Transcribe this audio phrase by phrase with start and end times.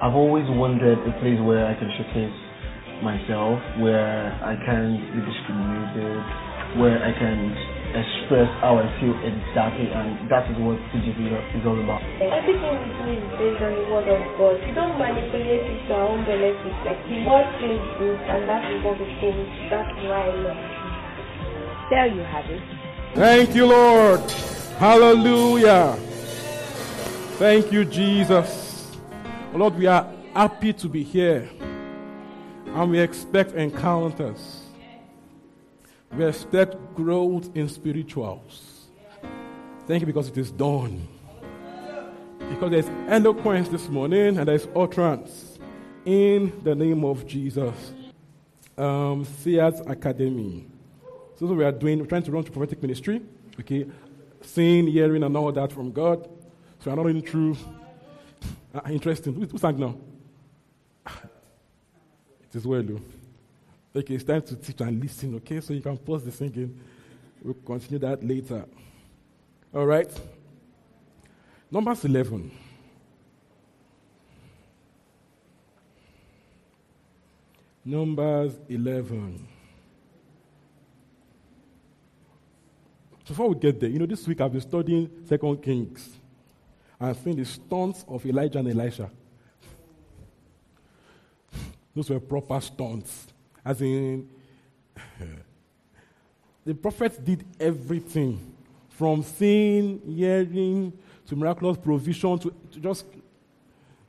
[0.00, 2.32] I've always wanted a place where I can showcase
[3.04, 6.24] myself, where I can be discriminated,
[6.80, 7.52] where I can
[7.92, 11.20] express how I feel exactly, and that is what TGC
[11.52, 12.00] is all about.
[12.16, 14.56] Everything we do is based on the word of God.
[14.64, 16.72] We don't manipulate it to our own benefit.
[16.80, 19.36] Like the word feels good, and that is what we think.
[19.68, 20.80] That's why I love it.
[21.92, 22.64] There you have it.
[23.20, 24.24] Thank you, Lord.
[24.80, 25.92] Hallelujah.
[27.36, 28.59] Thank you, Jesus.
[29.52, 31.50] Lord, we are happy to be here
[32.66, 34.62] and we expect encounters.
[36.16, 38.86] We expect growth in spirituals.
[39.86, 41.06] Thank you because it is done.
[42.48, 45.58] Because there's eloquence this morning and there's utterance
[46.04, 47.92] in the name of Jesus.
[48.78, 50.66] Um, Seers Academy.
[51.36, 53.20] So, we are doing, we're trying to run through prophetic ministry,
[53.58, 53.86] okay?
[54.42, 56.28] Seeing, hearing, and all that from God.
[56.80, 57.56] So we're not running through.
[58.74, 59.34] Uh, interesting.
[59.34, 59.96] Who, who sang now?
[61.06, 62.84] It is well.
[63.94, 65.60] Okay, it's time to teach and listen, okay?
[65.60, 66.78] So you can pause the singing.
[67.42, 68.64] We'll continue that later.
[69.74, 70.10] All right?
[71.70, 72.50] Numbers 11.
[77.84, 79.48] Numbers 11.
[83.26, 86.19] Before we get there, you know, this week I've been studying Second Kings
[87.00, 89.10] and seeing the stunts of Elijah and Elisha.
[91.94, 93.26] Those were proper stunts.
[93.64, 94.28] As in,
[96.64, 98.54] the prophets did everything
[98.90, 100.92] from seeing, hearing,
[101.26, 103.06] to miraculous provision, to, to just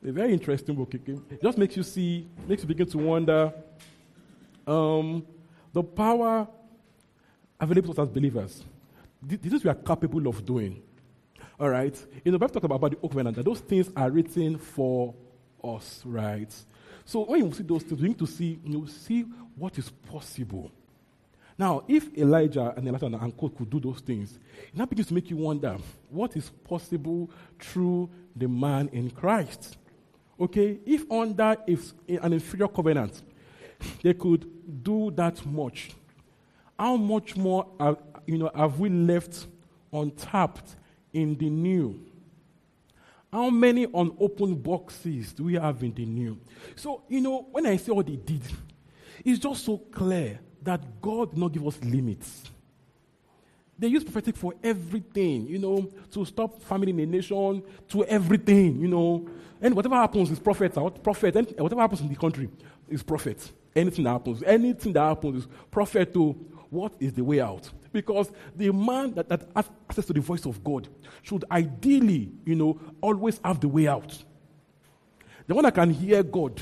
[0.06, 0.94] a very interesting book.
[0.94, 3.54] It just makes you see, makes you begin to wonder
[4.68, 5.26] um,
[5.72, 6.48] the power
[7.60, 8.64] available to us as believers.
[9.22, 10.82] This is we are capable of doing.
[11.62, 11.96] All right?
[12.26, 15.14] In the Bible talks about, about the oak covenant, those things are written for
[15.64, 16.52] us, right?
[17.06, 19.22] So when you see those things, you need to see, you see
[19.56, 20.72] what is possible.
[21.60, 24.40] Now, if Elijah and the Elijah and Co could do those things,
[24.74, 25.78] it begins to make you wonder
[26.10, 27.30] what is possible
[27.60, 29.78] through the man in Christ.
[30.40, 33.22] Okay, if under if an inferior covenant
[34.02, 35.92] they could do that much,
[36.80, 37.96] how much more are,
[38.26, 39.46] you know have we left
[39.94, 40.78] untapped
[41.14, 42.00] in the new?
[43.32, 46.38] How many unopened boxes do we have in the new?
[46.76, 48.42] So, you know, when I say what they did,
[49.24, 52.44] it's just so clear that God did not give us limits.
[53.80, 58.80] They use prophetic for everything, you know, to stop famine in a nation, to everything,
[58.80, 59.28] you know.
[59.62, 62.50] And whatever happens is prophets out, prophet, and whatever happens in the country
[62.90, 63.52] is prophet.
[63.76, 66.34] Anything that happens, anything that happens is prophet to
[66.70, 67.72] what is the way out.
[67.92, 70.88] Because the man that, that has access to the voice of God
[71.22, 74.24] should ideally, you know, always have the way out.
[75.48, 76.62] The one that can hear God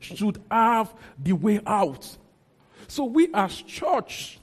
[0.00, 2.16] should have the way out.
[2.88, 4.38] So we as church,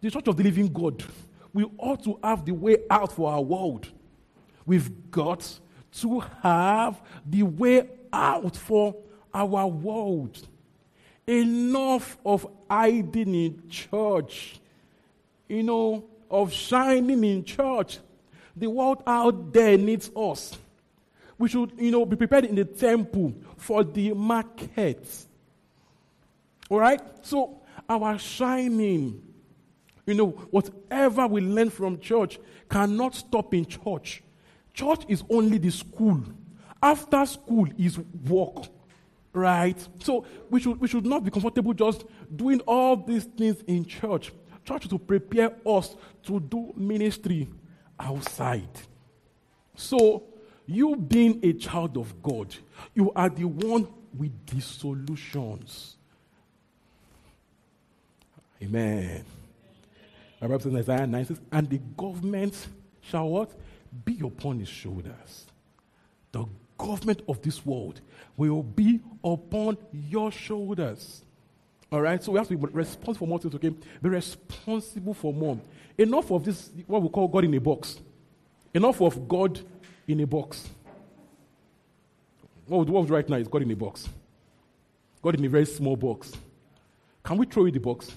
[0.00, 1.02] the church of the living God,
[1.52, 3.88] we ought to have the way out for our world.
[4.66, 5.58] We've got
[6.00, 8.96] to have the way out for
[9.32, 10.46] our world.
[11.26, 14.60] Enough of hiding in church,
[15.48, 17.98] you know, of shining in church.
[18.56, 20.56] The world out there needs us.
[21.38, 25.06] We should, you know, be prepared in the temple for the market.
[26.70, 27.00] All right?
[27.22, 29.22] So, our shining,
[30.06, 32.38] you know, whatever we learn from church
[32.70, 34.22] cannot stop in church.
[34.72, 36.22] Church is only the school.
[36.82, 38.66] After school is work.
[39.32, 39.76] Right?
[40.02, 42.04] So we should, we should not be comfortable just
[42.34, 44.32] doing all these things in church.
[44.66, 47.48] Church to prepare us to do ministry
[47.98, 48.68] outside.
[49.76, 50.24] So
[50.66, 52.54] you being a child of God,
[52.92, 55.96] you are the one with the solutions.
[58.60, 59.24] Amen.
[60.40, 62.66] In Isaiah 9 says, and the government
[63.02, 63.52] shall what?
[64.04, 65.46] Be upon his shoulders.
[66.32, 66.44] The
[66.76, 68.00] government of this world
[68.36, 71.22] will be upon your shoulders.
[71.96, 73.70] All right, so we have to be responsible for more things, okay?
[73.70, 75.58] Be responsible for more.
[75.96, 77.98] Enough of this, what we call God in a box.
[78.74, 79.58] Enough of God
[80.06, 80.68] in a box.
[82.66, 84.10] What we do right now is God in a box.
[85.22, 86.32] God in a very small box.
[87.24, 88.12] Can we throw in the box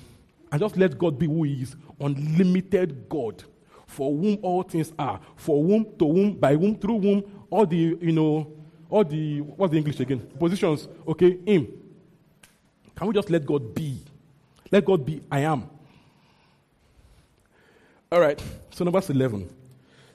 [0.52, 1.78] and just let God be who He is?
[2.02, 3.46] Unlimited God,
[3.88, 7.98] for whom all things are, for whom, to whom, by whom, through whom, all the,
[8.02, 8.52] you know,
[8.90, 10.20] all the, what's the English again?
[10.38, 11.79] Positions, okay, Him.
[13.00, 13.98] Can we just let God be?
[14.69, 15.69] Let God be, I am.
[18.12, 18.38] All right,
[18.72, 19.50] so number 11.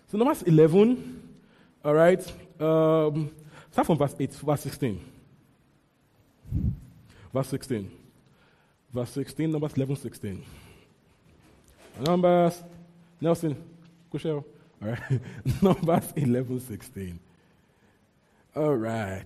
[0.09, 1.31] So number 11,
[1.83, 2.21] all right,
[2.61, 3.35] um,
[3.71, 5.01] start from verse 8, verse 16.
[7.33, 7.91] Verse 16.
[8.93, 10.45] Verse 16, Numbers 11, 16.
[12.01, 12.63] Numbers,
[13.19, 13.57] Nelson,
[14.13, 14.45] Kushel.
[14.83, 15.21] All right.
[15.63, 17.19] Numbers 11, 16.
[18.55, 19.25] All right.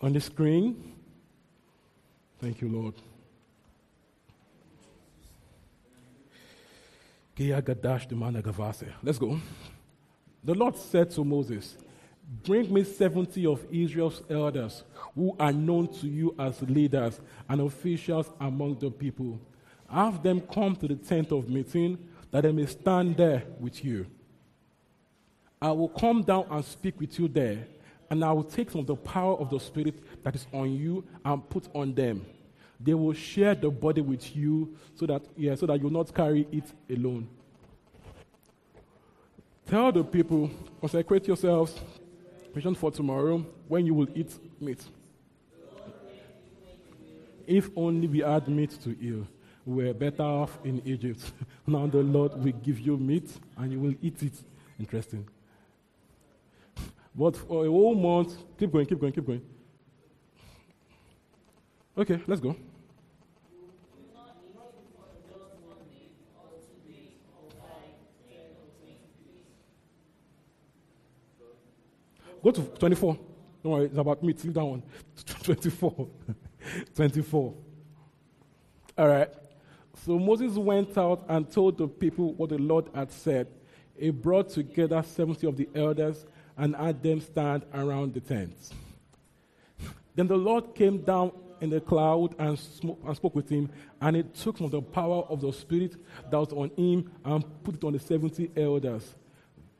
[0.00, 0.96] On the screen.
[2.40, 2.94] Thank you, Lord.
[9.02, 9.38] Let's go.
[10.42, 11.76] The Lord said to Moses,
[12.44, 14.84] Bring me 70 of Israel's elders
[15.14, 19.40] who are known to you as leaders and officials among the people.
[19.90, 21.98] Have them come to the tent of meeting
[22.30, 24.06] that they may stand there with you.
[25.60, 27.66] I will come down and speak with you there,
[28.10, 31.04] and I will take some of the power of the Spirit that is on you
[31.24, 32.26] and put on them.
[32.80, 36.14] They will share the body with you so that, yeah, so that you will not
[36.14, 37.28] carry it alone.
[39.66, 41.78] Tell the people, consecrate yourselves
[42.54, 44.82] Vision for tomorrow when you will eat meat.
[47.46, 49.24] If only we had meat to eat,
[49.64, 51.20] we were better off in Egypt.
[51.66, 54.32] now the Lord will give you meat and you will eat it.
[54.80, 55.28] Interesting.
[57.20, 59.42] But for a whole month, keep going, keep going, keep going.
[61.98, 62.56] Okay, let's go.
[72.42, 73.18] Go to 24.
[73.62, 74.32] Don't worry, it's about me.
[74.32, 74.82] Leave that one.
[75.42, 76.08] 24.
[76.94, 77.54] 24.
[78.96, 79.28] All right.
[80.06, 83.48] So Moses went out and told the people what the Lord had said.
[83.94, 86.24] He brought together 70 of the elders
[86.60, 88.70] and had them stand around the tents.
[90.14, 93.70] Then the Lord came down in the cloud and, sm- and spoke with him,
[94.00, 95.96] and he took from the power of the Spirit
[96.30, 99.14] that was on him and put it on the 70 elders.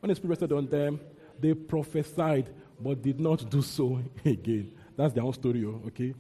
[0.01, 0.99] When the Spirit rested on them,
[1.39, 2.49] they prophesied,
[2.81, 4.73] but did not do so again.
[4.97, 6.15] That's their own story, oh, okay?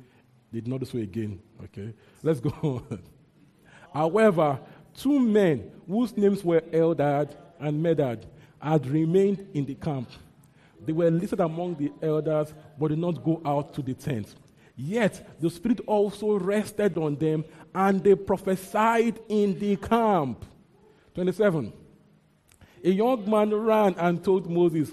[0.52, 1.94] They did not do so again, okay?
[2.22, 3.02] Let's go on.
[3.94, 4.60] However,
[4.94, 8.24] two men whose names were Eldad and Medad
[8.60, 10.10] had remained in the camp.
[10.84, 14.34] They were listed among the elders, but did not go out to the tent.
[14.76, 17.44] Yet the Spirit also rested on them,
[17.74, 20.44] and they prophesied in the camp.
[21.14, 21.72] 27.
[22.82, 24.90] A young man ran and told Moses,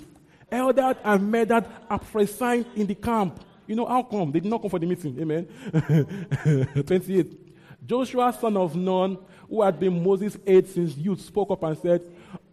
[0.52, 3.40] Eldad and Medad are prophesying in the camp.
[3.66, 4.32] You know how come?
[4.32, 5.18] They did not come for the meeting.
[5.20, 5.48] Amen.
[6.86, 7.86] 28.
[7.86, 9.18] Joshua, son of Nun,
[9.50, 12.02] who had been Moses' aide since youth, spoke up and said,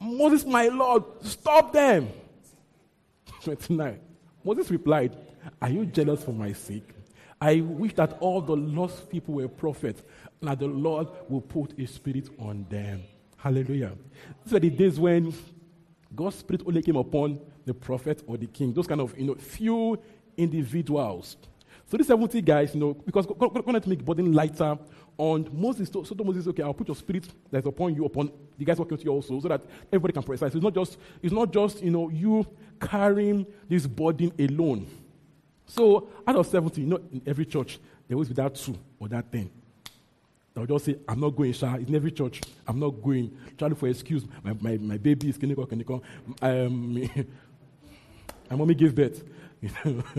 [0.01, 2.09] Moses, my Lord, stop them.
[3.45, 4.01] 29.
[4.45, 5.17] Moses replied,
[5.61, 6.89] Are you jealous for my sake?
[7.41, 10.03] I wish that all the lost people were prophets,
[10.41, 13.03] and that the Lord will put his spirit on them.
[13.37, 13.93] Hallelujah.
[14.45, 15.35] These are the days when
[16.15, 19.35] God's spirit only came upon the prophet or the king, those kind of, you know,
[19.35, 19.99] few
[20.37, 21.37] individuals.
[21.87, 24.79] So these 70 guys, you know, because God, wanted to make burden lighter
[25.19, 25.91] on Moses.
[25.93, 28.97] So, so Moses, okay, I'll put your spirit that's upon you, upon the guys working
[28.97, 30.47] with you also, so that everybody can prophesy.
[30.47, 32.47] It's not just, it's not just, you know, you
[32.81, 34.87] carrying this burden alone.
[35.67, 39.09] So out of 70, you know, in every church, there always be that two or
[39.09, 39.51] that ten.
[40.53, 41.75] They'll just say, I'm not going, Sha.
[41.75, 42.41] In every church.
[42.69, 43.37] I'm not going.
[43.59, 44.25] Trying for excuse.
[44.45, 46.05] My, my, my baby is clinical, clinical.
[46.41, 47.11] Um,
[48.51, 49.25] My mommy gave birth.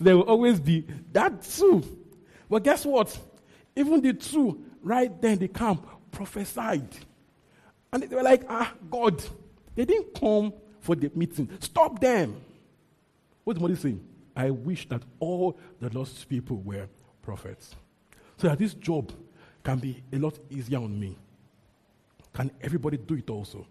[0.00, 1.84] there will always be that two.
[2.48, 3.16] But guess what?
[3.76, 6.88] Even the two right there in the camp prophesied.
[7.92, 9.22] And they were like, ah, God,
[9.74, 11.48] they didn't come for the meeting.
[11.60, 12.40] Stop them.
[13.44, 14.04] What's Moses saying?
[14.36, 16.88] I wish that all the lost people were
[17.22, 17.74] prophets.
[18.36, 19.12] So that this job
[19.64, 21.16] can be a lot easier on me.
[22.32, 23.66] Can everybody do it also?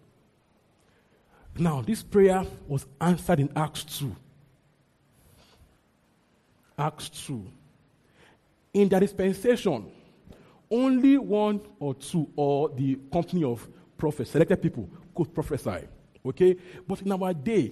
[1.58, 4.16] Now, this prayer was answered in Acts 2.
[6.78, 7.46] Acts 2.
[8.74, 9.92] In their dispensation,
[10.70, 15.88] only one or two, or the company of prophets, selected people, could prophesy.
[16.26, 16.56] Okay?
[16.88, 17.72] But in our day,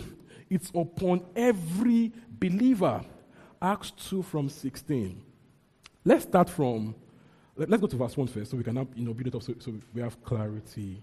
[0.50, 3.04] it's upon every believer.
[3.62, 5.22] Acts 2 from 16.
[6.04, 6.94] Let's start from,
[7.56, 9.36] let, us go to verse 1 first so we can have, you know, build it
[9.36, 11.02] up so, so we have clarity.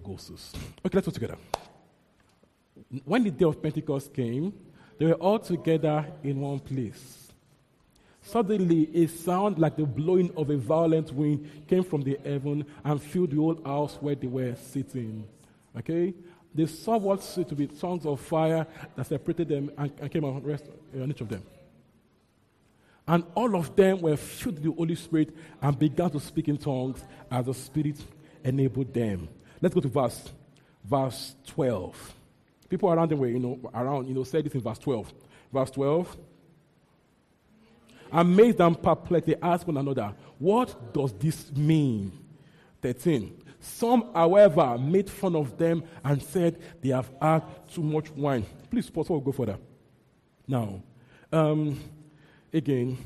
[0.00, 0.54] Gosus.
[0.84, 1.38] Okay, let's go together.
[3.04, 4.52] When the day of Pentecost came,
[4.98, 7.28] they were all together in one place.
[8.22, 13.02] Suddenly, a sound like the blowing of a violent wind came from the heaven and
[13.02, 15.26] filled the whole house where they were sitting.
[15.76, 16.14] Okay?
[16.54, 18.66] They saw what seemed to be tongues of fire
[18.96, 20.64] that separated them and, and came on, rest,
[20.94, 21.42] uh, on each of them.
[23.06, 26.58] And all of them were filled with the Holy Spirit and began to speak in
[26.58, 27.96] tongues as the Spirit
[28.44, 29.28] enabled them.
[29.62, 30.30] Let's go to verse,
[30.84, 32.14] verse 12.
[32.68, 35.12] People around them were, you know, around, you know, said this in verse 12.
[35.52, 36.16] Verse 12.
[38.12, 42.12] Amazed and perplexed, they asked one another, What does this mean?
[42.82, 43.42] 13.
[43.60, 48.46] Some, however, made fun of them and said they have had too much wine.
[48.70, 49.58] Please pause we'll go further.
[50.46, 50.80] Now,
[51.32, 51.78] um,
[52.52, 52.96] Again,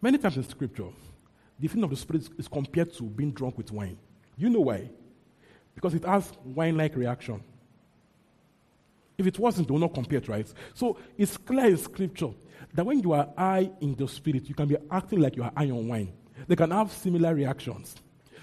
[0.00, 0.88] many times in scripture,
[1.58, 3.98] the feeling of the Spirit is compared to being drunk with wine.
[4.36, 4.88] You know why?
[5.74, 7.42] Because it has wine like reaction.
[9.18, 10.52] If it wasn't, they will not compare it, right?
[10.74, 12.30] So it's clear in scripture
[12.74, 15.52] that when you are high in the spirit, you can be acting like you are
[15.56, 16.12] high on wine.
[16.46, 17.96] They can have similar reactions.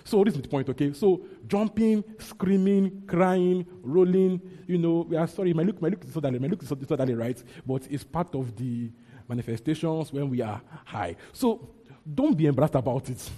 [0.03, 0.91] So this is the point, okay?
[0.93, 6.39] So jumping, screaming, crying, rolling, you know, we are sorry, my look, my look disorderly,
[6.39, 7.41] my look disorderly, right?
[7.65, 8.91] But it's part of the
[9.29, 11.15] manifestations when we are high.
[11.31, 11.69] So
[12.13, 13.29] don't be embarrassed about it.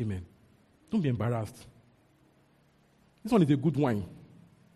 [0.00, 0.24] Amen.
[0.90, 1.66] Don't be embarrassed.
[3.22, 4.04] This one is a good wine.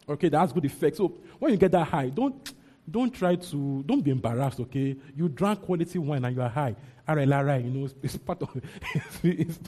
[0.09, 0.97] Okay, that has good effect.
[0.97, 2.52] So when you get that high, don't
[2.90, 4.61] don't try to don't be embarrassed.
[4.61, 6.75] Okay, you drank quality wine and you are high.
[7.09, 8.50] RLRI, you know, it's part of
[9.23, 9.59] it's,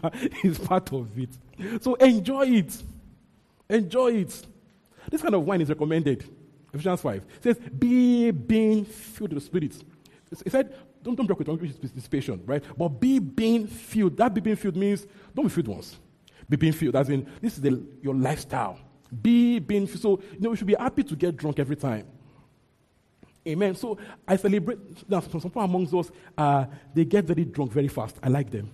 [0.45, 1.31] it's part of it.
[1.83, 2.83] So enjoy it.
[3.69, 4.47] Enjoy it.
[5.11, 6.25] This kind of wine is recommended.
[6.73, 9.83] Ephesians 5 it says, Be being filled with the Spirit.
[10.45, 10.73] He said,
[11.03, 12.63] don't, don't joke with which participation, right?
[12.77, 14.17] But be being filled.
[14.19, 15.99] That be being filled means don't be filled once.
[16.49, 16.97] Be being filled.
[16.97, 18.79] As in, this is the, your lifestyle.
[19.23, 19.87] Be being.
[19.87, 22.07] So, you know, we should be happy to get drunk every time.
[23.47, 23.75] Amen.
[23.75, 24.79] So I celebrate.
[25.09, 28.17] Now, some people amongst us, uh, they get very drunk very fast.
[28.23, 28.71] I like them.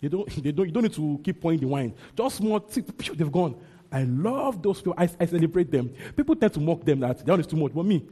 [0.00, 1.94] They don't, they don't, you don't need to keep pouring the wine.
[2.16, 3.56] Just more, they've gone.
[3.92, 4.94] I love those people.
[4.96, 5.94] I, I celebrate them.
[6.16, 7.72] People tend to mock them that they're too much.
[7.72, 8.04] But me,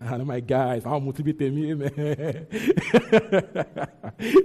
[0.00, 1.90] and my guys, how motivate me, man.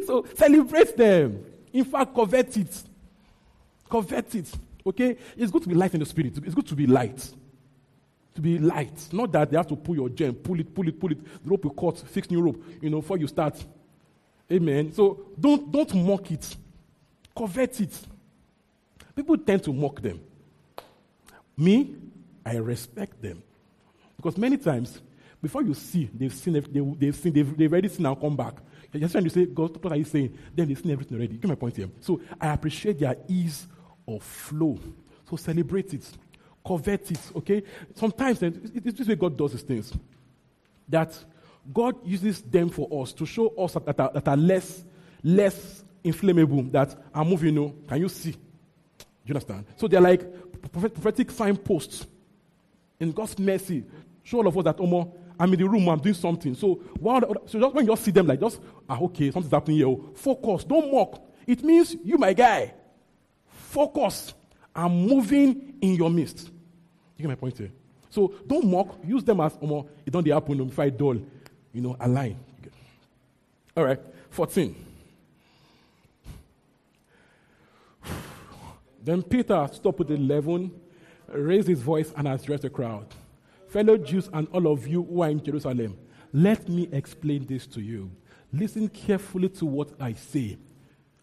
[0.05, 1.45] so celebrate them.
[1.73, 2.83] In fact, covet it.
[3.89, 4.51] Covet it.
[4.85, 5.17] Okay?
[5.37, 6.37] It's good to be light in the spirit.
[6.37, 7.29] It's good to be light.
[8.35, 9.09] To be light.
[9.11, 11.43] Not that they have to pull your gem, pull it, pull it, pull it.
[11.43, 13.63] The rope will cut, fix new rope, you know, before you start.
[14.51, 14.91] Amen.
[14.93, 16.55] So don't don't mock it.
[17.37, 17.99] Covet it.
[19.15, 20.19] People tend to mock them.
[21.57, 21.95] Me,
[22.45, 23.43] I respect them.
[24.15, 25.01] Because many times
[25.41, 28.55] before you see, they've seen, they, they've seen, they've, they've already seen and come back.
[28.93, 30.37] Just trying to say, God, what are you saying?
[30.53, 31.37] Then they've seen everything already.
[31.37, 31.89] Get my point here.
[32.01, 33.67] So I appreciate their ease
[34.07, 34.79] of flow.
[35.29, 36.09] So celebrate it,
[36.65, 37.63] covet it, okay?
[37.95, 39.93] Sometimes it's this way God does these things.
[40.89, 41.17] That
[41.71, 44.83] God uses them for us to show us that are, that are less,
[45.23, 48.31] less inflammable, that are moving, you know, can you see?
[48.31, 48.37] Do
[49.25, 49.65] you understand?
[49.77, 50.21] So they're like
[50.71, 52.05] prophetic signposts
[52.99, 53.83] in God's mercy.
[54.23, 56.53] Show all of us that, Omo, I'm in the room, I'm doing something.
[56.53, 59.77] So, while, so just when you just see them like, just, ah, okay, something's happening
[59.77, 59.87] here.
[59.87, 61.19] Oh, focus, don't mock.
[61.47, 62.73] It means you, my guy,
[63.71, 64.33] focus.
[64.75, 66.49] I'm moving in your midst.
[67.17, 67.71] You get my point here?
[68.09, 68.99] So don't mock.
[69.05, 71.17] Use them as, um, it don't happen if I dull.
[71.73, 72.37] You know, align.
[73.75, 73.99] All right,
[74.29, 74.75] 14.
[79.03, 80.71] Then Peter stopped the 11,
[81.29, 83.07] raised his voice, and addressed the crowd
[83.71, 85.97] fellow Jews and all of you who are in Jerusalem,
[86.33, 88.11] let me explain this to you.
[88.51, 90.57] Listen carefully to what I say.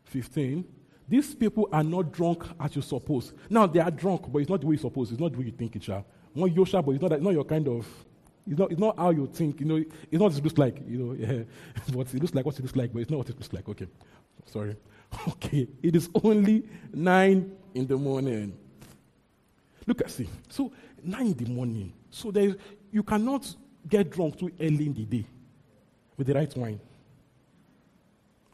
[0.04, 0.64] 15.
[1.08, 3.32] These people are not drunk as you suppose.
[3.48, 5.10] Now they are drunk, but it's not the way you suppose.
[5.10, 6.04] It's not the way you think it shall.
[6.34, 7.86] One Yosha, but it's not, it's not your kind of.
[8.46, 9.60] It's not, it's not how you think.
[9.60, 10.82] You know, it's not what it looks like.
[10.86, 11.44] You know, yeah.
[11.92, 13.68] but it looks like what it looks like, but it's not what it looks like.
[13.68, 13.86] Okay,
[14.46, 14.76] sorry.
[15.28, 18.54] Okay, it is only nine in the morning.
[19.86, 20.28] Look at see.
[20.50, 20.70] So
[21.02, 21.94] nine in the morning.
[22.10, 22.54] So there
[22.90, 23.54] you cannot
[23.88, 25.24] get drunk too early in the day
[26.18, 26.78] with the right wine.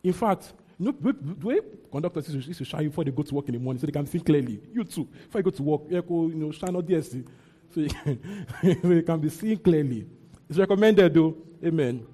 [0.05, 1.13] In fact, the eh,
[1.43, 3.93] way conductors used to shine before they go to work in the morning so they
[3.93, 4.61] can see clearly.
[4.73, 5.05] You too.
[5.05, 7.27] Before you go to work, you go, you know, shine on DSC
[7.73, 8.47] so you can,
[8.83, 10.07] so can be seen clearly.
[10.49, 11.37] It's recommended though.
[11.65, 12.07] Amen.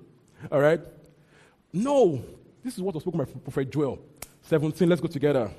[0.51, 0.81] All right?
[1.73, 2.23] No.
[2.63, 3.99] This is what was spoken by Prophet Joel.
[4.43, 4.89] 17.
[4.89, 5.51] Let's go together.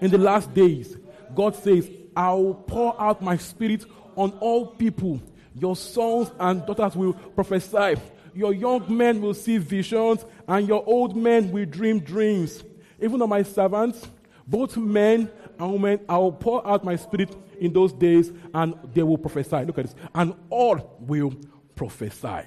[0.00, 0.96] In the last days,
[1.34, 5.20] God says, I'll pour out my spirit on all people.
[5.54, 8.00] Your sons and daughters will prophesy.
[8.36, 12.62] Your young men will see visions, and your old men will dream dreams.
[13.00, 14.06] Even on my servants,
[14.46, 15.28] Both men
[15.58, 19.64] and women, I will pour out my spirit in those days, and they will prophesy.
[19.64, 19.94] Look at this.
[20.14, 21.34] And all will
[21.74, 22.42] prophesy.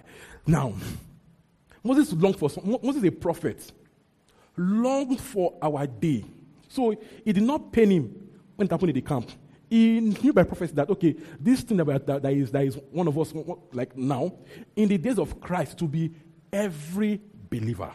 [0.48, 0.74] Now,
[1.84, 3.72] Moses longed for some, Moses a prophet,
[4.56, 6.24] longed for our day.
[6.70, 9.30] So it did not pain him when it happened in the camp.
[9.70, 13.08] He knew by prophecy that okay, this thing that, that, that is that is one
[13.08, 13.34] of us
[13.72, 14.34] like now,
[14.76, 16.12] in the days of Christ, to be
[16.52, 17.92] every believer.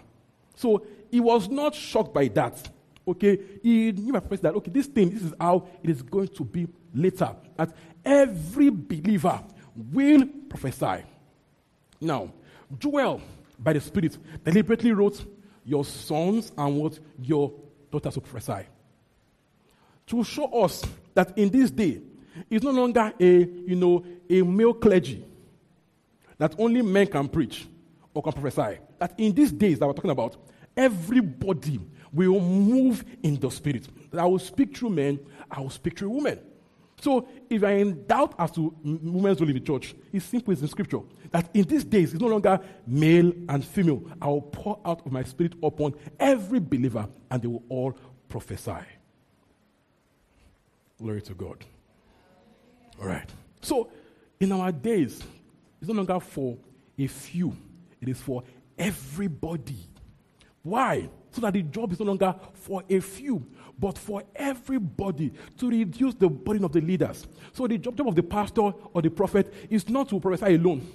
[0.57, 2.69] So he was not shocked by that.
[3.07, 6.29] Okay, he knew by prophecy that okay, this thing, this is how it is going
[6.29, 7.35] to be later.
[7.57, 9.43] That every believer
[9.75, 11.05] will prophesy.
[12.01, 12.33] Now,
[12.79, 13.21] Joel,
[13.59, 15.25] by the Spirit, deliberately wrote,
[15.65, 17.53] Your sons and what your
[17.91, 18.67] daughters will prophesy.
[20.09, 22.01] To show us that in this day,
[22.51, 25.25] it's no longer a, you know, a male clergy
[26.39, 27.67] that only men can preach
[28.13, 28.79] or can prophesy.
[28.99, 30.37] That in these days that we're talking about,
[30.77, 31.81] everybody
[32.13, 33.89] will move in the spirit.
[34.13, 36.41] I will speak through men, I will speak through women.
[37.01, 40.63] So if you're in doubt as to women's role in the church, it's simple, it's
[40.63, 41.01] in scripture.
[41.31, 44.03] That in these days, it's no longer male and female.
[44.23, 48.81] I will pour out of my spirit upon every believer, and they will all prophesy.
[50.99, 51.65] Glory to God.
[53.01, 53.29] All right.
[53.61, 53.91] So
[54.41, 55.23] in our days,
[55.81, 56.57] it's no longer for
[56.99, 57.57] a few,
[58.01, 58.43] it is for
[58.79, 59.79] everybody.
[60.63, 61.09] Why?
[61.31, 63.45] So that the job is no longer for a few,
[63.79, 67.27] but for everybody to reduce the burden of the leaders.
[67.53, 70.87] So the job, job of the pastor or the prophet is not to prophesy alone.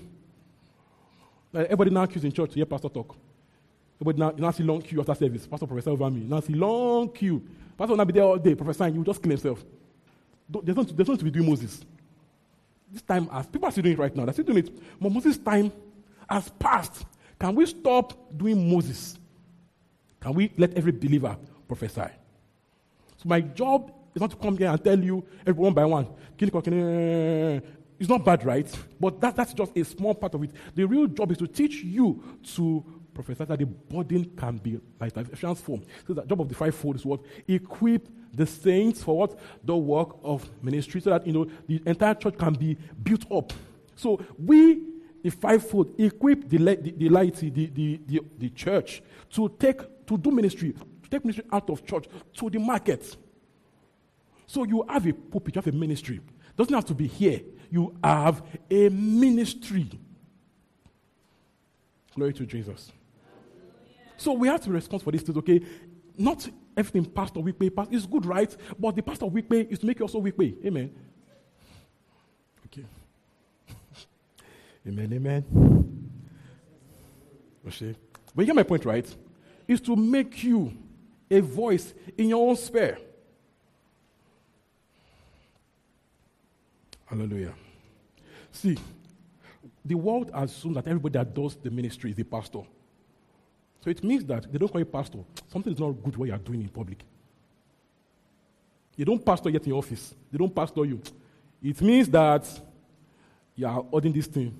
[1.51, 3.15] Like everybody now queues in church to hear pastor talk.
[4.01, 5.46] Everybody now, you now see long queue after service.
[5.46, 6.22] Pastor prophesy over me.
[6.22, 7.44] Now see long queue.
[7.77, 8.96] Pastor will not be there all day prophesying.
[8.96, 9.63] You just kill himself.
[10.50, 11.82] There's not, there's not to be doing Moses.
[12.91, 15.00] This time, as people are still doing it right now, they're still doing it.
[15.00, 15.72] But Moses' time
[16.27, 17.06] has passed.
[17.39, 19.18] Can we stop doing Moses?
[20.20, 21.38] Can we let every believer
[21.68, 22.12] prophesy?
[23.18, 26.08] So my job is not to come here and tell you every one by one.
[26.41, 27.60] Eh, eh, eh.
[28.00, 28.68] It's not bad, right?
[29.00, 30.51] But that, that's just a small part of it.
[30.74, 32.24] The real job is to teach you
[32.55, 32.83] to
[33.14, 35.79] prophesy that the burden can be like Ephesians 4.
[36.07, 37.20] So the job of the fivefold is what?
[37.48, 39.39] Equip the saints for what?
[39.63, 43.53] The work of ministry, so that you know the entire church can be built up.
[43.96, 44.81] So we,
[45.22, 50.31] the fivefold, equip the, the, the the, the, the, the church to take to do
[50.31, 53.15] ministry, to take ministry out of church to the market.
[54.48, 56.20] So you have a pulpit, you have a ministry.
[56.57, 57.42] Doesn't have to be here.
[57.70, 59.87] You have a ministry.
[62.15, 62.92] Glory to Jesus.
[64.18, 65.61] So we have to respond for this things, okay?
[66.18, 68.55] Not everything Pastor Wikpe pastor is good, right?
[68.79, 70.65] But the Pastor Wikpe is to make you also Wikpe.
[70.65, 70.92] Amen.
[72.65, 72.85] Okay.
[74.87, 75.46] amen, amen.
[77.68, 77.96] Okay.
[78.33, 79.15] But you get my point, right?
[79.68, 80.74] Is to make you
[81.29, 82.98] a voice in your own sphere.
[87.05, 87.53] Hallelujah.
[88.51, 88.77] See,
[89.83, 92.61] the world assumes that everybody that does the ministry is a pastor.
[93.81, 95.20] So it means that they don't call you pastor.
[95.48, 97.03] Something is not good what you are doing in public.
[98.96, 100.13] You don't pastor yet in your office.
[100.31, 101.01] They don't pastor you.
[101.63, 102.46] It means that
[103.55, 104.53] you are holding this thing.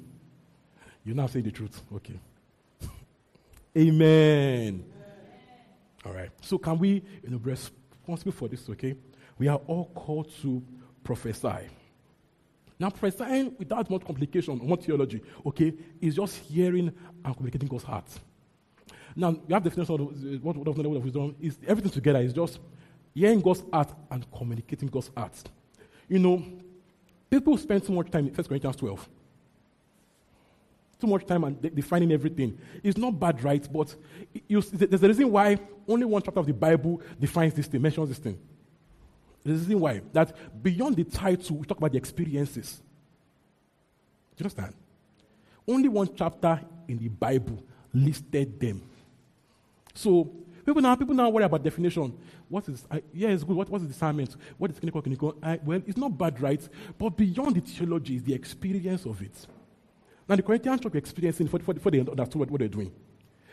[1.04, 1.82] You're not saying the truth.
[1.96, 2.20] Okay.
[3.78, 4.86] Amen.
[6.06, 6.30] All right.
[6.42, 8.96] So can we you know, be responsible for this, okay?
[9.38, 10.64] We are all called to
[11.04, 11.70] prophesy.
[12.80, 16.94] Now, prophesying without much complication, much theology, okay, is just hearing
[17.26, 18.06] and communicating God's heart.
[19.16, 22.34] Now, you have the definition of what of knowledge of wisdom is everything together is
[22.34, 22.60] just
[23.14, 25.34] hearing God's heart and communicating God's heart.
[26.08, 26.44] You know,
[27.30, 29.10] people spend too much time in 1 Corinthians 12.
[31.00, 32.58] Too much time and defining everything.
[32.84, 33.72] It's not bad, right?
[33.72, 33.96] But
[34.48, 38.10] you, there's a reason why only one chapter of the Bible defines this thing, mentions
[38.10, 38.38] this thing.
[39.44, 40.02] There's a reason why.
[40.12, 42.82] That beyond the title, we talk about the experiences.
[44.36, 44.74] Do you understand?
[45.68, 48.82] Only one chapter in the Bible listed them.
[50.00, 50.32] So
[50.66, 52.18] people now people now worry about definition.
[52.48, 53.58] What is I, yeah, it's good.
[53.58, 54.34] What, what is discernment?
[54.58, 55.36] What is clinical clinical?
[55.66, 56.62] Well, it's not bad, right?
[56.98, 59.46] But beyond the theology is the experience of it.
[60.28, 62.94] Now the Corinthians church were experiencing before, before they understood what, they're doing.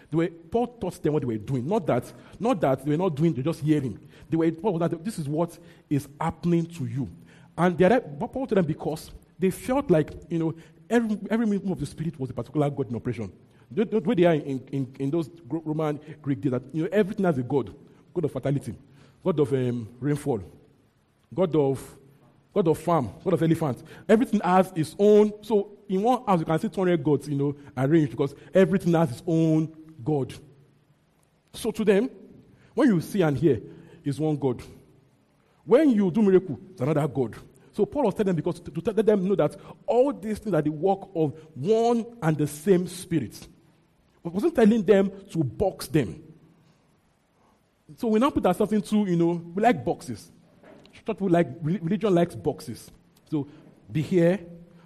[0.08, 1.66] They were, Paul taught them what they were doing.
[1.66, 3.98] Not that, not that they were not doing, they're just hearing.
[4.30, 5.58] They were, Paul that this is what
[5.90, 7.08] is happening to you.
[7.58, 10.54] And they are, Paul told them because they felt like, you know,
[10.88, 13.32] every, every move of the Spirit was a particular God in operation.
[13.70, 17.24] The, way they are in, in, in those Roman Greek days, that you know, everything
[17.24, 17.74] has a God.
[18.14, 18.74] God of fertility,
[19.22, 20.40] God of um, rainfall,
[21.34, 21.96] God of
[22.54, 23.84] God of farm, God of elephants.
[24.08, 25.30] Everything has its own.
[25.42, 29.10] So in one house, you can see 200 gods, you know, arranged because everything has
[29.10, 29.70] its own
[30.02, 30.32] God.
[31.52, 32.08] So to them,
[32.72, 33.60] when you see and hear,
[34.02, 34.62] is one God.
[35.64, 37.36] When you do miracle, it's another God.
[37.72, 39.54] So Paul was telling them because to, to let them know that
[39.86, 43.46] all these things are the work of one and the same spirit.
[44.30, 46.22] He wasn't telling them to box them.
[47.96, 50.30] So we now put ourselves into, you know, we like boxes.
[50.92, 52.90] Church people like religion likes boxes.
[53.30, 53.46] So
[53.90, 54.40] be here,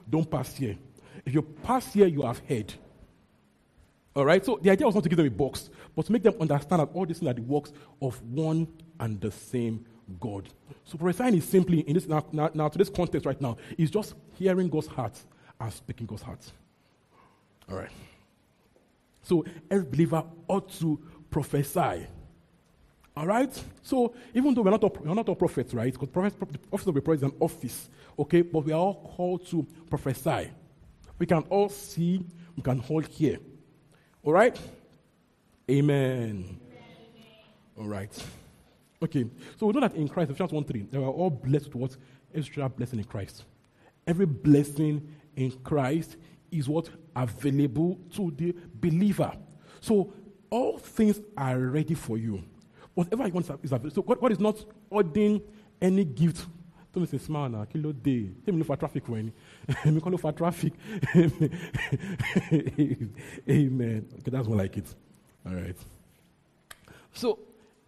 [0.08, 0.76] don't pass here.
[1.24, 2.72] If you pass here, you have heard.
[4.14, 4.44] All right.
[4.44, 6.80] So the idea was not to give them a box, but to make them understand
[6.80, 7.72] that all these things are the works
[8.02, 8.66] of one
[8.98, 9.84] and the same
[10.20, 10.48] God.
[10.84, 13.90] So prophesying is simply in this now, now, now to this context right now is
[13.90, 15.18] just hearing God's heart
[15.60, 16.52] and speaking God's heart.
[17.70, 17.90] All right.
[19.22, 20.98] So every believer ought to
[21.30, 22.06] prophesy.
[23.16, 23.62] All right?
[23.82, 25.92] So even though we're not all, we're not all prophets, right?
[25.92, 28.42] Because prophets, the office of a prophet is an office, okay?
[28.42, 30.50] But we are all called to prophesy.
[31.18, 32.24] We can all see,
[32.56, 33.38] we can all hear.
[34.22, 34.58] All right?
[35.70, 36.60] Amen.
[37.78, 38.10] All right.
[39.02, 39.24] Okay,
[39.58, 41.96] so we know that in Christ, Ephesians 1 3, they are all blessed with what?
[42.34, 43.44] Extra blessing in Christ.
[44.06, 46.16] Every blessing in Christ
[46.50, 46.88] is what?
[47.14, 49.32] Available to the believer.
[49.80, 50.12] So
[50.48, 52.42] all things are ready for you.
[52.94, 53.90] Whatever you want is available.
[53.90, 55.40] So God, God is not ordering
[55.80, 56.46] any gift.
[56.92, 58.30] Don't say smile now, kilo day.
[58.44, 59.32] Let me for traffic when.
[59.68, 60.72] Let me call for traffic.
[63.48, 64.08] Amen.
[64.18, 64.92] Okay, that's more like it.
[65.46, 65.76] All right.
[67.12, 67.38] So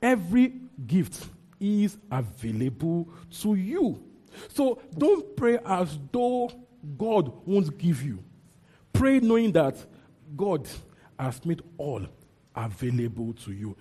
[0.02, 0.52] Every
[0.84, 1.28] gift
[1.60, 3.08] is available
[3.40, 4.02] to you.
[4.48, 6.50] So don't pray as though
[6.98, 8.18] God won't give you.
[8.92, 9.76] Pray knowing that
[10.36, 10.68] God
[11.18, 12.06] has made all
[12.54, 13.76] available to you.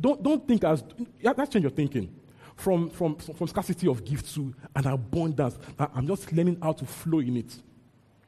[0.00, 0.84] Don't, don't think as,
[1.22, 2.14] that's change your thinking.
[2.56, 5.58] From, from, from scarcity of gifts to an abundance.
[5.78, 7.56] I'm just learning how to flow in it.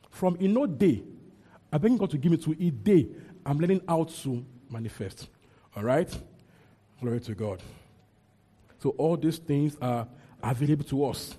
[0.08, 1.02] From in no day,
[1.70, 3.08] I beg God to give me to a day,
[3.44, 5.28] I'm learning how to manifest.
[5.76, 6.08] All right?
[7.00, 7.62] Glory to God.
[8.78, 10.06] So all these things are
[10.42, 11.36] available to us.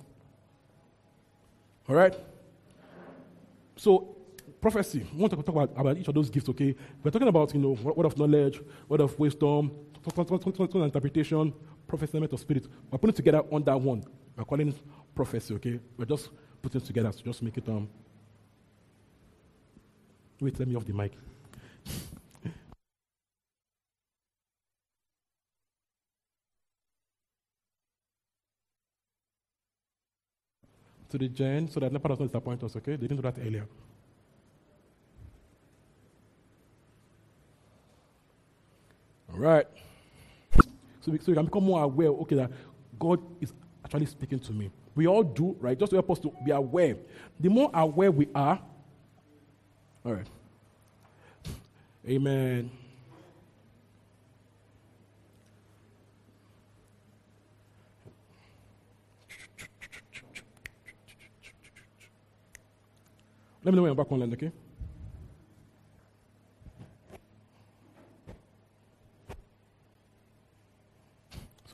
[1.88, 2.14] All right?
[3.76, 4.13] So,
[4.64, 5.06] prophecy.
[5.12, 6.74] We want to talk about, about each of those gifts, okay?
[7.02, 9.70] We're talking about, you know, word of knowledge, word of wisdom,
[10.06, 11.52] interpretation,
[11.86, 12.66] prophecy, element of spirit.
[12.90, 14.02] We're putting together on that one.
[14.34, 14.76] We're calling it
[15.14, 15.78] prophecy, okay?
[15.98, 16.30] We're just
[16.62, 17.86] putting it together to just make it, um,
[20.40, 21.12] wait, let me off the mic.
[31.10, 32.92] to the giant so that Leopard does not disappoint us, okay?
[32.92, 33.66] They didn't do that earlier.
[39.34, 39.66] All right.
[40.52, 40.62] So
[41.00, 42.52] so we can become more aware, okay, that
[42.98, 43.52] God is
[43.84, 44.70] actually speaking to me.
[44.94, 45.76] We all do, right?
[45.76, 46.96] Just to help us to be aware.
[47.40, 48.60] The more aware we are,
[50.04, 50.26] all right.
[52.08, 52.70] Amen.
[63.64, 64.52] Let me know when you're back online, okay?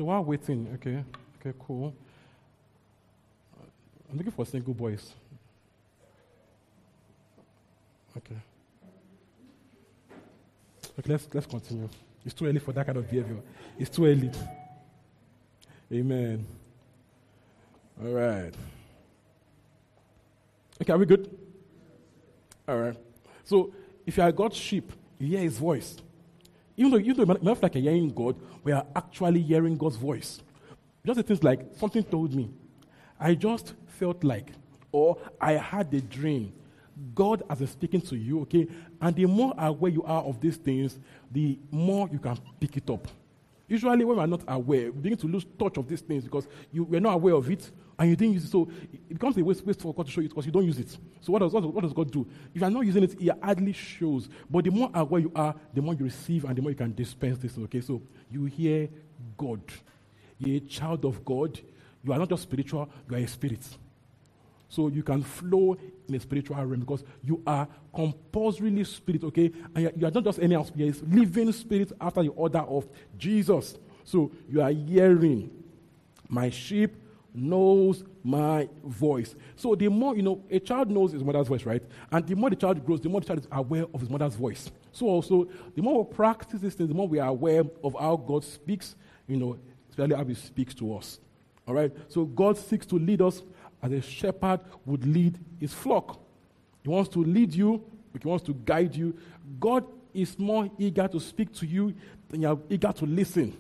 [0.01, 1.05] So while waiting, okay,
[1.39, 1.95] okay, cool.
[4.11, 5.13] I'm looking for single boys.
[8.17, 8.35] Okay.
[10.99, 11.87] Okay, let's let's continue.
[12.25, 13.43] It's too early for that kind of behavior.
[13.79, 14.31] It's too early.
[15.93, 16.47] Amen.
[18.03, 18.55] All right.
[20.81, 21.29] Okay, are we good?
[22.67, 22.97] All right.
[23.45, 23.71] So
[24.07, 25.99] if you are God's sheep, you hear his voice.
[26.81, 29.97] Even though, even though it might like you're hearing God, we are actually hearing God's
[29.97, 30.41] voice.
[31.05, 32.49] Just the things like something told me.
[33.19, 34.51] I just felt like,
[34.91, 36.55] or I had a dream.
[37.15, 38.67] God has been speaking to you, okay?
[38.99, 40.99] And the more aware you are of these things,
[41.31, 43.07] the more you can pick it up.
[43.69, 46.85] Usually, when we're not aware, we begin to lose touch of these things because you,
[46.85, 48.51] we're not aware of it and you didn't use it.
[48.51, 50.79] So it becomes a waste, waste for God to show you because you don't use
[50.79, 50.97] it.
[51.21, 52.27] So what does, what does God do?
[52.55, 54.31] If you're not using it, it hardly shows.
[54.49, 56.95] But the more aware you are, the more you receive and the more you can
[56.95, 57.59] dispense this.
[57.59, 58.89] Okay, so you hear
[59.37, 59.61] God.
[60.39, 61.61] You're a child of God.
[62.03, 63.69] You are not just spiritual, you are a spirit.
[64.71, 65.77] So you can flow
[66.09, 69.53] in a spiritual realm because you are compulsorily spirit, okay?
[69.75, 72.89] And you are not just any else, you are living spirit after the order of
[73.19, 73.77] Jesus.
[74.05, 75.51] So you are hearing,
[76.31, 76.97] my sheep
[77.35, 79.35] knows my voice.
[79.57, 81.83] So the more, you know, a child knows his mother's voice, right?
[82.11, 84.35] And the more the child grows, the more the child is aware of his mother's
[84.35, 84.71] voice.
[84.93, 88.17] So also, the more we practice these things, the more we are aware of how
[88.17, 91.21] God speaks, you know, especially how he speaks to us.
[91.67, 91.93] All right?
[92.09, 93.43] So God seeks to lead us
[93.83, 96.21] as a shepherd would lead his flock.
[96.83, 97.85] He wants to lead you,
[98.21, 99.17] he wants to guide you.
[99.59, 101.95] God is more eager to speak to you
[102.29, 103.57] than you're eager to listen.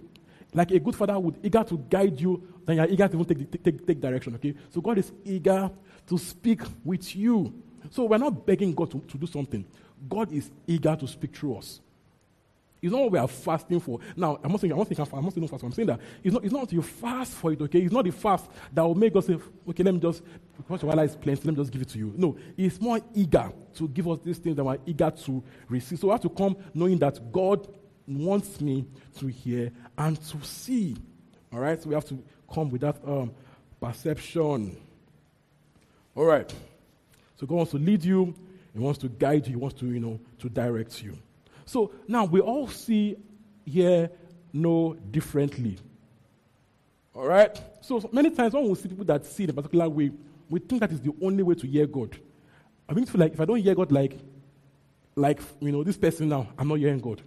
[0.53, 3.63] Like a good father would eager to guide you then you're eager to even take,
[3.63, 4.55] take, take, direction, okay?
[4.71, 5.71] So God is eager
[6.07, 7.53] to speak with you.
[7.91, 9.65] So we're not begging God to, to do something.
[10.09, 11.81] God is eager to speak through us.
[12.83, 14.01] It's not what we are fasting for.
[14.17, 15.65] Now, I'm not saying I'm not saying I'm not saying no fast.
[15.65, 17.81] I'm saying that it's not it's not you fast for it, okay?
[17.81, 20.23] It's not the fast that will make us say, okay, let me just
[20.57, 22.15] because while is plenty, let me just give it to you.
[22.17, 25.99] No, it's more eager to give us these things that we're eager to receive.
[25.99, 27.69] So we have to come knowing that God
[28.07, 28.87] wants me
[29.19, 30.97] to hear and to see.
[31.53, 33.33] All right, so we have to come with that um,
[33.81, 34.77] perception.
[36.15, 36.53] All right.
[37.37, 38.35] So God wants to lead you,
[38.73, 41.17] He wants to guide you, He wants to, you know, to direct you.
[41.65, 43.17] So now we all see,
[43.65, 44.11] hear,
[44.53, 45.79] know differently.
[47.15, 47.61] All right?
[47.81, 50.11] So, so many times when we see people that see in a particular way,
[50.49, 52.17] we think that is the only way to hear God.
[52.89, 54.19] I mean, feel like if I don't hear God like,
[55.15, 57.23] like you know, this person now, I'm not hearing God.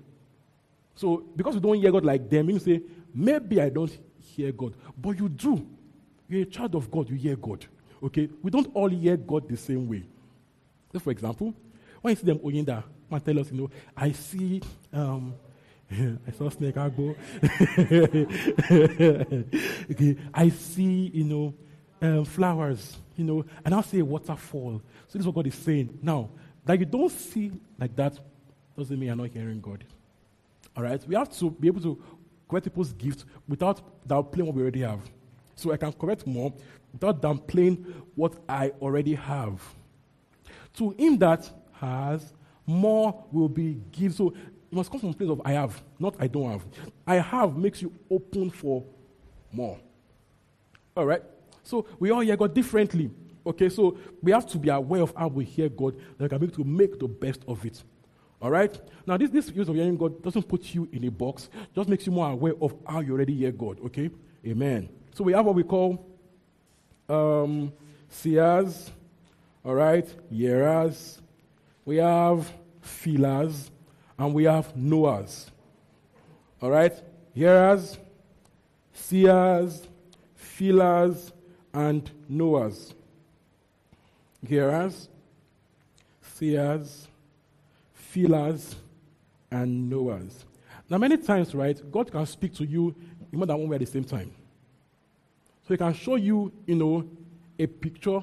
[0.95, 2.81] So because we don't hear God like them, you say,
[3.13, 3.97] maybe I don't
[4.35, 4.73] hear God.
[4.97, 5.65] But you do.
[6.27, 7.65] You're a child of God, you hear God.
[8.01, 8.29] Okay?
[8.41, 10.03] We don't all hear God the same way.
[10.91, 11.53] So for example,
[12.01, 15.35] when you see them Oyinda, man tell us, you know, I see um,
[16.27, 17.15] I saw snake agbo.
[19.91, 21.53] okay, I see, you know,
[22.01, 24.81] um, flowers, you know, and I'll see a waterfall.
[25.07, 25.99] So this is what God is saying.
[26.01, 26.29] Now,
[26.65, 28.19] that you don't see like that
[28.77, 29.83] doesn't mean you're not hearing God.
[30.75, 31.05] All right?
[31.07, 32.01] We have to be able to
[32.53, 34.99] correct people's gifts without downplaying what we already have.
[35.55, 36.53] So I can correct more
[36.91, 37.83] without downplaying
[38.15, 39.61] what I already have.
[40.77, 42.33] To him that has,
[42.65, 44.13] more will be given.
[44.13, 44.33] So
[44.69, 46.65] you must come from a place of I have, not I don't have.
[47.07, 48.83] I have makes you open for
[49.51, 49.79] more.
[50.95, 51.23] All right?
[51.63, 53.09] So we all hear God differently.
[53.45, 56.45] Okay, so we have to be aware of how we hear God and can be
[56.45, 57.83] able to make the best of it.
[58.43, 58.77] All right?
[59.07, 62.05] Now, this, this use of hearing God doesn't put you in a box, just makes
[62.05, 63.79] you more aware of how you already hear God.
[63.85, 64.09] Okay?
[64.45, 64.89] Amen.
[65.15, 66.05] So we have what we call
[67.07, 67.71] um,
[68.09, 68.91] seers,
[69.63, 71.21] all right, hearers,
[71.85, 72.51] we have
[72.81, 73.71] feelers,
[74.19, 75.49] and we have knowers.
[76.61, 76.93] All right?
[77.33, 77.97] Hearers,
[78.91, 79.87] seers,
[80.35, 81.31] feelers,
[81.73, 82.93] and knowers.
[84.45, 85.07] Hearers,
[86.21, 87.07] seers,
[88.13, 88.75] feelers,
[89.49, 90.45] and knowers.
[90.87, 92.93] Now, many times, right, God can speak to you
[93.31, 94.31] in more than one way at the same time.
[95.67, 97.09] So He can show you, you know,
[97.57, 98.19] a picture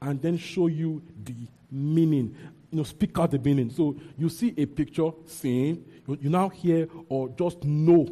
[0.00, 1.34] and then show you the
[1.70, 2.36] meaning.
[2.70, 3.70] You know, speak out the meaning.
[3.70, 8.08] So you see a picture saying, you, you now hear or just know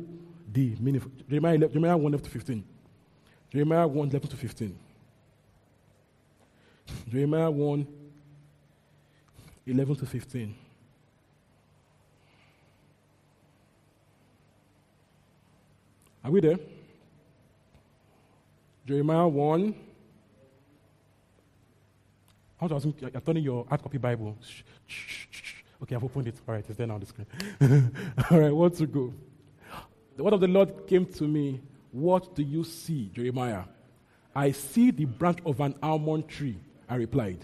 [0.53, 1.03] the meaning.
[1.29, 2.65] Jeremiah, 11, Jeremiah 1 11 to 15.
[3.53, 4.79] Jeremiah 1 11 to 15.
[7.09, 7.87] Jeremiah 1
[9.67, 10.55] 11 to 15.
[16.23, 16.59] Are we there?
[18.87, 19.75] Jeremiah 1.
[22.61, 24.37] I want to you're turning your hard copy Bible.
[24.43, 26.35] Shh, shh, shh, okay, I've opened it.
[26.47, 27.27] All right, it's there now on the screen.
[28.31, 29.15] All right, what to go?
[30.17, 31.63] The word of the Lord came to me.
[31.91, 33.65] What do you see, Jeremiah?
[34.35, 36.59] I see the branch of an almond tree.
[36.89, 37.39] I replied.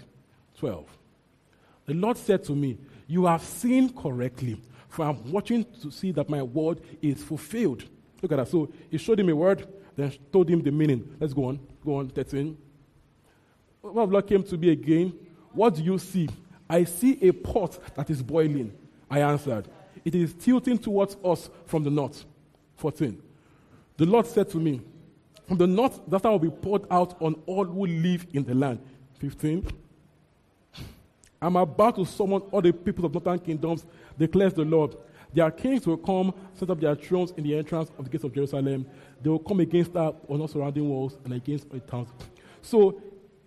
[0.59, 0.87] 12.
[1.87, 6.29] The Lord said to me, You have seen correctly, for I'm watching to see that
[6.29, 7.85] my word is fulfilled.
[8.27, 8.49] Look at that.
[8.49, 11.17] So he showed him a word, then told him the meaning.
[11.21, 11.61] Let's go on.
[11.85, 12.59] Go on, 13.
[13.83, 15.17] What of Lord came to me again.
[15.53, 16.29] What do you see?
[16.69, 18.77] I see a pot that is boiling.
[19.09, 19.69] I answered.
[20.05, 22.25] It is tilting towards us from the north.
[22.79, 23.23] 14.
[23.97, 24.81] The Lord said to me,
[25.47, 28.81] From the north, that will be poured out on all who live in the land.
[29.21, 29.69] 15.
[31.41, 33.87] I'm about to summon all the peoples of northern kingdoms,
[34.19, 34.97] declares the Lord.
[35.37, 38.33] Their kings will come, set up their thrones in the entrance of the gates of
[38.33, 38.87] Jerusalem.
[39.20, 42.09] They will come against our on our surrounding walls and against the towns.
[42.62, 43.03] So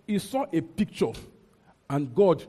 [0.06, 1.10] he saw a picture,
[1.88, 2.44] and God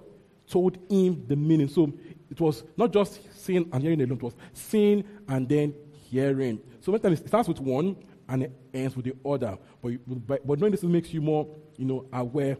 [0.47, 1.69] told him the meaning.
[1.69, 1.91] So
[2.29, 5.73] it was not just seeing and hearing alone, it was seeing and then
[6.11, 6.61] hearing.
[6.81, 7.95] So sometimes it starts with one
[8.29, 9.57] and it ends with the other.
[9.81, 12.57] But, but, but knowing this makes you more, you know, aware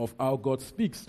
[0.00, 1.06] of how God speaks.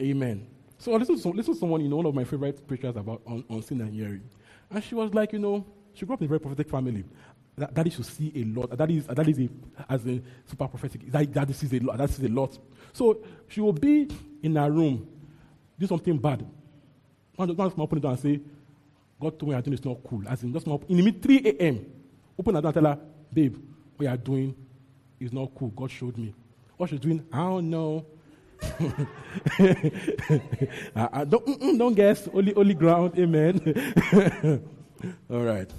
[0.00, 0.46] Amen.
[0.78, 3.20] So listen to, some, listen to someone, you know, one of my favorite preachers about
[3.26, 4.22] on, on sin and hearing.
[4.70, 7.04] And she was like, you know, she grew up in a very prophetic family.
[7.56, 8.76] That, is to see a lot.
[8.78, 9.48] That is, that is a,
[9.88, 11.10] as a super prophetic.
[11.10, 11.98] That, that is a lot.
[11.98, 12.56] That is a lot.
[12.92, 14.08] So she will be
[14.40, 15.08] in her room,
[15.76, 16.46] do something bad.
[17.34, 18.40] One just open it and say,
[19.20, 20.22] God told me I doing is not cool.
[20.28, 21.86] As in, just in the mid 3 a.m.,
[22.38, 22.98] open the door and tell her,
[23.32, 23.56] babe,
[23.96, 24.54] what you are doing
[25.18, 25.68] is not cool.
[25.70, 26.32] God showed me.
[26.76, 28.06] What she's doing, I don't know.
[29.58, 32.28] I, I don't, mm, mm, don't guess.
[32.32, 33.18] Only, only ground.
[33.18, 33.60] Amen.
[35.30, 35.70] All right.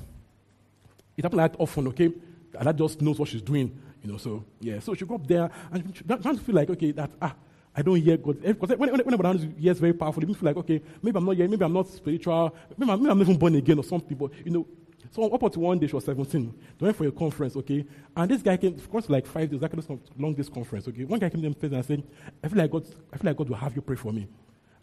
[1.18, 2.12] It happens like often, okay?
[2.58, 4.18] Allah just knows what she's doing, you know.
[4.18, 7.12] So yeah, so she go up there and she trying to feel like okay that
[7.22, 7.36] ah.
[7.76, 8.38] I don't hear God.
[8.44, 11.24] Eh, because when, when, whenever I hears very powerful, it feel like, okay, maybe I'm
[11.24, 14.18] not here, maybe I'm not spiritual, maybe I'm, maybe I'm even born again or something.
[14.18, 14.68] But, you know,
[15.12, 16.54] so up until one day, she was 17.
[16.78, 17.86] They went for a conference, okay?
[18.16, 21.04] And this guy came, of course, like five days, this long this conference, okay?
[21.04, 22.04] One guy came to them and said,
[22.44, 24.28] I feel like God, I feel like God will have you pray for me.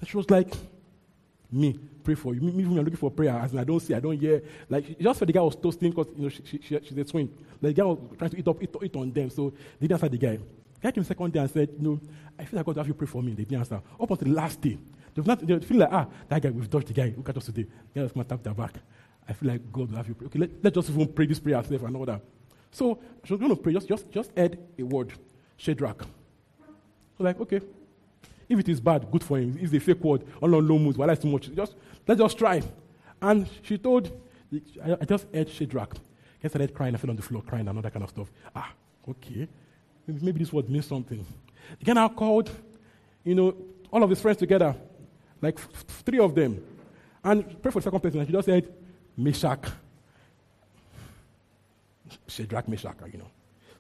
[0.01, 0.53] And she was like,
[1.51, 2.41] me, pray for you.
[2.41, 4.43] Me, me when I'm looking for prayer, as I don't see, I don't hear.
[4.69, 7.05] Like, just for the guy was toasting because, you know, she, she, she, she's a
[7.05, 7.31] twin.
[7.63, 9.31] Like, the guy was trying to eat up, eat, eat on them.
[9.31, 10.37] So they didn't answer the guy.
[10.37, 12.01] The guy came second day and said, you know,
[12.37, 13.31] I feel like God will have you pray for me.
[13.33, 13.77] They didn't answer.
[13.77, 14.77] Up until the last day,
[15.17, 17.15] They've not, they feel like, ah, that guy, we've dodged the guy.
[17.17, 17.63] Look at us today.
[17.63, 18.75] The guy was going to tap their back.
[19.29, 20.27] I feel like God will have you pray.
[20.27, 22.21] Okay, let, let's just even pray this prayer ourselves and all that.
[22.71, 25.13] So she was going to pray, just, just, just add a word,
[25.57, 26.03] Shadrach.
[27.17, 27.61] So like, okay,
[28.49, 29.57] if it is bad, good for him.
[29.57, 31.53] If it's a fake word, all on low moods, well, that's too much.
[31.55, 31.75] Just,
[32.07, 32.63] let's just try.
[33.21, 34.13] And she told,
[34.85, 35.97] I, I just heard Shadrach.
[36.45, 38.31] I started crying, I fell on the floor crying and all that kind of stuff.
[38.55, 38.71] Ah,
[39.09, 39.49] okay.
[40.07, 41.27] Maybe this word means something.
[41.83, 42.51] Guy now called,
[43.25, 43.57] you know,
[43.91, 44.77] all of his friends together,
[45.43, 46.63] like f- three of them,
[47.25, 48.21] and pray for the second person.
[48.21, 48.73] And she just said,
[49.17, 49.71] Meshach.
[52.29, 53.31] Shadrach, Meshach, you know.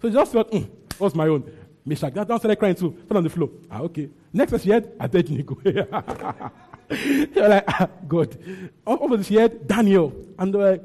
[0.01, 0.69] So he just thought, mm,
[0.99, 1.51] what's my own?
[1.85, 2.13] Meshach.
[2.15, 2.97] That down started crying too.
[3.09, 3.51] Fell on the floor.
[3.71, 4.09] Ah, okay.
[4.33, 5.55] Next person she had, Abednego.
[5.65, 5.73] they
[7.41, 8.37] were like, ah, God.
[8.87, 10.13] Over she had Daniel.
[10.39, 10.83] And they were like,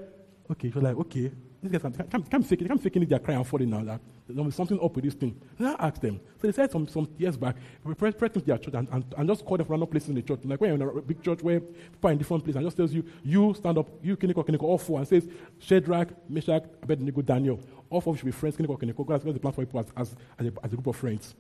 [0.52, 0.70] okay.
[0.70, 1.32] She was like, okay.
[1.62, 2.48] These guys can't, can't, it.
[2.82, 3.10] Fake it.
[3.10, 3.84] They're crying and falling now.
[3.84, 5.40] That there's something up with this thing.
[5.60, 6.20] And I asked them.
[6.42, 9.30] So they said some, some years back, we press to their church and, and, and
[9.30, 10.40] just called them from random places in the church.
[10.44, 12.78] Like when you're in a big church where people are in different places and just
[12.78, 15.28] tells you, you stand up, you Kiniko, Kiniko, all four, and says,
[15.60, 17.60] Shadrach, Meshach, Abednego, Daniel.
[17.90, 19.06] All four should be friends, Kiniko, Kiniko.
[19.06, 21.36] God has the plan for people as, as, as, a, as a group of friends.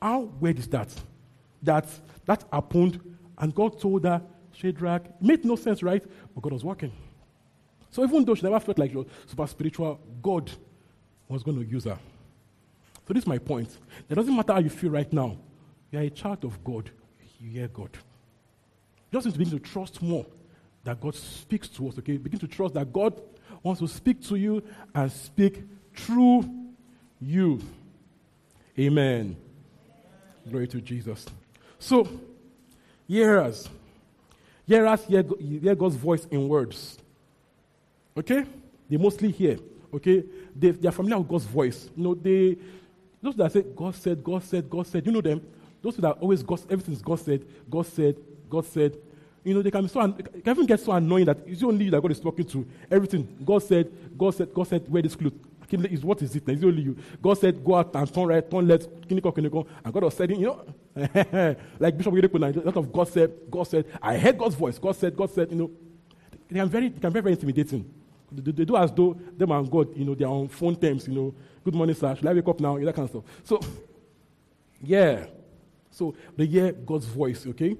[0.00, 0.88] How weird is that?
[1.62, 1.86] That
[2.24, 2.98] that happened
[3.36, 6.04] and God told her, Shadrach, it made no sense, right?
[6.34, 6.92] But God was working.
[7.90, 10.50] So even though she never felt like she was super spiritual, God
[11.28, 11.98] was going to use her.
[13.06, 13.76] So this is my point.
[14.08, 15.36] It doesn't matter how you feel right now.
[15.90, 16.90] You are a child of God.
[17.40, 17.90] You hear God.
[19.10, 20.26] You just need to begin to trust more
[20.84, 22.16] that God speaks to us, okay?
[22.16, 23.20] Begin to trust that God
[23.62, 24.62] wants to speak to you
[24.94, 25.62] and speak
[25.94, 26.48] through
[27.20, 27.60] you.
[28.78, 29.36] Amen.
[30.48, 31.26] Glory to Jesus.
[31.78, 32.08] So,
[33.06, 33.68] hearers.
[34.66, 36.98] Hearers hear, us, hear God's voice in words.
[38.16, 38.44] Okay?
[38.88, 39.58] They mostly hear.
[39.92, 40.24] Okay?
[40.54, 41.88] They, they are familiar with God's voice.
[41.96, 42.56] You know, they,
[43.22, 45.40] those that say, God said, God said, God said, you know them?
[45.82, 48.16] Those that always, God, everything is God said, God said,
[48.48, 48.96] God said.
[49.42, 51.90] You know, they can, be so, can even get so annoying that it's only you
[51.92, 52.66] that God is talking to.
[52.90, 53.38] Everything.
[53.42, 55.32] God said, God said, God said, wear this clothes.
[55.72, 56.42] Is what is it?
[56.48, 56.96] It's only you.
[57.22, 59.66] God said, go out and turn right, turn left, kiniko, kiniko.
[59.84, 60.64] And God was saying, you know,
[61.78, 64.78] like Bishop Oyedepo, a lot of God said, God said, I heard God's voice.
[64.78, 65.70] God said, God said, you know,
[66.50, 67.88] they are very, they can be very, intimidating.
[68.32, 71.14] They, they, do as though them and God, you know, they're on phone terms, you
[71.14, 71.34] know.
[71.64, 72.14] Good morning, sir.
[72.14, 72.78] Should I wake up now?
[72.78, 73.24] That kind of stuff.
[73.44, 73.60] So,
[74.82, 75.26] yeah.
[75.90, 77.76] So they hear God's voice, okay?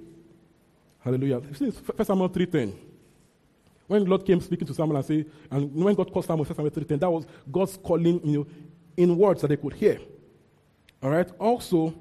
[1.00, 1.40] Hallelujah.
[1.40, 2.74] First Samuel 3.10.
[3.86, 6.70] When the Lord came speaking to Samuel and say, and when God called Samuel, Samuel
[6.70, 8.46] 3.10, that was God's calling, you know,
[8.96, 9.98] in words that they could hear.
[11.02, 11.28] All right?
[11.38, 11.94] Also,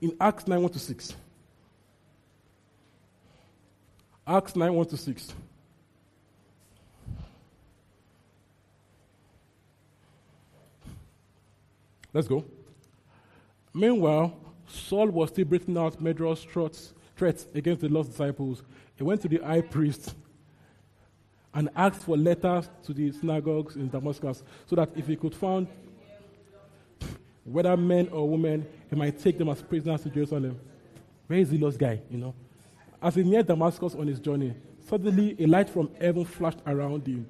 [0.00, 1.14] in Acts 9, 1 to 6.
[4.26, 5.34] Acts 9, 1 to 6.
[12.12, 12.44] Let's go.
[13.72, 18.62] Meanwhile, Saul was still breathing out murderous threats, threats against the lost disciples.
[18.96, 20.14] He went to the high priest
[21.54, 25.66] and asked for letters to the synagogues in Damascus so that if he could find
[27.44, 30.58] whether men or women, he might take them as prisoners to Jerusalem.
[31.26, 32.34] Where is the lost guy, you know?
[33.02, 34.54] As he neared Damascus on his journey,
[34.88, 37.26] suddenly a light from heaven flashed around him.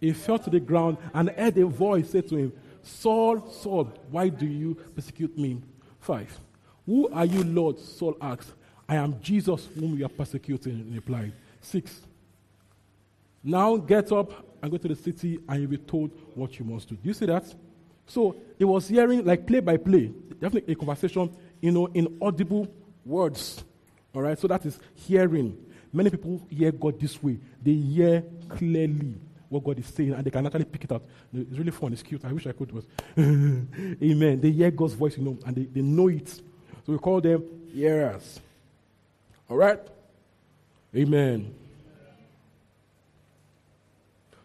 [0.00, 2.52] He fell to the ground and heard a voice say to him,
[2.82, 5.60] Saul, Saul, why do you persecute me?
[6.00, 6.38] Five.
[6.86, 7.78] Who are you, Lord?
[7.78, 8.52] Saul asked.
[8.88, 11.32] I am Jesus whom you are persecuting, he replied.
[11.60, 12.00] Six.
[13.42, 14.32] Now get up
[14.62, 16.96] and go to the city and you'll be told what you must do.
[16.96, 17.44] Do you see that?
[18.06, 22.68] So it was hearing like play by play, definitely a conversation, you know, in audible
[23.04, 23.64] words.
[24.14, 25.56] All right, so that is hearing.
[25.92, 27.38] Many people hear God this way.
[27.62, 29.14] They hear clearly
[29.52, 31.02] what God is saying and they can actually pick it up.
[31.32, 31.92] It's really fun.
[31.92, 32.24] It's cute.
[32.24, 32.72] I wish I could.
[32.72, 32.84] Was
[33.18, 34.40] Amen.
[34.40, 36.28] They hear God's voice, you know, and they, they know it.
[36.28, 36.42] So
[36.86, 38.40] we call them hearers.
[39.48, 39.80] All right?
[40.96, 41.54] Amen.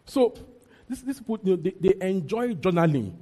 [0.04, 0.34] So,
[0.88, 3.12] this, this people, you know, they, they enjoy journaling.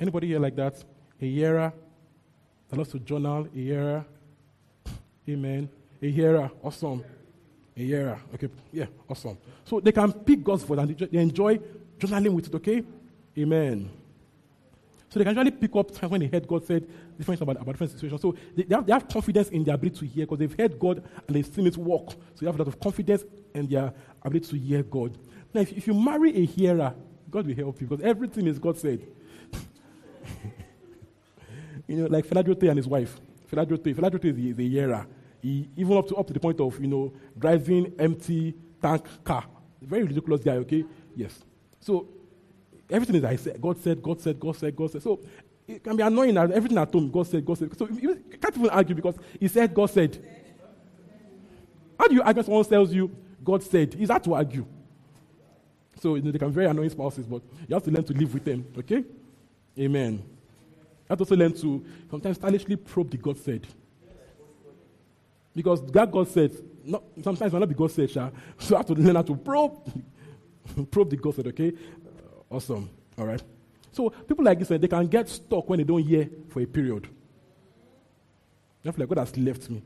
[0.00, 0.82] Anybody here like that?
[1.20, 1.72] A hearer
[2.68, 4.04] that loves to journal, a hearer.
[5.28, 5.68] Amen.
[6.00, 7.04] A hearer, awesome.
[7.78, 8.18] A hearer.
[8.34, 9.38] Okay, yeah, awesome.
[9.64, 11.58] So they can pick God's voice and they enjoy
[11.96, 12.82] journaling with it, okay?
[13.38, 13.88] Amen.
[15.08, 17.92] So they can usually pick up when they heard God said different about, about different
[17.92, 18.20] situations.
[18.20, 20.78] So they, they, have, they have confidence in their ability to hear because they've heard
[20.78, 22.10] God and they've seen it work.
[22.10, 23.24] So they have a lot of confidence
[23.54, 25.16] in their ability to hear God.
[25.54, 26.94] Now, if, if you marry a hearer,
[27.30, 29.06] God will help you because everything is God said.
[31.86, 33.20] you know, like Durote and his wife.
[33.50, 35.06] Durote, Fela is the, the hearer.
[35.42, 39.44] Even up to, up to the point of, you know, driving empty tank car.
[39.80, 40.84] Very ridiculous guy, okay?
[41.14, 41.38] Yes.
[41.80, 42.08] So
[42.90, 45.02] everything is I said, God said, God said, God said, God said.
[45.02, 45.20] So
[45.66, 47.76] it can be annoying that everything at home, God said, God said.
[47.78, 50.18] So you can't even argue because he said, God said.
[51.98, 53.10] How do you argue someone tells you,
[53.44, 53.94] God said?
[53.96, 54.64] Is that to argue?
[56.00, 58.12] So you know, they can be very annoying spouses, but you have to learn to
[58.12, 59.04] live with them, okay?
[59.78, 60.14] Amen.
[60.14, 63.66] You have to also learn to sometimes stylishly probe the God said.
[65.58, 66.52] Because that God said,
[66.84, 68.30] not, sometimes might not be God said, so
[68.60, 69.76] you have to learn how to probe,
[70.92, 71.72] probe the God said, okay?
[71.72, 72.88] Uh, awesome.
[73.18, 73.42] All right.
[73.90, 76.66] So people like this, eh, they can get stuck when they don't hear for a
[76.66, 77.08] period.
[78.84, 79.82] They feel like God has left me.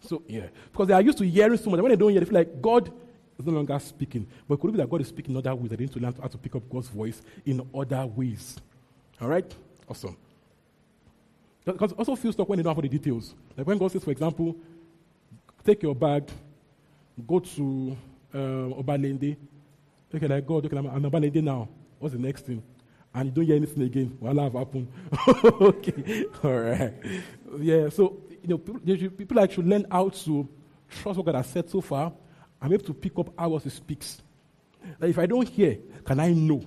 [0.00, 1.80] So yeah, because they are used to hearing so much.
[1.80, 2.92] When they don't hear, they feel like God
[3.38, 4.26] is no longer speaking.
[4.48, 5.70] But could it be that God is speaking in other ways.
[5.70, 8.56] They need to learn how to pick up God's voice in other ways.
[9.20, 9.54] All right?
[9.88, 10.16] Awesome.
[11.64, 13.34] Because also feel stuck when they don't have the details.
[13.56, 14.56] Like when God says, for example,
[15.64, 16.28] take your bag,
[17.26, 17.96] go to
[18.34, 18.36] uh,
[18.82, 19.36] Obalende.
[20.14, 21.68] Okay, like God, okay, I'm, I'm Obalende now.
[21.98, 22.62] What's the next thing?
[23.14, 24.16] And you don't hear anything again.
[24.18, 24.88] What have happened?
[25.44, 26.94] okay, all right.
[27.60, 30.48] Yeah, so you know, people, should, people like should learn how to
[30.90, 32.12] trust what God has said so far.
[32.60, 34.20] I'm able to pick up how He speaks.
[34.98, 36.64] Like if I don't hear, can I know?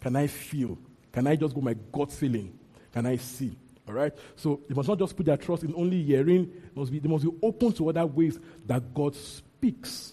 [0.00, 0.78] Can I feel?
[1.12, 2.58] Can I just go my gut feeling?
[2.92, 3.56] Can I see?
[3.86, 4.12] All right?
[4.36, 7.24] So they must not just put their trust in only hearing, must be, they must
[7.24, 10.12] be open to other ways that God speaks.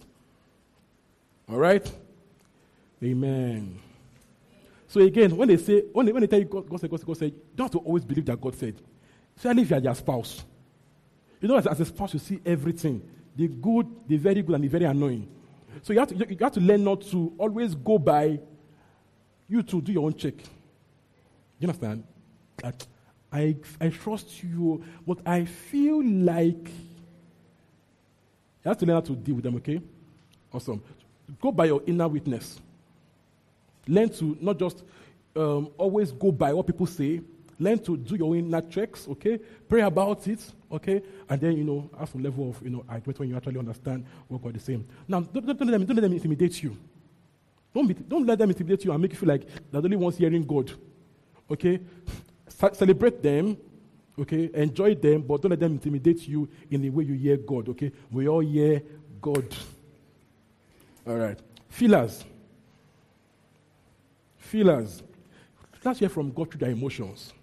[1.50, 1.90] All right?
[3.04, 3.80] Amen.
[4.88, 7.00] So again, when they say, when they, when they tell you God, God said, God
[7.00, 8.76] said, God said, you don't have to always believe that God said.
[9.38, 10.44] Especially if you are their spouse.
[11.40, 13.02] You know, as, as a spouse, you see everything
[13.36, 15.28] the good, the very good, and the very annoying.
[15.84, 18.40] So you have to, you have to learn not to always go by
[19.48, 20.36] you to do your own check.
[21.60, 22.04] You understand?
[22.64, 22.82] Like,
[23.32, 26.70] I, I trust you, but I feel like
[28.64, 29.82] you have to learn how to deal with them, okay?
[30.54, 30.84] Awesome.
[31.40, 32.60] Go by your inner witness.
[33.88, 34.84] Learn to not just
[35.36, 37.22] um, always go by what people say.
[37.58, 39.40] Learn to do your inner checks, okay?
[39.70, 40.40] Pray about it,
[40.72, 41.02] okay?
[41.30, 44.06] And then, you know, have some level of, you know, argument when you actually understand
[44.28, 44.86] what God is saying.
[45.08, 46.76] Now, don't, don't, let, them, don't let them intimidate you.
[47.74, 49.98] Don't, be, don't let them intimidate you and make you feel like they're the only
[49.98, 50.72] ones hearing God,
[51.50, 51.80] okay?
[52.74, 53.58] Celebrate them,
[54.20, 54.50] okay?
[54.54, 57.92] Enjoy them, but don't let them intimidate you in the way you hear God, okay?
[58.12, 58.82] We all hear
[59.22, 59.46] God.
[61.08, 61.40] All right.
[61.70, 62.24] Feelers.
[64.38, 65.04] Feelers.
[65.84, 67.34] Let's hear from God through their emotions.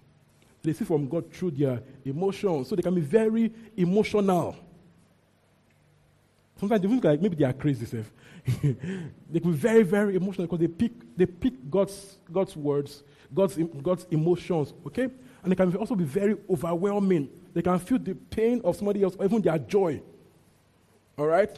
[0.61, 2.67] They see from God through their emotions.
[2.69, 4.55] So they can be very emotional.
[6.57, 7.85] Sometimes they look like maybe they are crazy.
[7.85, 8.11] Self.
[8.61, 13.03] they can be very, very emotional because they pick, they pick God's, God's words
[13.33, 15.07] God's, God's emotions, okay?
[15.43, 17.29] And they can also be very overwhelming.
[17.53, 20.01] They can feel the pain of somebody else or even their joy.
[21.17, 21.53] All right?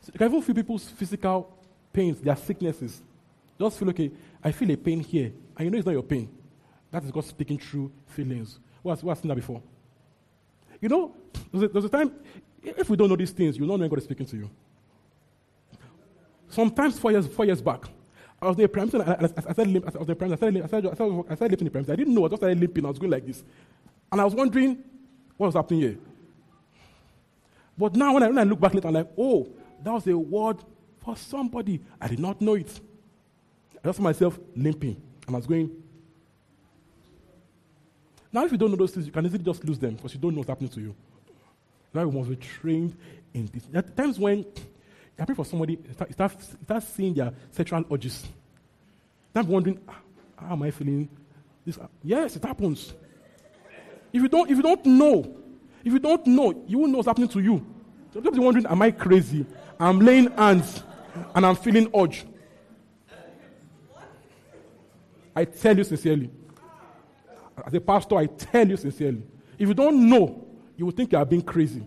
[0.00, 1.56] So they can even feel people's physical
[1.92, 3.02] pains, their sicknesses.
[3.58, 4.10] Just feel, okay,
[4.42, 5.32] I feel a pain here.
[5.56, 6.28] And you know it's not your pain.
[6.90, 8.58] That is God speaking through feelings.
[8.82, 9.62] What's, what's seen that before?
[10.80, 11.14] You know,
[11.52, 12.12] there's a, there's a time,
[12.62, 14.50] if we don't know these things, you don't know when God is speaking to you.
[16.48, 17.84] Sometimes four years, four years back,
[18.40, 19.92] I was there prime, I, I, I started limping.
[19.94, 21.84] I was there prime, I started, I started, I started, I started limping the prime.
[21.88, 22.24] I didn't know.
[22.24, 22.84] I just started limping.
[22.84, 23.42] I was going like this,
[24.12, 24.78] and I was wondering
[25.36, 25.98] what was happening here.
[27.76, 29.48] But now, when I, when I look back later, I'm like, oh,
[29.82, 30.58] that was a word
[31.04, 31.80] for somebody.
[32.00, 32.80] I did not know it.
[33.82, 35.70] I just saw myself limping, and I was going.
[38.32, 40.20] Now, if you don't know those things, you can easily just lose them because you
[40.20, 40.94] don't know what's happening to you.
[41.92, 42.94] Now, you must be trained
[43.34, 43.64] in this.
[43.64, 44.44] There are times when
[45.18, 45.78] you pray for somebody,
[46.12, 48.26] start, start seeing their sexual urges.
[49.34, 49.98] I'm wondering, ah,
[50.36, 51.08] how am I feeling?
[51.64, 52.92] This, yes, it happens.
[54.12, 55.36] If you don't, if you don't know,
[55.84, 57.64] if you don't know, you won't know what's happening to you.
[58.12, 59.44] So be wondering, am I crazy?
[59.78, 60.82] I'm laying hands
[61.34, 62.24] and I'm feeling urge.
[65.36, 66.30] I tell you sincerely.
[67.64, 69.22] As a pastor, I tell you sincerely.
[69.58, 70.46] If you don't know,
[70.76, 71.84] you will think you are being crazy.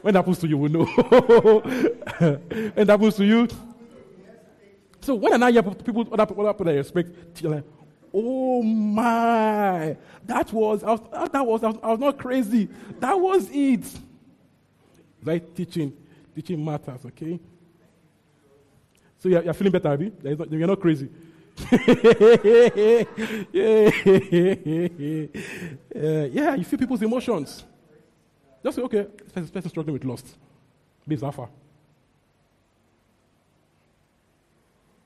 [0.02, 0.86] when that happens to you, we know.
[0.86, 3.48] when that happens to you.
[5.02, 7.64] So when I hear people, other people, people I expect, you're like,
[8.14, 9.96] oh my,
[10.26, 11.02] that was, I was,
[11.32, 12.68] that was, I was, I was not crazy.
[13.00, 13.86] That was it.
[15.24, 15.56] Right?
[15.56, 15.94] Teaching.
[16.34, 17.40] Teaching matters, okay?
[19.20, 20.12] So you're, you're feeling better, Abby?
[20.24, 21.10] Not, you're not crazy.
[26.34, 27.64] yeah, you feel people's emotions.
[28.66, 29.06] Just say, okay,
[29.36, 30.26] this person struggling with lust.
[31.22, 31.50] How far?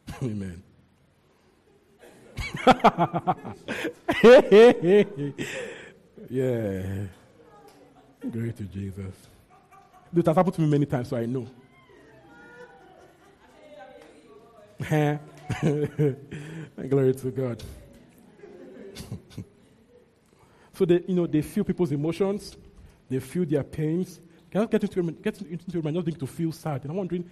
[0.24, 0.64] Amen.
[6.30, 7.08] yeah.
[8.32, 9.14] Glory to Jesus.
[10.14, 11.46] This has happened to me many times, so I know.
[16.88, 17.62] Glory to God.
[20.74, 22.56] so they, you know, they feel people's emotions,
[23.10, 24.20] they feel their pains.
[24.52, 26.82] Can I get into get into your mind, not being to feel sad.
[26.82, 27.30] And I'm wondering,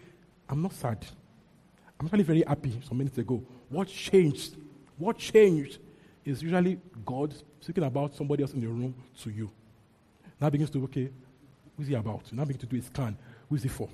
[0.50, 1.06] I'm not sad.
[2.00, 3.44] I'm actually very happy some minutes ago.
[3.70, 4.56] What changed?
[4.98, 5.80] What changed
[6.26, 9.50] is usually God speaking about somebody else in the room to you.
[10.40, 11.10] Now begins to, okay,
[11.76, 12.32] who's he about?
[12.32, 13.18] Now begins to do a scan.
[13.50, 13.90] Who is he for?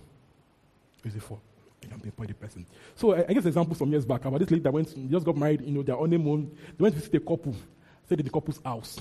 [1.02, 1.40] Who is he for?
[1.84, 2.66] I can pinpoint the person.
[2.96, 5.38] So I, I guess example some years back about this lady that went, just got
[5.38, 6.52] married, you know, their honeymoon.
[6.78, 7.56] They went to visit a couple,
[8.06, 9.00] stayed in the couple's house.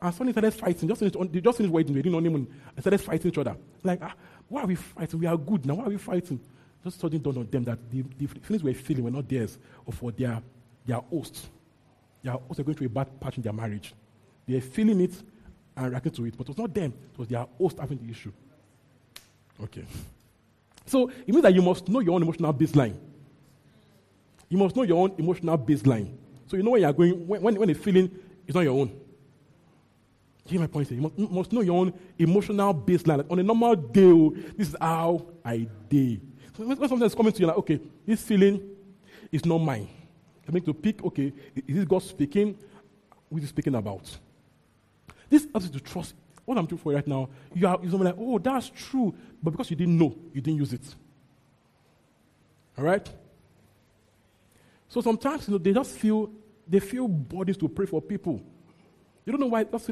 [0.00, 0.88] And suddenly started fighting.
[0.88, 3.56] Just finished, they just finished wedding, they didn't honeymoon, and started fighting each other.
[3.82, 4.14] Like, ah,
[4.48, 5.18] why are we fighting?
[5.18, 5.74] We are good now.
[5.74, 6.40] Why are we fighting?
[6.84, 9.92] Just suddenly dawned on them that the, the feelings we're feeling were not theirs or
[9.92, 10.40] for their,
[10.86, 11.48] their hosts.
[12.22, 13.92] Their hosts are going through a bad patch in their marriage.
[14.46, 15.14] They're feeling it
[15.76, 16.92] and reacting to it, but it was not them.
[17.12, 18.32] It was their host having the issue.
[19.62, 19.84] Okay.
[20.86, 22.94] So it means that you must know your own emotional baseline.
[24.48, 26.10] You must know your own emotional baseline.
[26.46, 28.10] So you know when you are going, when, when, when a feeling
[28.46, 28.90] is not your own.
[30.48, 30.90] You hear my point?
[30.90, 33.18] You must, you must know your own emotional baseline.
[33.18, 36.20] Like on a normal day, oh, this is how I day.
[36.56, 38.62] So when, when something is coming to you, like, okay, this feeling
[39.30, 39.88] is not mine.
[40.48, 41.32] I mean to pick, okay,
[41.66, 42.56] is this God speaking?
[43.30, 44.18] Who is he speaking about?
[45.28, 46.14] This helps you to trust
[46.48, 49.14] what I'm doing for you right now, you are you're like, oh, that's true.
[49.42, 50.94] But because you didn't know, you didn't use it.
[52.78, 53.06] All right?
[54.88, 56.30] So sometimes you know, they just feel
[56.66, 58.40] they feel bodies to pray for people.
[59.26, 59.64] You don't know why.
[59.64, 59.90] That's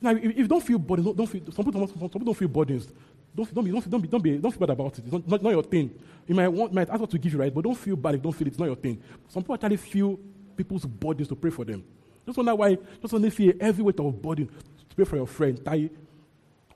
[0.00, 2.48] now, if, you don't feel bodies, don't, don't feel, some, people, some people don't feel
[2.48, 2.88] bodies.
[3.34, 5.04] Don't, don't, be, don't, don't, be, don't, be, don't feel bad about it.
[5.04, 5.90] It's not, not, your thing.
[6.26, 8.22] You might, want, might ask God to give you right, but don't feel bad if
[8.22, 8.50] don't feel it.
[8.50, 9.02] It's not your thing.
[9.28, 10.18] Some people actually feel
[10.56, 11.84] people's bodies to pray for them.
[12.26, 15.62] Just wonder why, just they feel every weight of body to Pray for your friend.
[15.64, 15.90] Tai.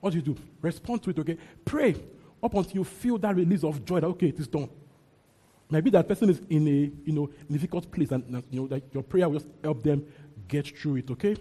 [0.01, 0.35] What do you do?
[0.61, 1.37] Respond to it, okay?
[1.65, 1.95] Pray
[2.41, 4.69] up until you feel that release of joy that, okay, it is done.
[5.69, 9.03] Maybe that person is in a you know difficult place and you know that your
[9.03, 10.05] prayer will just help them
[10.47, 11.35] get through it, okay?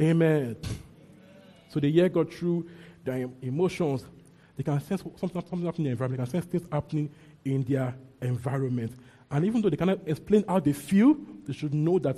[0.00, 0.56] Amen.
[1.68, 2.68] So they hear God through
[3.04, 4.04] their emotions.
[4.56, 6.18] They can sense something, something happening in the environment.
[6.18, 7.10] They can sense things happening
[7.44, 8.92] in their environment.
[9.30, 11.16] And even though they cannot explain how they feel,
[11.46, 12.16] they should know that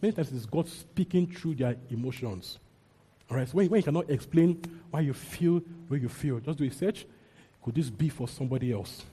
[0.00, 2.58] many times it's God speaking through their emotions.
[3.30, 6.40] All right, so when, when you cannot explain why you feel the way you feel,
[6.40, 7.06] just do a search.
[7.62, 9.04] Could this be for somebody else?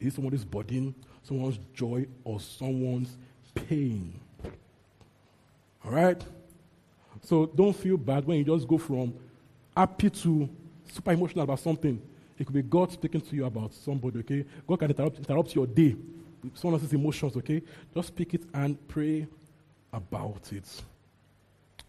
[0.00, 3.16] Is it someone's burden, someone's joy, or someone's
[3.54, 4.18] pain?
[5.84, 6.22] All right?
[7.22, 9.14] So don't feel bad when you just go from
[9.76, 10.48] happy to
[10.90, 12.00] super emotional about something.
[12.38, 14.44] It could be God speaking to you about somebody, okay?
[14.66, 15.96] God can interrupt, interrupt your day
[16.42, 17.62] with someone else's emotions, okay?
[17.94, 19.26] Just speak it and pray
[19.92, 20.66] about it.
[20.66, 20.82] So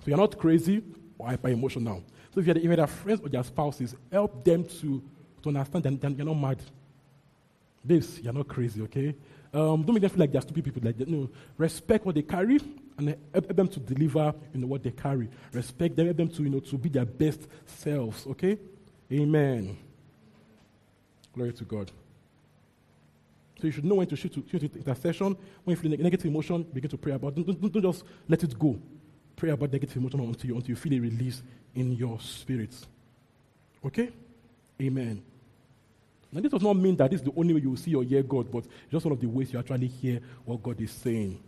[0.06, 0.84] you're not crazy,
[1.18, 2.04] or hyper emotional.
[2.34, 5.04] So if you're, you're friends or your spouses, help them to,
[5.44, 6.60] to understand that, that you're not mad.
[7.86, 9.16] Babes, you're not crazy, okay?
[9.54, 10.82] Um, don't make them feel like they're stupid people.
[10.84, 12.60] Like, you know, respect what they carry
[12.98, 15.30] and help them to deliver you know, what they carry.
[15.52, 18.58] Respect them, help them to, you know, to be their best selves, okay?
[19.12, 19.78] Amen.
[21.34, 21.92] Glory to God.
[23.60, 25.36] So you should know when to shoot to, shoot to intercession.
[25.64, 27.36] When you feel negative emotion, begin to pray about.
[27.36, 28.80] Don't, don't, don't just let it go
[29.38, 31.42] pray about negative emotion until you, until you feel a release
[31.76, 32.74] in your spirit.
[33.86, 34.10] Okay?
[34.82, 35.24] Amen.
[36.32, 38.04] Now, this does not mean that this is the only way you will see or
[38.04, 41.40] hear God, but just one of the ways you actually hear what God is saying.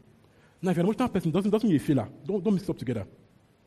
[0.62, 2.07] Now, if you're an emotional person, doesn't, doesn't mean you're a feeler.
[2.26, 3.05] Don't, don't mix it up together.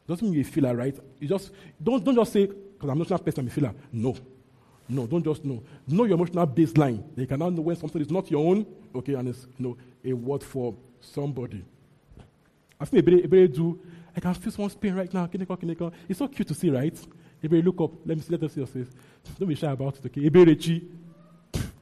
[0.06, 0.98] Doesn't mean you're a feeler, right?
[1.20, 1.50] You just,
[1.82, 3.74] don't, don't just say, because I'm an emotional person, I'm a feeler.
[3.92, 4.16] No.
[4.88, 5.62] No, don't just know.
[5.86, 7.02] Know your emotional baseline.
[7.16, 9.76] You can now know when something is not your own, okay, and it's you know,
[10.04, 11.64] a word for somebody.
[12.78, 13.78] I've seen a Ebere do
[14.16, 15.28] I can feel someone's pain right now.
[16.08, 16.98] It's so cute to see, right?
[17.42, 17.92] Everybody look up.
[18.04, 18.32] Let me see.
[18.32, 18.88] Let us see your face.
[19.38, 20.28] Don't be shy about it, okay?
[20.28, 20.86] Eberechi.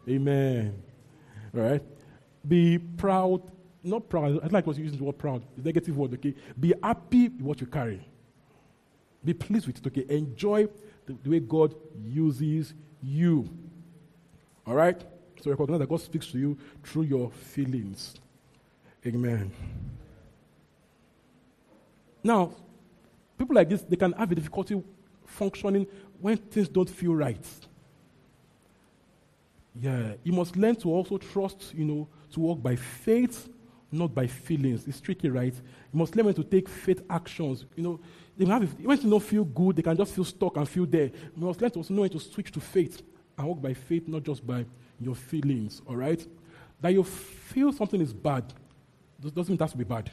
[0.08, 0.82] Amen.
[1.54, 1.82] All right?
[2.46, 3.50] Be proud.
[3.82, 4.40] Not proud.
[4.42, 5.42] I like what you use the word proud.
[5.56, 6.34] Negative word, okay?
[6.58, 8.06] Be happy with what you carry.
[9.24, 10.14] Be pleased with it, okay?
[10.14, 10.68] Enjoy
[11.06, 11.74] the, the way God
[12.04, 13.48] uses you.
[14.66, 15.00] All right?
[15.40, 18.14] So recognize that God speaks to you through your feelings.
[19.06, 19.50] Amen.
[22.22, 22.52] Now,
[23.38, 24.82] people like this, they can have a difficulty
[25.24, 25.86] functioning
[26.20, 27.46] when things don't feel right.
[29.74, 33.48] Yeah, you must learn to also trust, you know, to walk by faith,
[33.92, 34.86] not by feelings.
[34.86, 35.54] It's tricky, right?
[35.54, 37.64] You must learn to take faith actions.
[37.76, 38.00] You know,
[38.36, 41.10] they have, when things don't feel good, they can just feel stuck and feel there.
[41.36, 43.02] You must learn to also know when to switch to faith
[43.36, 44.64] and walk by faith, not just by
[45.00, 46.24] your feelings, all right?
[46.80, 48.52] That you feel something is bad
[49.20, 50.10] doesn't mean it has to be bad.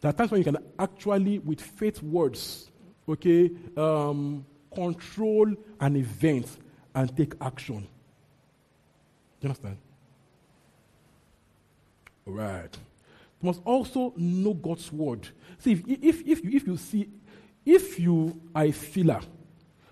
[0.00, 2.70] There are times when you can actually, with faith words,
[3.08, 6.46] okay, um, control an event
[6.94, 7.80] and take action.
[9.40, 9.76] Do you understand?
[12.26, 12.76] Right.
[13.42, 15.28] You must also know God's word.
[15.58, 17.08] See, if, if, if, you, if you see,
[17.64, 19.20] if you are a feeler,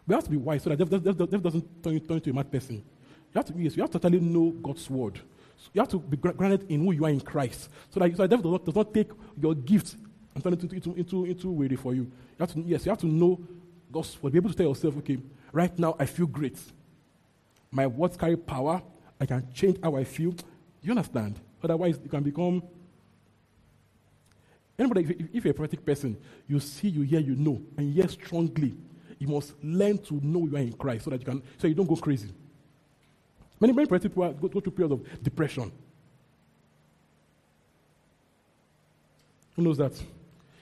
[0.06, 2.76] we have to be wise so that devil doesn't turn turn into a mad person.
[2.76, 5.20] You have to, yes, you have to totally know God's word.
[5.56, 7.68] So you have to be grounded in who you are in Christ.
[7.90, 9.10] So that, so that devil does not, does not take
[9.40, 9.96] your gift
[10.34, 12.02] and turn it into, into, into, into way for you.
[12.02, 13.38] you have to, yes, you have to know
[13.90, 14.32] God's word.
[14.32, 15.18] Be able to tell yourself, okay,
[15.52, 16.58] right now I feel great.
[17.70, 18.80] My words carry power.
[19.20, 20.34] I can change how I feel.
[20.80, 21.38] You understand?
[21.62, 22.62] Otherwise, you can become.
[24.78, 28.74] Anybody, if, you're a prophetic person, you see, you hear, you know, and hear strongly.
[29.18, 31.74] You must learn to know you are in Christ so that you can, so you
[31.74, 32.30] don't go crazy.
[33.60, 35.72] Many, many prophetic people go, go through periods of depression.
[39.56, 39.92] Who knows that?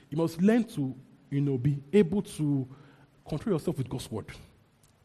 [0.09, 0.95] You must learn to,
[1.29, 2.67] you know, be able to
[3.29, 4.27] control yourself with God's word.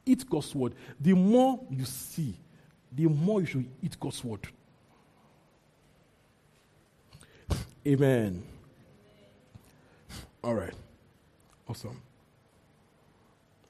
[0.05, 0.73] Eat God's word.
[0.99, 2.37] The more you see,
[2.91, 4.47] the more you should eat God's word.
[7.85, 8.43] Amen.
[10.43, 10.73] All right.
[11.67, 12.01] Awesome.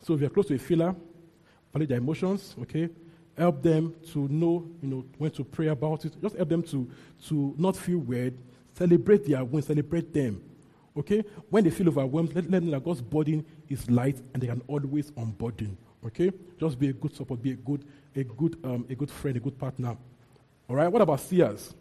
[0.02, 0.96] So if you're close to a feeler,
[1.72, 2.90] validate their emotions, okay?
[3.38, 6.14] Help them to know, you know, when to pray about it.
[6.22, 6.90] Just help them to,
[7.28, 8.38] to not feel weird.
[8.74, 10.42] Celebrate their wins, celebrate them.
[10.98, 11.24] Okay?
[11.50, 14.48] When they feel overwhelmed, let, let them know that God's burden is light and they
[14.48, 15.78] can always unburden.
[16.06, 16.32] Okay?
[16.60, 17.86] Just be a good support, be a good,
[18.16, 19.96] a good, um, a good friend, a good partner.
[20.68, 20.88] All right?
[20.88, 21.74] What about seers?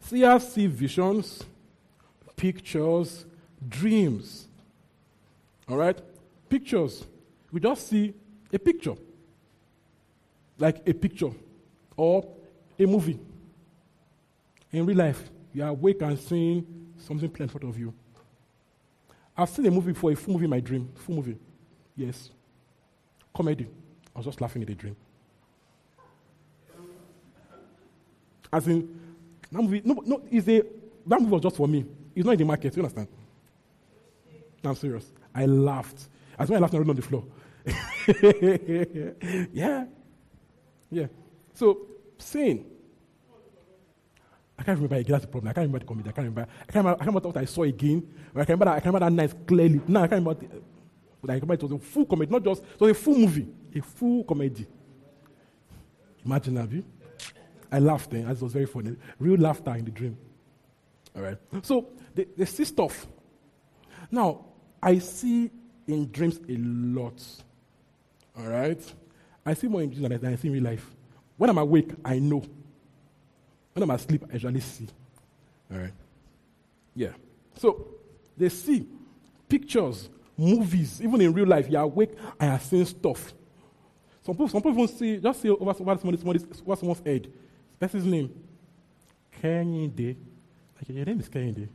[0.00, 1.44] Seers see visions,
[2.36, 3.24] pictures,
[3.68, 4.48] dreams.
[5.68, 5.98] All right?
[6.48, 7.04] Pictures.
[7.52, 8.14] We just see
[8.52, 8.94] a picture.
[10.58, 11.30] Like a picture
[11.96, 12.26] or
[12.78, 13.18] a movie.
[14.72, 16.66] In real life, you are awake and seeing
[16.98, 17.92] something planned in front of you.
[19.36, 20.90] I've seen a movie before, a full movie in my dream.
[20.94, 21.38] Full movie.
[21.96, 22.30] Yes.
[23.34, 23.66] Comedy.
[24.14, 24.96] I was just laughing at the dream.
[28.52, 29.09] As in,
[29.52, 30.62] that movie, no, no, is a,
[31.06, 31.84] that movie was just for me.
[32.14, 33.08] It's not in the market, you understand?
[34.64, 35.10] I'm serious.
[35.34, 36.08] I laughed.
[36.38, 37.24] As when I laughed, I rolled on the floor.
[39.52, 39.84] yeah.
[40.90, 41.06] Yeah.
[41.54, 41.86] So,
[42.18, 42.64] saying,
[44.58, 45.12] I can't remember again.
[45.12, 45.48] That's the problem.
[45.48, 46.08] I can't remember the comedy.
[46.10, 46.42] I can't remember.
[46.42, 48.06] I can't remember, I can't remember what I saw again.
[48.34, 49.80] I can remember that, I can remember that night clearly.
[49.88, 50.46] No, I can't remember.
[50.46, 50.62] The,
[51.20, 53.48] but I remember it was a full comedy, not just, it was a full movie,
[53.74, 54.66] a full comedy.
[56.24, 56.84] Imagine that, you?
[57.72, 58.96] I laughed then, as it was very funny.
[59.18, 60.16] Real laughter in the dream.
[61.16, 61.38] All right.
[61.62, 63.06] So they, they see stuff.
[64.10, 64.46] Now,
[64.82, 65.50] I see
[65.86, 67.22] in dreams a lot.
[68.38, 68.80] All right.
[69.44, 70.84] I see more in dreams than I see in real life.
[71.36, 72.42] When I'm awake, I know.
[73.72, 74.88] When I'm asleep, I usually see.
[75.72, 75.92] All right.
[76.94, 77.12] Yeah.
[77.56, 77.86] So
[78.36, 78.86] they see
[79.48, 81.68] pictures, movies, even in real life.
[81.68, 83.32] You're awake and you're seeing stuff.
[84.22, 87.32] Some people, some people see, just see over, over somebody's, over someone's head.
[87.80, 88.30] That's his name.
[89.42, 90.16] Kehinde.
[90.76, 91.68] Like, your name is Kehinde.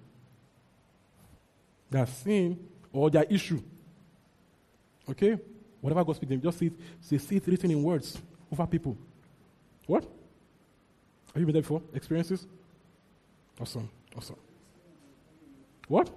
[1.90, 2.58] They are seeing
[2.94, 3.62] or their issue.
[5.10, 5.38] Okay?
[5.82, 6.74] Whatever God speaks them, just see it,
[7.10, 8.18] they see it written in words
[8.52, 8.98] over people.
[9.88, 10.04] What?
[10.04, 11.82] Have you been there before?
[11.94, 12.48] Experiences?
[13.60, 13.90] Awesome.
[14.16, 14.38] Awesome.
[15.88, 16.10] What?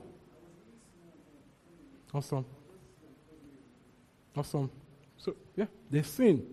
[2.14, 2.45] Awesome.
[4.36, 4.70] Awesome.
[5.16, 6.47] So, yeah, they seen.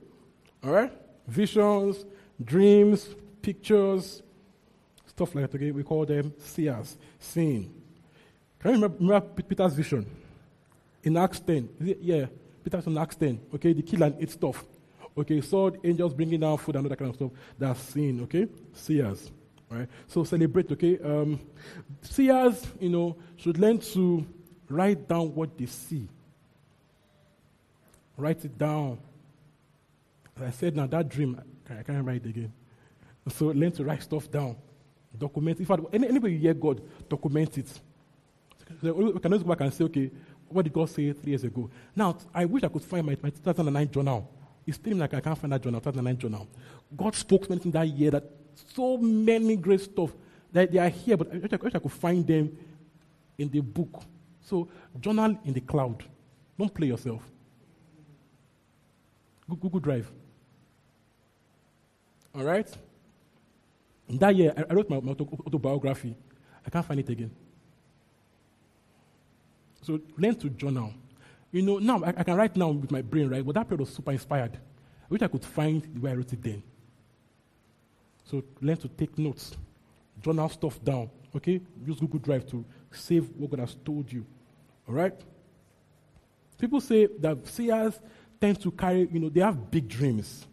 [0.63, 0.91] All right?
[1.27, 2.05] Visions,
[2.43, 3.09] dreams,
[3.45, 4.23] pictures,
[5.05, 5.55] stuff like that.
[5.55, 5.71] Okay?
[5.71, 7.71] We call them seers, seeing.
[8.59, 10.03] Can you remember, remember Peter's vision?
[11.03, 11.69] In Acts 10.
[12.01, 12.25] Yeah,
[12.63, 13.39] Peter's in Acts 10.
[13.53, 14.65] Okay, the kill and eat stuff.
[15.15, 17.31] Okay, saw angels bringing down food and all that kind of stuff.
[17.59, 18.47] That's seeing, okay?
[18.73, 19.31] Seers.
[19.69, 19.87] Right?
[20.07, 20.97] So celebrate, okay?
[20.99, 21.39] Um,
[22.01, 24.25] seers, you know, should learn to
[24.67, 26.07] write down what they see.
[28.17, 28.97] Write it down.
[30.35, 31.39] As I said now, that dream,
[31.69, 32.53] I can't write it again.
[33.29, 34.55] So learn to write stuff down.
[35.17, 35.59] Document.
[35.59, 37.67] In fact, any, anybody you hear God, document it.
[38.81, 40.11] So we can always go back and say, okay,
[40.47, 41.69] what did God say three years ago?
[41.95, 44.29] Now, I wish I could find my, my 2009 journal.
[44.65, 46.47] It's still like I can't find that journal, 2009 journal.
[46.95, 48.23] God spoke something that year that
[48.73, 50.11] so many great stuff
[50.51, 52.57] that they are here, but I wish I, wish I could find them
[53.37, 54.03] in the book.
[54.41, 54.67] So,
[54.99, 56.03] journal in the cloud.
[56.57, 57.21] Don't play yourself.
[59.49, 60.11] Google Drive.
[62.33, 62.67] All right?
[64.07, 66.15] In that year, I, wrote my, my autobiography.
[66.65, 67.31] I can't find it again.
[69.81, 70.93] So learn to journal.
[71.51, 73.45] You know, now I, I, can write now with my brain, right?
[73.45, 74.55] But that period was super inspired.
[74.55, 76.63] I wish I could find the way I wrote it then.
[78.25, 79.55] So learn to take notes,
[80.21, 81.09] journal stuff down.
[81.35, 81.61] Okay?
[81.85, 84.25] Use Google Drive to save what God has told you.
[84.87, 85.13] All right?
[86.57, 87.99] People say that seers
[88.39, 90.47] tend to carry, you know, they have big dreams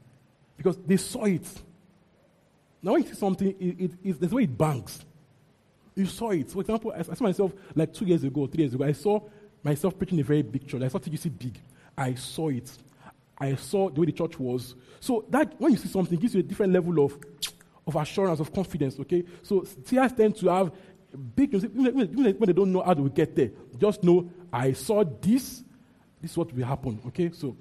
[0.57, 1.47] because they saw it.
[2.83, 5.05] Now, when you see something, it, it, it, there's way it bangs.
[5.95, 6.51] You saw it.
[6.51, 8.85] For example, I, I, saw myself like two years ago, three years ago.
[8.85, 9.21] I saw
[9.63, 10.83] myself preaching a very big church.
[10.83, 11.61] I saw TGC big.
[11.97, 12.71] I saw it.
[13.39, 14.75] I saw the way the church was.
[15.01, 17.19] So that when you see something, gives you a different level of,
[17.87, 18.99] of assurance, of confidence.
[19.01, 19.25] Okay.
[19.43, 20.73] So seers tend to have
[21.37, 23.51] big when they don't know how to get there.
[23.79, 25.63] Just know I saw this.
[26.21, 27.01] This is what will happen.
[27.09, 27.31] Okay.
[27.33, 27.57] So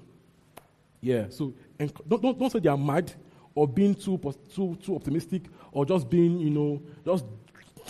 [1.00, 1.26] yeah.
[1.28, 3.12] So don't, don't, don't say they are mad
[3.54, 4.18] or being too,
[4.54, 5.42] too, too optimistic
[5.72, 7.24] or just being, you know, just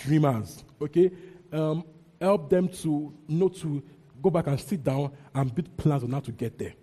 [0.02, 0.64] dreamers.
[0.80, 1.10] Okay?
[1.52, 1.84] Um,
[2.20, 3.82] help them to know to
[4.22, 6.74] go back and sit down and build plans on how to get there.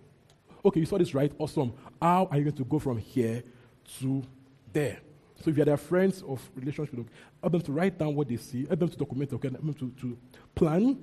[0.64, 1.32] Okay, you saw this right?
[1.38, 1.72] Awesome.
[2.00, 3.42] How are you going to go from here
[4.00, 4.22] to
[4.72, 4.98] there?
[5.42, 6.94] So if you're their friends of relationship,
[7.40, 9.74] help them to write down what they see, help them to document, okay, help them
[9.74, 10.18] to, to
[10.54, 10.98] plan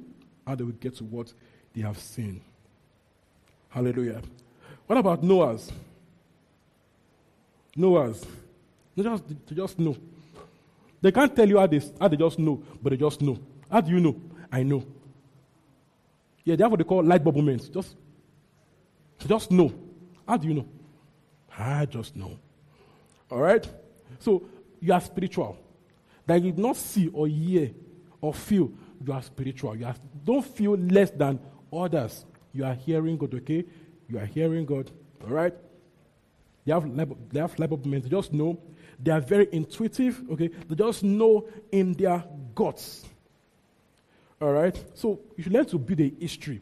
[0.46, 1.34] how they will get to what
[1.74, 2.42] they have seen.
[3.70, 4.22] Hallelujah.
[4.86, 5.72] What about knowers?
[7.78, 8.26] Knowers.
[8.96, 9.96] They just, they just know.
[11.00, 13.40] They can't tell you how they, how they just know, but they just know.
[13.72, 14.20] How do you know?
[14.52, 14.84] I know.
[16.44, 17.70] Yeah, they have what they call light bulb moments.
[17.70, 17.96] Just,
[19.28, 19.72] just know.
[20.28, 20.66] How do you know?
[21.58, 22.40] I just know.
[23.30, 23.68] All right?
[24.20, 24.44] So
[24.80, 25.58] you are spiritual.
[26.26, 27.72] That you not see or hear
[28.20, 28.72] or feel,
[29.06, 29.76] you are spiritual.
[29.76, 31.40] You are, don't feel less than
[31.72, 32.26] others.
[32.54, 33.64] You are hearing God, okay?
[34.10, 34.90] You are hearing God.
[35.24, 35.54] All right?
[36.68, 36.86] They have,
[37.32, 37.90] they have bulb.
[37.90, 38.60] They just know.
[39.00, 40.50] They are very intuitive, okay?
[40.50, 42.22] They just know in their
[42.54, 43.06] guts.
[44.42, 44.76] All right?
[44.94, 46.60] So you should learn to build a history.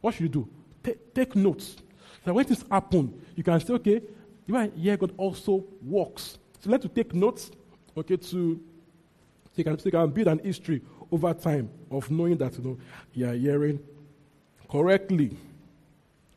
[0.00, 0.48] What should you do?
[0.82, 1.76] T- take notes.
[2.24, 4.00] So when things happen, you can say, okay,
[4.46, 6.38] you yeah, God also works.
[6.60, 7.50] So learn to take notes,
[7.98, 8.58] okay, to so
[9.56, 10.80] you, can, so you can build an history
[11.12, 12.78] over time of knowing that you know
[13.12, 13.78] you are hearing
[14.70, 15.36] correctly.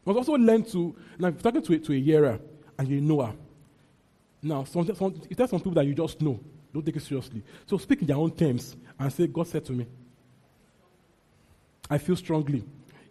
[0.06, 2.40] Must also learn to, you're talking to a, to a hearer,
[2.78, 3.34] and you know her.
[4.42, 6.40] Now, some, some, if there's some people that you just know,
[6.74, 7.42] don't take it seriously.
[7.66, 9.88] So speak in their own terms and say, God said to me.
[11.90, 12.64] I feel strongly.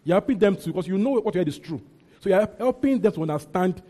[0.05, 1.81] You're helping them to, because you know what you heard is true.
[2.21, 3.83] So you're helping them to understand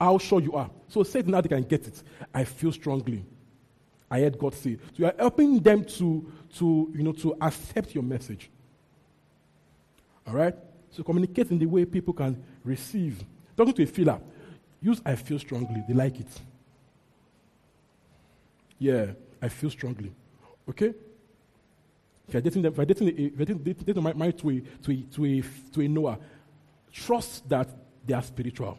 [0.00, 0.70] how sure you are.
[0.88, 2.02] So say it now they can get it.
[2.32, 3.24] I feel strongly.
[4.10, 4.76] I heard God say.
[4.76, 8.50] So you are helping them to, to, you know, to accept your message.
[10.26, 10.54] All right?
[10.90, 13.24] So communicate in the way people can receive.
[13.56, 14.20] Talking to a feeler.
[14.86, 15.82] Use I feel strongly.
[15.88, 16.28] They like it.
[18.78, 19.06] Yeah,
[19.42, 20.12] I feel strongly.
[20.68, 20.94] Okay?
[22.28, 24.92] If you're dating them, if you're dating, if you're dating, dating, married to a, to,
[24.92, 26.18] a, to, a, to a knower,
[26.92, 27.68] trust that
[28.06, 28.78] they are spiritual.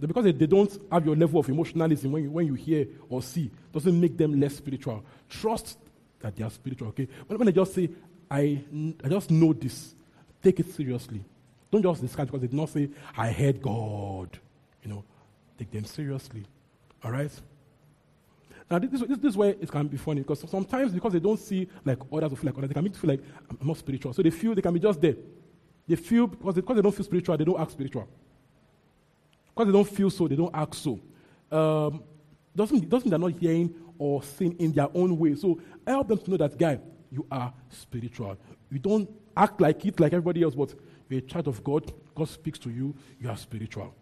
[0.00, 3.22] Because they, they don't have your level of emotionalism when you, when you hear or
[3.22, 5.04] see, doesn't make them less spiritual.
[5.28, 5.78] Trust
[6.18, 7.06] that they are spiritual, okay?
[7.28, 7.88] When, when they just say,
[8.28, 8.64] I,
[9.04, 9.94] I just know this,
[10.42, 11.20] take it seriously.
[11.70, 14.40] Don't just discard because they did not say, I heard God.
[14.86, 15.04] You know,
[15.58, 16.44] take them seriously.
[17.02, 17.32] All right?
[18.70, 21.40] Now, this, this, this is where it can be funny because sometimes because they don't
[21.40, 23.20] see like others feel like others, they can make feel like
[23.60, 24.12] I'm not spiritual.
[24.12, 25.16] So they feel they can be just there.
[25.88, 28.08] They feel because they, because they don't feel spiritual, they don't act spiritual.
[29.52, 31.00] Because they don't feel so, they don't act so.
[31.50, 32.02] Um,
[32.54, 35.34] doesn't doesn't they're not hearing or seeing in their own way.
[35.34, 36.78] So help them to know that guy,
[37.10, 38.36] you are spiritual.
[38.70, 40.74] You don't act like it like everybody else, but
[41.08, 41.92] you're a child of God.
[42.14, 42.94] God speaks to you.
[43.20, 43.92] You are spiritual.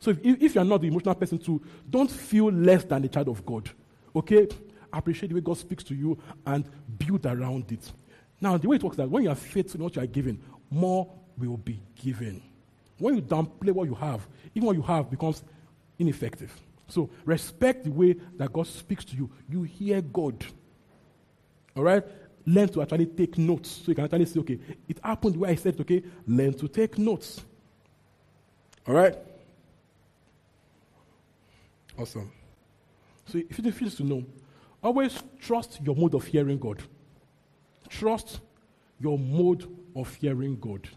[0.00, 3.28] So if, if you're not the emotional person too, don't feel less than a child
[3.28, 3.70] of God.
[4.14, 4.48] Okay?
[4.92, 6.64] Appreciate the way God speaks to you and
[6.98, 7.92] build around it.
[8.40, 10.06] Now, the way it works is that when you are faithful in what you are
[10.06, 11.08] given, more
[11.38, 12.42] will be given.
[12.98, 15.42] When you downplay what you have, even what you have becomes
[15.98, 16.52] ineffective.
[16.88, 19.30] So respect the way that God speaks to you.
[19.48, 20.44] You hear God.
[21.76, 22.04] All right?
[22.46, 23.68] learn to actually take notes.
[23.68, 24.58] So you can actually say, okay,
[24.88, 27.44] it happened where I said, okay, learn to take notes.
[28.86, 29.16] All right?
[31.98, 32.30] Awesome.
[33.26, 34.24] So if it feels to know,
[34.82, 36.82] always trust your mode of hearing God.
[37.88, 38.40] Trust
[39.00, 40.88] your mode of hearing God.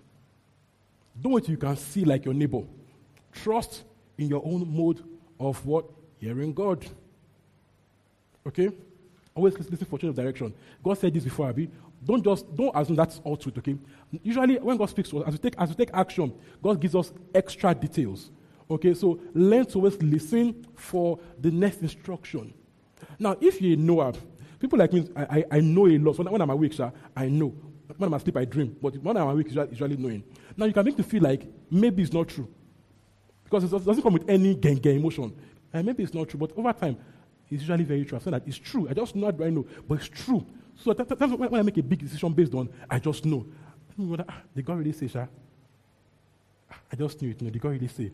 [1.20, 2.62] Don't wait you can see like your neighbor.
[3.32, 3.84] Trust
[4.18, 5.04] in your own mode
[5.40, 5.86] of what?
[6.20, 6.86] Hearing God.
[8.46, 8.70] Okay?
[9.36, 10.54] Always listen for change of direction.
[10.84, 11.70] God said this before, Abby.
[12.06, 13.78] don't just don't assume that's all truth, okay?
[14.24, 16.96] Usually when God speaks to us, as we take as we take action, God gives
[16.96, 18.32] us extra details.
[18.72, 22.54] Okay, so learn to always listen for the next instruction.
[23.18, 24.14] Now, if you know
[24.60, 26.16] people like me, I, I, I know a lot.
[26.16, 27.54] So when I'm awake, sir, I know.
[27.98, 28.76] When I'm asleep, I dream.
[28.80, 30.24] But when I'm awake, usually, usually knowing.
[30.56, 32.48] Now, you can make me feel like maybe it's not true.
[33.44, 35.36] Because it doesn't come with any gang, emotion.
[35.74, 36.98] And maybe it's not true, but over time,
[37.50, 38.20] it's usually very true.
[38.20, 38.88] I say that it's true.
[38.88, 40.46] I just know I know, but it's true.
[40.76, 43.48] So that, that's when I make a big decision based on, I just know.
[44.28, 45.26] Ah, did God really say, Sha?
[46.92, 47.42] I just knew it.
[47.42, 48.12] You did God really say?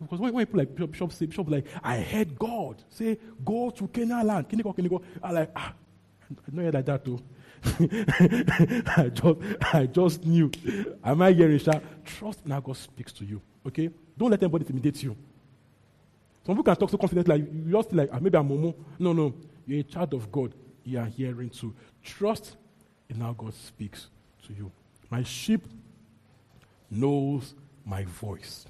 [0.00, 3.86] Because when, when people like Bishop say, Bishop like, I heard God say, go to
[3.88, 4.48] Canaan land.
[4.48, 5.02] Can you go, can you go?
[5.22, 5.74] I like, ah,
[6.30, 7.20] I know you like that too.
[8.96, 10.50] I just, I just knew.
[11.04, 11.72] Am I hearing, Sha?
[12.04, 13.42] Trust in God speaks to you.
[13.66, 13.90] Okay?
[14.16, 15.16] Don't let anybody intimidate you.
[16.46, 18.74] Some people can talk so confidently, like you just like, ah, maybe I'm Momo.
[18.98, 19.34] No, no.
[19.66, 20.54] You're a child of God.
[20.84, 21.74] You are hearing too.
[22.02, 22.56] Trust
[23.10, 24.08] in how God speaks
[24.46, 24.72] to you.
[25.10, 25.66] My sheep
[26.90, 28.66] knows my voice.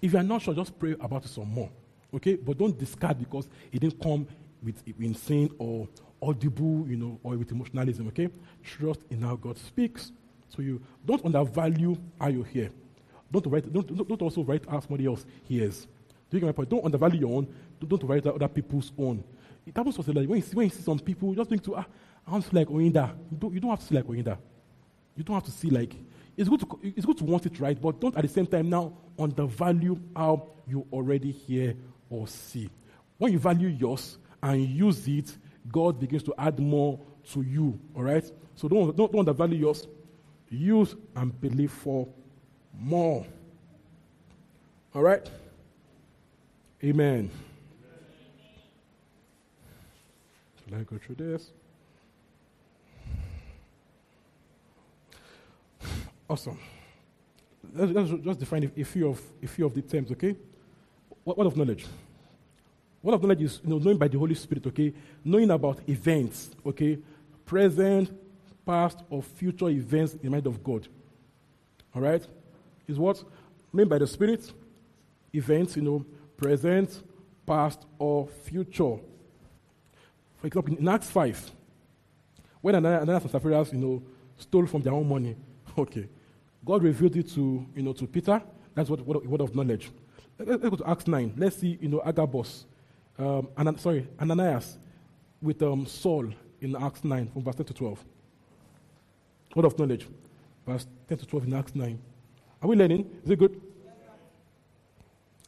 [0.00, 1.70] If you are not sure, just pray about it some more.
[2.14, 2.36] Okay?
[2.36, 4.26] But don't discard because it didn't come
[4.62, 5.88] with insane or
[6.22, 8.08] audible, you know, or with emotionalism.
[8.08, 8.28] Okay?
[8.62, 10.12] Trust in how God speaks
[10.56, 10.80] to you.
[11.04, 12.70] Don't undervalue how you hear.
[13.30, 15.86] Don't, write, don't, don't also write how somebody else hears.
[16.30, 16.68] Do you get my point?
[16.68, 17.48] Don't undervalue your own.
[17.86, 19.22] Don't, write other people's own.
[19.66, 21.76] It happens to like when you see, when you see some people, just think to,
[21.76, 21.84] ah,
[22.26, 23.14] I want to like Oyinda.
[23.30, 24.38] You don't, you don't have to see like Oyinda.
[25.16, 25.94] You don't have to see like,
[26.40, 28.70] it's good, to, it's good to want it right, but don't at the same time
[28.70, 31.74] now undervalue how you already hear
[32.08, 32.70] or see.
[33.18, 35.36] When you value yours and use it,
[35.70, 36.98] God begins to add more
[37.32, 37.78] to you.
[37.94, 38.24] All right?
[38.54, 39.86] So don't, don't, don't undervalue yours.
[40.48, 42.08] Use and believe for
[42.74, 43.26] more.
[44.94, 45.28] All right?
[46.82, 47.30] Amen.
[50.68, 51.50] Shall I go through this?
[56.30, 56.56] Awesome.
[57.74, 60.36] Let's, let's just define a, few of a few of the terms, okay?
[61.24, 61.86] What, what of knowledge?
[63.02, 64.94] What of knowledge is you know, knowing by the Holy Spirit, okay?
[65.24, 67.00] Knowing about events, okay?
[67.44, 68.16] Present,
[68.64, 70.86] past, or future events in the mind of God.
[71.96, 72.24] All right?
[72.86, 73.24] Is what?
[73.72, 74.52] Meant by the Spirit,
[75.34, 76.06] events, you know,
[76.36, 77.02] present,
[77.44, 78.98] past, or future.
[80.38, 81.50] For example, in Acts 5,
[82.60, 84.02] when Ananias and Sapphira, you know,
[84.38, 85.34] stole from their own money,
[85.76, 86.08] okay,
[86.64, 88.42] God revealed it to, you know, to Peter.
[88.74, 89.90] That's what word, word of knowledge.
[90.38, 91.34] Let's go to Acts 9.
[91.36, 92.66] Let's see, you know, Agabus,
[93.18, 93.48] um,
[93.78, 94.78] sorry, Ananias
[95.42, 98.04] with um, Saul in Acts 9 from verse 10 to 12.
[99.54, 100.06] Word of knowledge.
[100.66, 101.98] Verse 10 to 12 in Acts 9.
[102.62, 103.10] Are we learning?
[103.24, 103.60] Is it good?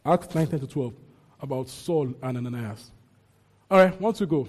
[0.04, 0.94] Acts 9, 10 to 12
[1.40, 2.90] about Saul and Ananias.
[3.70, 4.48] All right, once we go.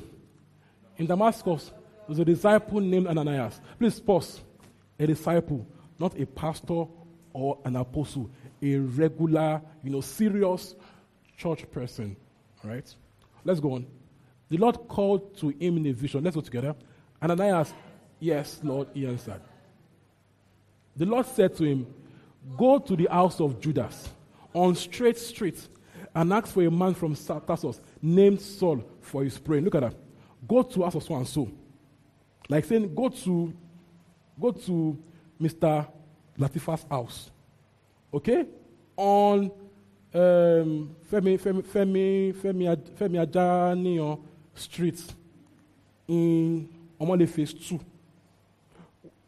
[0.98, 1.72] In Damascus,
[2.08, 3.60] there's a disciple named Ananias.
[3.80, 4.42] Please pause.
[5.00, 5.66] A disciple,
[6.00, 6.86] not a pastor
[7.34, 8.30] or an apostle,
[8.62, 10.76] a regular, you know, serious
[11.38, 12.16] church person.
[12.64, 12.96] All right?
[13.44, 13.88] Let's go on.
[14.50, 16.24] The Lord called to him in a vision.
[16.24, 16.76] Let's go together.
[17.22, 17.74] Ananias,
[18.20, 19.42] yes, Lord, he answered.
[20.96, 21.88] The Lord said to him,
[22.58, 24.10] Go to the house of Judas
[24.54, 25.68] on Straight Street
[26.14, 29.64] and ask for a man from Tarsus named Saul for his praying.
[29.64, 29.96] Look at that.
[30.48, 31.50] Go to house of so and so.
[32.50, 33.54] Like saying, go to
[34.40, 35.02] go to
[35.42, 35.88] Mr.
[36.38, 37.32] Latifa's house.
[38.14, 38.46] Okay?
[38.96, 39.52] On
[40.14, 44.20] um, Femi, Femi, Femi, Femi, Femi Ajaniyan
[44.54, 45.04] Street
[46.08, 46.70] in
[47.00, 47.80] Omole Phase 2.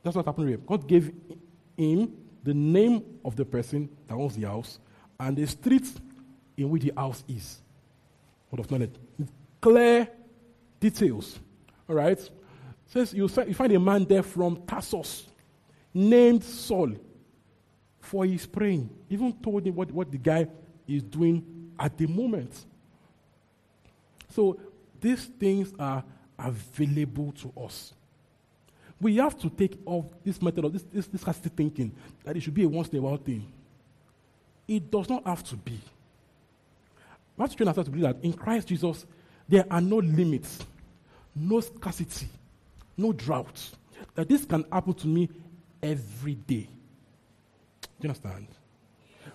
[0.03, 0.57] That's what happened here.
[0.57, 1.11] God gave
[1.75, 4.79] him the name of the person that owns the house
[5.19, 5.87] and the street
[6.57, 7.59] in which the house is.
[8.51, 8.93] Word of knowledge.
[9.61, 10.07] Clear
[10.79, 11.39] details.
[11.89, 12.19] All right?
[12.85, 15.25] Says you find a man there from Tarsus
[15.95, 16.91] named Saul
[18.01, 18.89] for his praying.
[19.09, 20.45] Even told him what, what the guy
[20.87, 22.53] is doing at the moment.
[24.29, 24.59] So
[24.99, 26.03] these things are
[26.37, 27.93] available to us.
[28.99, 32.41] We have to take off this method of this, this, this hasty thinking that it
[32.41, 33.51] should be a once in a while thing.
[34.67, 35.79] It does not have to be.
[37.37, 39.05] We have to train ourselves to believe that in Christ Jesus,
[39.47, 40.59] there are no limits,
[41.35, 42.27] no scarcity,
[42.97, 43.69] no drought.
[44.15, 45.29] That this can happen to me
[45.85, 46.67] every day.
[47.81, 48.47] Do you understand?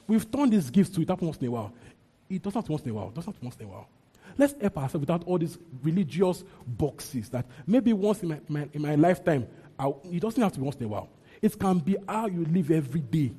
[0.07, 1.73] We've turned these gifts to it happen once in a while.
[2.29, 3.09] It doesn't happen once in a while.
[3.09, 3.89] It doesn't happen once in a while.
[4.37, 8.83] Let's help ourselves without all these religious boxes that maybe once in my, my in
[8.83, 9.47] my lifetime,
[9.79, 11.09] I'll, it doesn't have to be once in a while.
[11.43, 13.33] It can be how you live every day.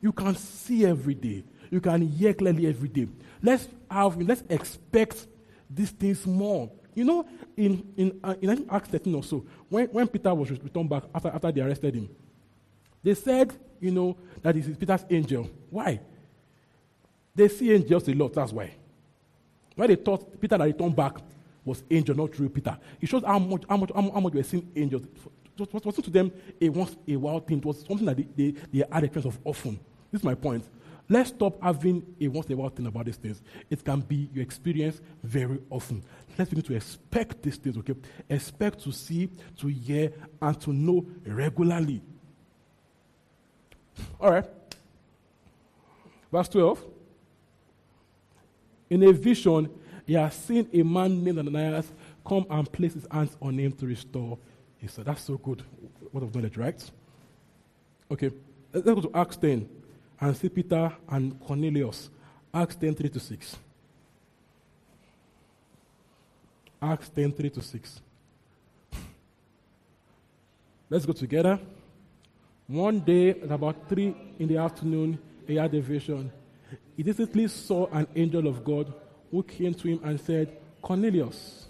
[0.00, 1.44] You can see every day.
[1.70, 3.08] You can hear clearly every day.
[3.42, 5.26] Let's have, let's expect
[5.68, 7.26] these things more You know,
[7.58, 11.28] in, in, uh, in Acts 13 or so, when, when Peter was returned back after,
[11.28, 12.08] after they arrested him,
[13.04, 15.48] they said, you know, that is Peter's angel.
[15.68, 16.00] Why?
[17.34, 18.72] They see angels a lot, that's why.
[19.74, 21.18] Why they thought Peter that returned back
[21.66, 22.78] was angel, not real Peter.
[22.98, 25.02] It shows how much, how much, how much, we're seeing angels.
[25.58, 27.58] It was, wasn't to them a once a while thing.
[27.58, 29.78] It was something that they, they, they had experience of often.
[30.10, 30.64] This is my point.
[31.08, 33.40] Let's stop having a once in a while thing about these things.
[33.70, 36.02] It can be your experience very often.
[36.36, 37.94] Let's begin to expect these things, okay?
[38.28, 42.02] Expect to see, to hear, and to know regularly.
[44.20, 44.44] All right.
[46.32, 46.84] Verse 12.
[48.90, 49.70] In a vision,
[50.06, 51.92] he has seen a man named Ananias
[52.26, 54.38] come and place his hands on him to restore
[54.78, 55.04] his soul.
[55.04, 55.62] That's so good.
[56.10, 56.90] What of knowledge, right?
[58.10, 58.30] Okay.
[58.72, 59.68] Let's go to Acts 10
[60.20, 62.10] and see Peter and Cornelius.
[62.52, 63.56] Acts 10 3 to 6.
[66.80, 68.00] Acts 10 3 to 6.
[70.88, 71.58] Let's go together.
[72.66, 76.32] One day at about 3 in the afternoon, he had a vision.
[76.96, 78.92] He instantly saw an angel of God
[79.30, 81.66] who came to him and said, Cornelius.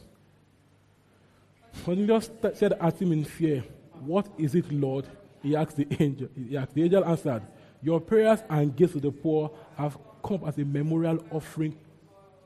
[1.84, 3.64] Cornelius said at him in fear,
[4.01, 5.07] What is it, Lord?
[5.42, 6.28] He asked the angel.
[6.49, 7.42] He asked, the angel answered,
[7.82, 11.76] Your prayers and gifts to the poor have come as a memorial offering.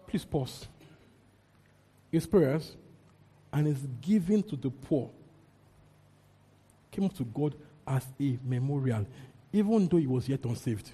[0.07, 0.67] Please pause.
[2.11, 2.77] His prayers
[3.53, 5.11] and his giving to the poor
[6.91, 7.55] came to God
[7.87, 9.07] as a memorial,
[9.53, 10.91] even though he was yet unsaved.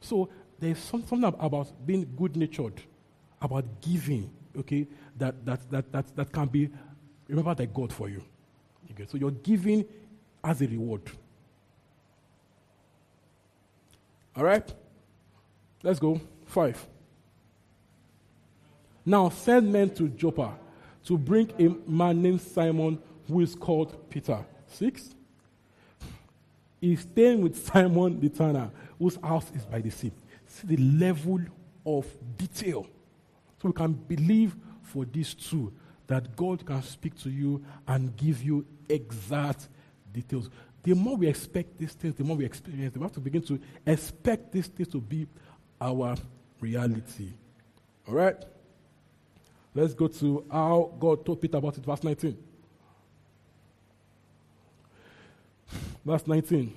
[0.00, 2.80] So there's something about being good natured,
[3.40, 4.86] about giving, okay,
[5.16, 6.70] that, that, that, that, that can be
[7.28, 8.22] remembered by God for you.
[8.90, 9.06] Okay?
[9.08, 9.84] So you're giving
[10.42, 11.02] as a reward.
[14.36, 14.72] All right?
[15.82, 16.20] Let's go.
[16.46, 16.84] Five.
[19.04, 20.54] Now send men to Joppa
[21.04, 24.44] to bring a man named Simon who is called Peter.
[24.66, 25.14] Six.
[26.80, 30.12] He's staying with Simon the tanner, whose house is by the sea.
[30.46, 31.40] See the level
[31.86, 32.06] of
[32.36, 32.86] detail.
[33.60, 35.72] So we can believe for these two
[36.06, 39.68] that God can speak to you and give you exact
[40.12, 40.50] details.
[40.84, 42.94] The more we expect these things, the more we experience.
[42.94, 45.26] We have to begin to expect these things to be
[45.80, 46.14] our
[46.60, 47.32] reality.
[48.06, 48.36] All right?
[49.74, 52.38] Let's go to how God told Peter about it, verse 19.
[56.04, 56.72] Verse 19.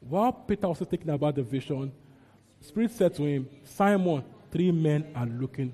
[0.00, 1.92] While Peter was thinking about the vision,
[2.60, 5.72] Spirit said to him, Simon, three men are looking.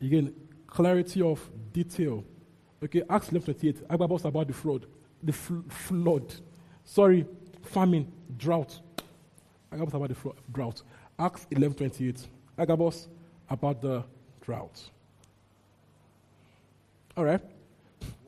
[0.00, 0.34] Again,
[0.66, 2.24] clarity of detail.
[2.82, 3.84] Okay, Acts 11 28.
[3.88, 4.86] Agabus about the flood.
[5.22, 6.34] The fl- flood.
[6.84, 7.26] Sorry,
[7.62, 8.80] famine, drought.
[9.72, 10.82] Agabus about the fl- drought.
[11.18, 12.26] Acts 11 28.
[12.58, 13.08] Agabus
[13.48, 14.02] about the
[14.40, 14.82] drought.
[17.16, 17.40] All right.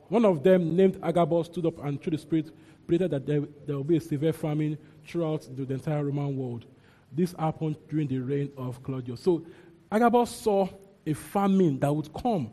[0.07, 2.51] One of them, named Agabus, stood up and through the Spirit
[2.87, 6.65] predicted that there, there will be a severe famine throughout the, the entire Roman world.
[7.11, 9.21] This happened during the reign of Claudius.
[9.21, 9.45] So
[9.91, 10.67] Agabus saw
[11.05, 12.51] a famine that would come.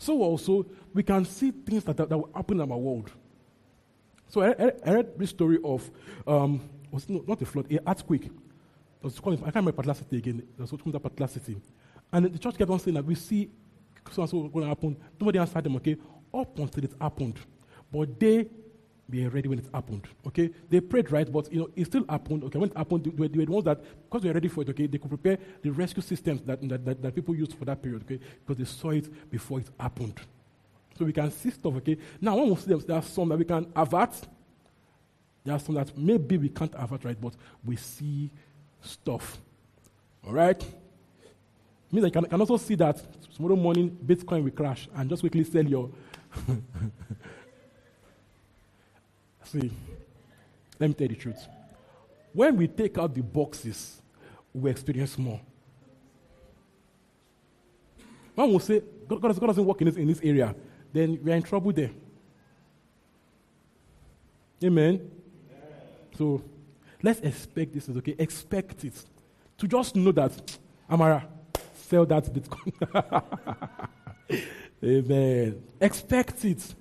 [0.00, 3.10] So also, we can see things that, that, that will happen in our world.
[4.28, 5.90] So I, I, I read this story of,
[6.26, 6.58] um,
[6.90, 8.30] was not a flood, an earthquake.
[9.02, 10.42] Was called, I can't remember particular city again.
[10.58, 11.60] It was called that particular city.
[12.10, 13.50] And the church kept on saying that we see
[14.10, 14.96] so and so going to happen.
[15.20, 15.98] Nobody answered them, okay?
[16.32, 17.38] Up until it happened.
[17.92, 18.46] But they
[19.10, 20.50] were ready when it happened, okay?
[20.68, 22.58] They prayed right, but, you know, it still happened, okay?
[22.58, 24.68] When it happened, they they were the ones that, because they were ready for it,
[24.70, 27.82] okay, they could prepare the rescue systems that, that, that, that people used for that
[27.82, 28.20] period, okay?
[28.46, 30.20] Because they saw it before it happened.
[30.98, 31.96] So we can see stuff, okay?
[32.20, 34.14] Now, when we see them, there are some that we can avert.
[35.44, 37.20] There are some that maybe we can't avert, right?
[37.20, 37.34] But
[37.64, 38.30] we see
[38.82, 39.38] stuff.
[40.26, 40.62] All right?
[41.92, 43.02] Means I can, can also see that
[43.34, 45.90] tomorrow morning Bitcoin will crash and just quickly sell your.
[49.50, 49.70] see,
[50.78, 51.46] let me tell you the truth.
[52.32, 54.00] When we take out the boxes,
[54.52, 55.40] we experience more.
[58.34, 60.54] When we say God, God doesn't work in this, in this area,
[60.92, 61.90] then we are in trouble there.
[64.62, 65.10] Amen.
[66.16, 66.42] So
[67.02, 68.14] let's expect this is okay.
[68.18, 69.04] Expect it.
[69.58, 71.26] To just know that, Amara,
[71.74, 72.72] sell that Bitcoin.
[74.84, 75.62] Amen.
[75.80, 76.74] Expect it.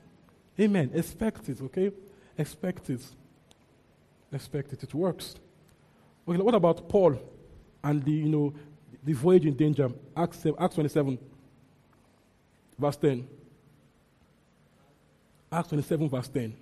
[0.60, 0.92] Amen.
[0.94, 1.92] Expect it, okay?
[2.40, 3.02] Expect it.
[4.32, 4.82] Expect it.
[4.82, 5.36] It works.
[6.26, 7.20] Okay, what about Paul
[7.84, 8.54] and the, you know,
[9.04, 9.92] the voyage in danger?
[10.16, 11.20] Acts, Acts 27,
[12.78, 13.28] verse 10.
[15.52, 16.56] Acts 27, verse 10.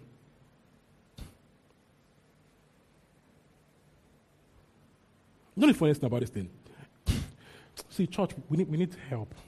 [5.55, 6.49] You know the funniest thing about this thing?
[7.89, 9.33] See, church, we need, we need help.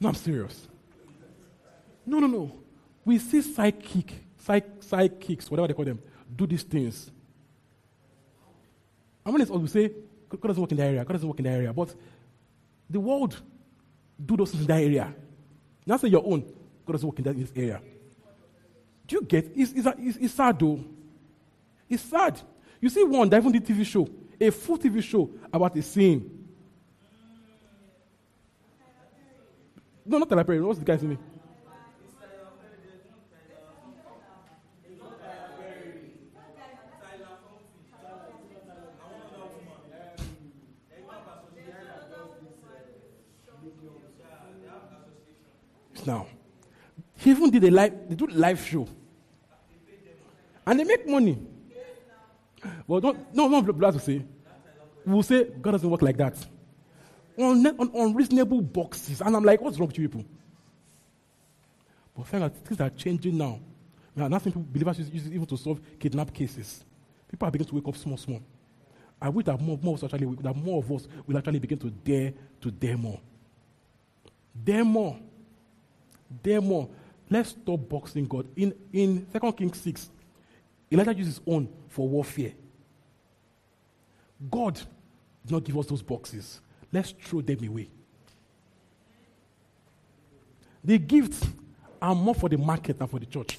[0.00, 0.68] No, I'm serious.
[2.08, 2.50] No, no, no.
[3.04, 6.00] We see psychic, psych, psychics, whatever they call them,
[6.34, 7.10] do these things.
[9.26, 9.90] I mean, it's always say,
[10.30, 11.72] God doesn't work in that area, God doesn't work in that area.
[11.74, 11.94] But
[12.88, 13.38] the world
[14.24, 15.14] do those things in that area.
[15.84, 16.40] Not say your own,
[16.86, 17.82] God doesn't work in that this area.
[19.06, 19.52] Do you get?
[19.54, 20.82] It's, it's, it's, it's sad though.
[21.90, 22.40] It's sad.
[22.80, 24.08] You see one that even did TV show,
[24.40, 26.46] a full TV show about a scene.
[30.06, 30.62] No, not Tyler Perry.
[30.62, 31.18] What's the guy's name?
[46.08, 46.26] Now,
[47.16, 48.88] he even did a live, they do live show.
[50.66, 51.38] And they make money.
[52.86, 54.24] Well, don't, no, no, blood to say.
[55.04, 56.34] We'll say God doesn't work like that.
[57.36, 59.20] On, on unreasonable boxes.
[59.20, 60.24] And I'm like, what's wrong with you people?
[62.16, 63.60] But things are changing now.
[64.16, 66.84] Now, nothing people, believers use, use even to solve kidnap cases.
[67.30, 68.40] People are beginning to wake up small, small.
[69.20, 72.32] I wish that more, more actually, that more of us will actually begin to dare
[72.62, 73.20] to dare more.
[74.64, 75.18] Dare more.
[76.42, 76.88] Dare more.
[77.30, 78.46] Let's stop boxing God.
[78.56, 80.10] In in Second Kings 6,
[80.90, 82.52] Elijah used his own for warfare.
[84.50, 86.60] God did not give us those boxes.
[86.92, 87.88] Let's throw them away.
[90.84, 91.44] The gifts
[92.00, 93.58] are more for the market than for the church.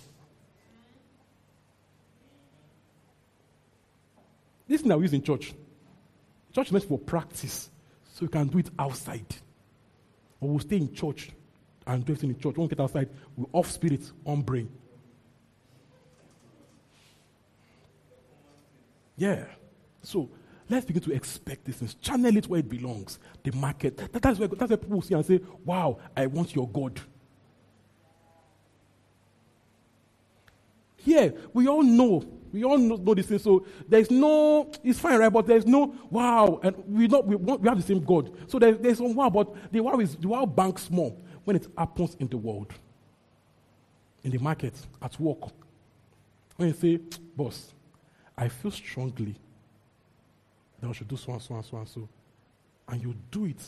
[4.68, 5.54] This thing that we use in church,
[6.54, 7.70] church is meant for practice,
[8.14, 9.26] so you can do it outside.
[10.40, 11.32] Or we'll stay in church
[11.90, 12.58] and everything in the church.
[12.58, 14.70] We get outside, we off spirit, on brain.
[19.18, 19.46] Yeah.
[20.04, 20.30] So
[20.70, 21.96] let's begin to expect this things.
[21.96, 23.20] Channel it where it belongs.
[23.44, 23.98] The market.
[23.98, 27.00] That, that's, where, that's where people see and say, wow, I want your God.
[30.98, 32.24] Here, we all know.
[32.52, 33.40] We all know, know this thing.
[33.40, 35.32] So there's no, it's fine, right?
[35.32, 36.60] But there's no wow.
[36.64, 38.32] And we not we, we have the same God.
[38.50, 41.68] So there's, there's some wow, but the wow is the wow bank small when it
[41.78, 42.74] happens in the world,
[44.24, 45.52] in the market, at work.
[46.58, 47.00] When you say,
[47.36, 47.74] boss,
[48.38, 49.36] I feel strongly
[50.80, 52.10] that I should do so and so and so and so,
[52.88, 53.62] and you do it,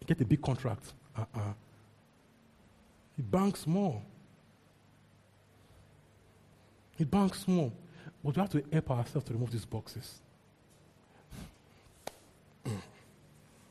[0.00, 0.92] you get a big contract.
[1.16, 1.52] Uh-uh.
[3.18, 4.00] It banks more.
[6.98, 7.72] It banks more.
[8.28, 10.20] But we have to help ourselves to remove these boxes.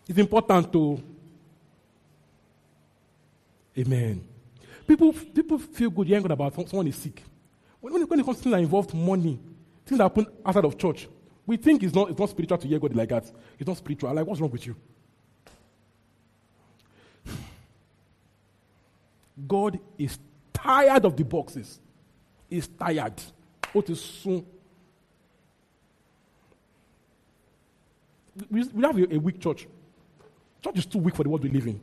[0.10, 1.04] It's important to
[3.78, 4.26] Amen.
[4.88, 7.22] People, people feel good hearing about someone is sick.
[7.80, 9.38] When, when, when it comes to things that involve money,
[9.86, 11.08] things that happen outside of church,
[11.46, 13.30] we think it's not, it's not spiritual to hear God like that.
[13.60, 14.12] It's not spiritual.
[14.12, 14.76] Like, what's wrong with you?
[19.48, 20.18] God is
[20.52, 21.80] tired of the boxes.
[22.50, 23.22] He's tired.
[23.74, 24.46] What is soon?
[28.50, 29.68] We, have a, a weak church.
[30.64, 31.80] Church is too weak for the world we live in.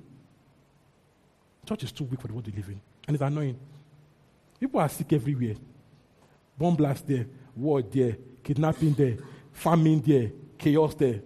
[1.66, 2.80] Church is too weak for the world we live in.
[3.06, 3.58] And it's annoying.
[4.60, 5.54] People are sick everywhere.
[6.56, 7.26] Bomb blast there,
[7.56, 9.16] war there, kidnapping there,
[9.52, 11.20] famine there, chaos there.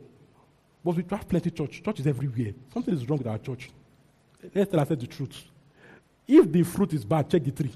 [0.84, 1.82] But we have plenty church.
[1.82, 2.54] Church is everywhere.
[2.72, 3.70] Something is wrong with our church.
[4.54, 5.44] Let's tell ourselves the truth.
[6.26, 7.72] If the fruit is bad, check the tree.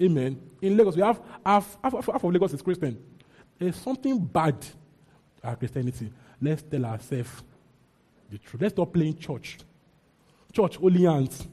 [0.00, 0.40] Amen.
[0.60, 3.02] In Lagos, we have half, half, half, of Lagos is Christian.
[3.58, 4.56] There's something bad
[5.42, 6.12] our Christianity.
[6.40, 7.42] Let's tell ourselves
[8.30, 8.60] the truth.
[8.62, 9.58] Let's stop playing church
[10.56, 11.46] church holy hands.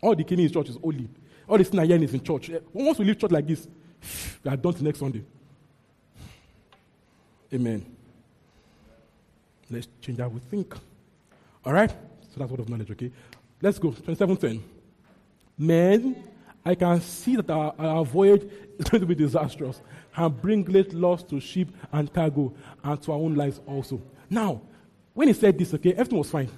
[0.00, 1.08] All the in church is holy.
[1.48, 2.50] All the sin is in church.
[2.50, 3.68] Eh, once we leave church like this,
[4.42, 5.22] we are done to next Sunday.
[7.54, 7.84] Amen.
[9.70, 10.74] Let's change how we think.
[11.64, 11.90] All right?
[11.90, 13.12] So that's word of knowledge, okay?
[13.60, 13.90] Let's go.
[13.90, 14.81] 2710.
[15.62, 16.16] Men,
[16.64, 18.42] I can see that our, our voyage
[18.78, 19.80] is going to be disastrous
[20.16, 22.52] and bring great loss to ship and cargo
[22.82, 24.02] and to our own lives also.
[24.28, 24.60] Now,
[25.14, 26.48] when he said this, okay, everything was fine.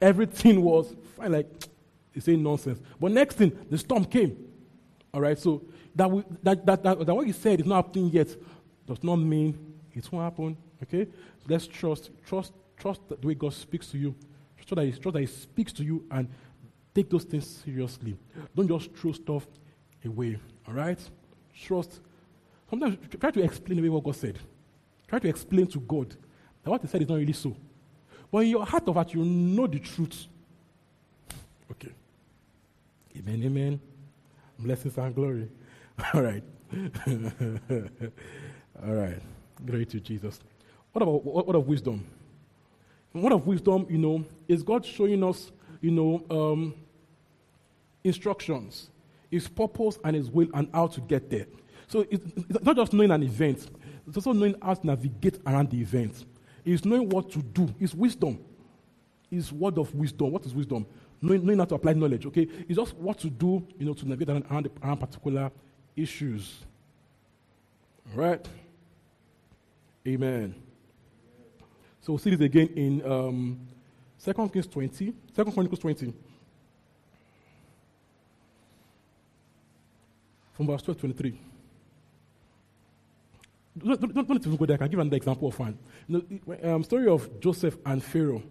[0.00, 1.46] Everything was fine, like
[2.12, 2.80] he's saying nonsense.
[3.00, 4.36] But next thing, the storm came.
[5.12, 5.62] All right, so
[5.94, 8.34] that, we, that, that, that, that what he said is not happening yet
[8.84, 9.56] does not mean
[9.92, 10.56] it won't happen.
[10.82, 14.16] Okay, so let's trust, trust, trust the way God speaks to you.
[14.56, 16.28] Trust that, he, trust that He speaks to you and
[16.94, 18.16] take those things seriously.
[18.54, 19.46] Don't just throw stuff
[20.04, 20.38] away.
[20.66, 20.98] All right,
[21.54, 22.00] trust.
[22.70, 24.38] Sometimes try to explain away what God said.
[25.08, 26.10] Try to explain to God
[26.62, 27.54] that what He said is not really so.
[28.30, 30.26] But in your heart of heart, you know the truth.
[31.70, 31.92] Okay.
[33.16, 33.80] Amen, amen.
[34.58, 35.48] Blessings and glory.
[36.14, 36.42] All right.
[38.84, 39.20] All right.
[39.64, 40.40] Glory to Jesus.
[40.92, 42.04] What about what, of wisdom?
[43.12, 46.74] What of wisdom, you know, is God showing us, you know, um,
[48.04, 48.90] instructions,
[49.30, 51.46] His purpose and His will, and how to get there.
[51.88, 52.24] So it's,
[52.62, 53.68] not just knowing an event;
[54.06, 56.24] it's also knowing how to navigate around the event.
[56.64, 57.74] It's knowing what to do.
[57.80, 58.38] It's wisdom.
[59.30, 60.30] It's word of wisdom.
[60.30, 60.86] What is wisdom?
[61.20, 62.26] Knowing, knowing how to apply knowledge.
[62.26, 65.50] Okay, it's just what to do, you know, to navigate around, around, around particular
[65.96, 66.60] issues.
[68.12, 68.46] All right.
[70.06, 70.54] Amen.
[72.00, 73.60] So we'll see this again in um,
[74.22, 76.12] 2 Kings 20, 2 Chronicles 20.
[80.54, 81.40] From verse 12 23.
[83.76, 84.76] Don't, don't, don't go there.
[84.76, 85.76] I can give another example of one.
[86.06, 88.42] You know, um, story of Joseph and Pharaoh.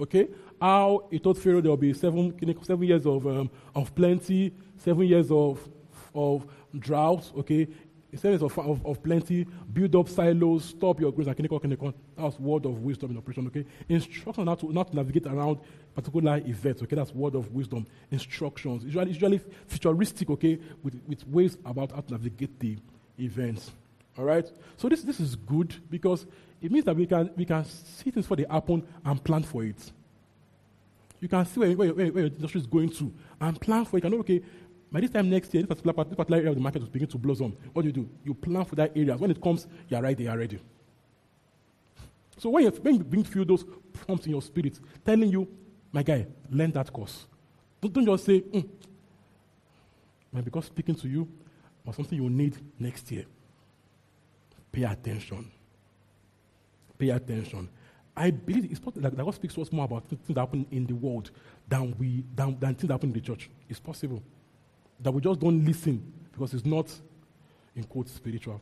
[0.00, 0.28] Okay?
[0.60, 5.06] How he told Pharaoh there will be seven, seven years of, um, of plenty, seven
[5.06, 5.68] years of,
[6.14, 6.46] of
[6.78, 7.30] drought.
[7.38, 7.66] Okay?
[8.10, 11.92] Years of, of, of plenty, build up silos, stop your grains, and kinikon, kinikon.
[12.16, 13.46] That's word of wisdom in operation.
[13.48, 13.66] Okay?
[13.86, 15.58] Instructions not to not navigate around
[15.94, 16.82] particular events.
[16.82, 16.96] Okay?
[16.96, 17.86] That's word of wisdom.
[18.10, 18.82] Instructions.
[18.84, 22.78] Usually, usually futuristic, okay, with, with ways about how to navigate the
[23.18, 23.72] events.
[24.16, 24.50] All right?
[24.78, 26.24] So this, this is good because
[26.62, 29.64] it means that we can, we can see things before they happen and plan for
[29.64, 29.92] it.
[31.20, 33.98] You can see where, where, where, where your industry is going to and plan for
[33.98, 34.04] it.
[34.04, 34.42] You can know, okay,
[34.90, 37.08] by this time next year, this particular, this particular area of the market will begin
[37.08, 37.56] to blossom.
[37.72, 38.08] What do you do?
[38.24, 39.16] You plan for that area.
[39.16, 40.58] When it comes, you're right there already.
[42.38, 45.48] So when, you when you bring through those prompts in your spirit, telling you,
[45.92, 47.26] my guy, learn that course.
[47.80, 48.68] Don't, don't just say, mm,
[50.44, 51.28] because speaking to you
[51.84, 53.24] or something you need next year.
[54.70, 55.50] Pay attention.
[56.98, 57.68] Pay attention.
[58.16, 60.86] I believe it's possible that God speaks to us more about things that happen in
[60.86, 61.30] the world
[61.68, 63.48] than, we, than, than things that happen in the church.
[63.68, 64.22] It's possible.
[65.00, 66.92] That we just don't listen because it's not,
[67.76, 68.60] in quotes, spiritual.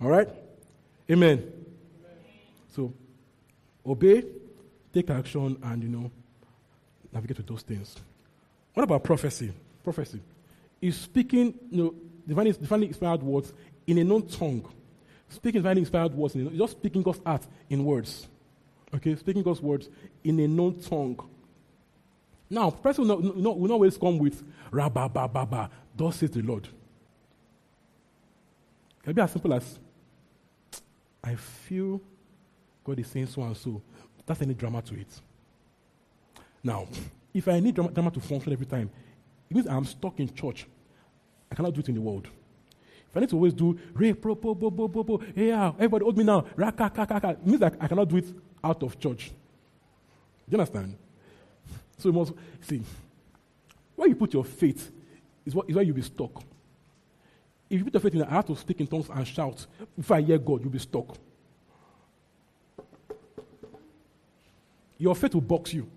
[0.00, 0.28] All right?
[1.10, 1.38] Amen.
[1.38, 1.52] Amen.
[2.74, 2.92] So,
[3.86, 4.24] obey,
[4.92, 6.10] take action, and, you know,
[7.12, 7.94] navigate with those things.
[8.72, 9.52] What about prophecy?
[9.82, 10.20] Prophecy
[10.80, 11.94] is speaking, you know,
[12.26, 13.52] divinely, divinely inspired words
[13.86, 14.68] in a known tongue.
[15.28, 18.26] Speaking divinely inspired words, know, just speaking God's art in words.
[18.94, 19.88] Okay, speaking God's words
[20.22, 21.18] in a known tongue.
[22.50, 25.70] Now, person will not, not, will not always come with rabba ba ba ba.
[25.96, 26.68] Thus says the Lord.
[29.02, 29.78] Can be as simple as
[31.22, 32.00] I feel
[32.82, 33.82] God is saying so and so.
[34.26, 35.20] That's any drama to it.
[36.62, 36.86] Now,
[37.32, 38.90] if I need drama, to function every time,
[39.50, 40.66] it means I'm stuck in church
[41.54, 42.26] I cannot do it in the world.
[43.08, 46.02] If I need to always do re pro po bo bo bo bo, yeah, everybody
[46.02, 48.26] hold me now, raka ka ka ka, it means that I cannot do it
[48.62, 49.28] out of church.
[50.48, 50.96] Do you understand?
[51.98, 52.82] So you must see
[53.96, 54.90] where you put your faith
[55.46, 56.42] is, what, is where you'll be stuck.
[57.70, 59.66] If you put your faith in, I have to speak in tongues and shout.
[59.96, 61.16] If I hear God, you'll be stuck.
[64.98, 65.88] Your faith will box you.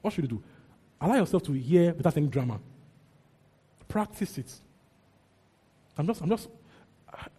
[0.00, 0.42] What should you do?
[1.00, 2.58] Allow yourself to hear without any drama.
[3.88, 4.52] Practice it.
[5.96, 6.48] I'm just, I'm just,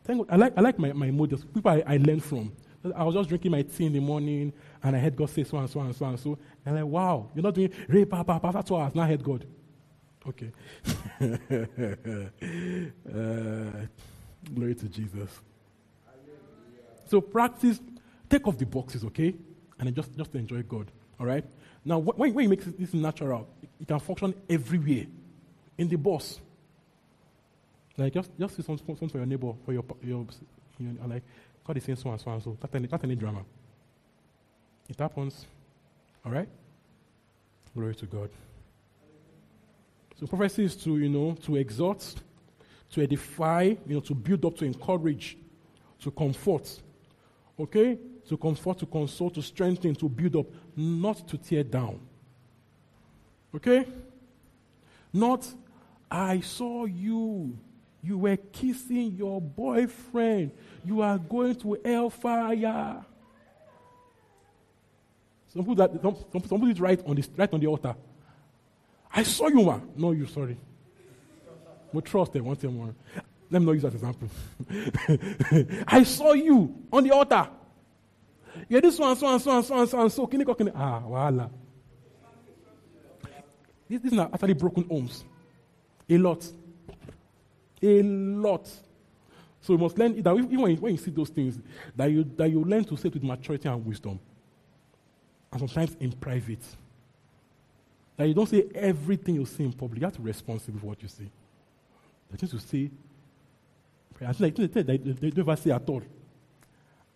[0.04, 2.52] thank God, I like, I like my, my models, people I, I learn from.
[2.96, 4.52] I was just drinking my tea in the morning
[4.84, 6.38] and I heard God say so and so and so and so.
[6.66, 8.52] And I'm like, wow, you're not doing re pa pa pa.
[8.52, 9.46] That's why I've not heard God.
[10.28, 10.52] Okay.
[13.12, 13.86] uh,
[14.54, 15.30] glory to Jesus.
[17.08, 17.80] So practice,
[18.30, 19.36] take off the boxes, okay?
[19.80, 20.92] And just, just enjoy God.
[21.20, 21.44] All right?
[21.84, 23.48] Now, when, when you make this natural,
[23.80, 25.06] it can function everywhere
[25.78, 26.40] in the bus.
[27.98, 30.26] Like just just say something, something for your neighbor, for your your,
[30.80, 31.24] you like
[31.66, 32.58] God is saying so and so and so.
[32.60, 33.44] That's any, that's any drama.
[34.92, 35.46] It happens.
[36.26, 36.50] All right.
[37.74, 38.30] Glory to God.
[40.20, 42.14] So prophecy is to you know to exhort,
[42.92, 45.38] to edify, you know, to build up, to encourage,
[46.02, 46.82] to comfort.
[47.58, 47.98] Okay,
[48.28, 52.00] to comfort, to console, to strengthen, to build up, not to tear down.
[53.56, 53.86] Okay.
[55.14, 55.48] Not
[56.10, 57.58] I saw you.
[58.04, 60.52] You were kissing your boyfriend.
[60.84, 63.06] You are going to hellfire.
[65.54, 67.96] Some people that some, some, some right on the right on the altar.
[69.14, 69.90] I saw you, man.
[69.98, 70.58] No, you sorry.
[71.94, 72.96] But trust them once more.
[73.50, 74.30] Let me not use that example.
[75.88, 77.50] I saw you on the altar.
[78.70, 80.28] Yeah, this one, so and so and so and so and so.
[80.28, 81.50] Can you Ah.
[83.90, 85.26] This, this is not actually broken homes.
[86.10, 86.46] A lot.
[87.82, 88.68] A lot.
[89.60, 91.60] So you must learn that even when you, when you see those things,
[91.96, 94.18] that you, that you learn to say with maturity and wisdom.
[95.52, 96.64] And sometimes in private.
[98.18, 100.00] That you don't say everything you say in public.
[100.00, 101.30] You have to be responsible for what you say.
[102.30, 102.92] The things you say,
[104.26, 106.04] I think they, they, they don't ever say at all.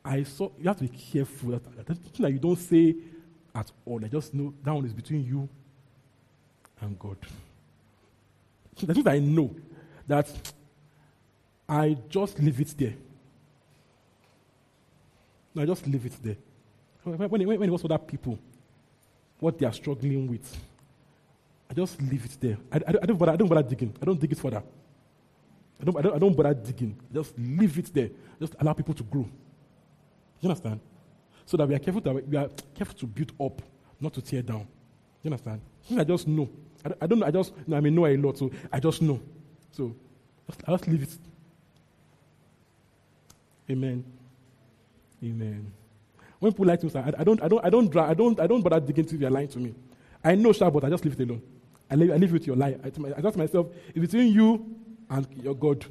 [0.04, 2.96] I saw you have to be careful that, that, that, you don't say
[3.54, 4.04] at all.
[4.04, 5.50] I just know that one is between you
[6.82, 7.18] and God.
[8.78, 9.56] The things I know
[10.08, 10.28] that
[11.68, 12.94] I just leave it there.
[15.58, 16.36] I just leave it there.
[17.06, 18.40] When, when, when it was other people,
[19.40, 20.58] what they are struggling with,
[21.70, 22.58] I just leave it there.
[22.72, 23.94] I, I, I, don't, bother, I don't bother digging.
[24.02, 24.64] I don't dig it further.
[25.80, 26.98] I don't, I, don't, I don't bother digging.
[27.14, 28.10] Just leave it there.
[28.40, 29.28] Just allow people to grow.
[30.42, 30.80] You understand?
[31.46, 33.62] So that we are careful to, we are careful to build up,
[34.00, 34.68] not to tear down.
[35.22, 35.62] You understand?
[35.96, 36.50] I just know.
[36.84, 37.28] I, I don't know.
[37.28, 39.22] I just, you know, I may know a lot, so I just know.
[39.72, 39.96] So
[40.48, 41.18] just, I just leave it.
[43.70, 44.04] Amen.
[45.24, 45.72] Amen.
[46.46, 48.46] When people lie to me, I, I don't, I don't, I don't, I don't, I
[48.46, 49.74] don't bother digging if you're lying to me.
[50.24, 51.42] I know, sure, but I just leave it alone.
[51.90, 52.78] I leave, I leave it with your lie.
[52.84, 54.76] I, I just myself, if it's between you
[55.10, 55.84] and your God,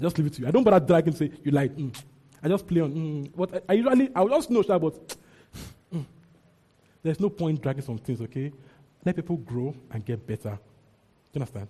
[0.00, 0.48] I just leave it to you.
[0.48, 1.76] I don't bother dragging and say, you lied.
[1.76, 1.94] Mm.
[2.42, 2.94] I just play on.
[2.94, 3.30] Mm.
[3.36, 5.16] But I, I usually, I just know, sure, but
[5.92, 6.06] mm.
[7.02, 8.54] there's no point dragging some things, okay?
[9.04, 10.58] Let people grow and get better.
[11.32, 11.68] Do you understand?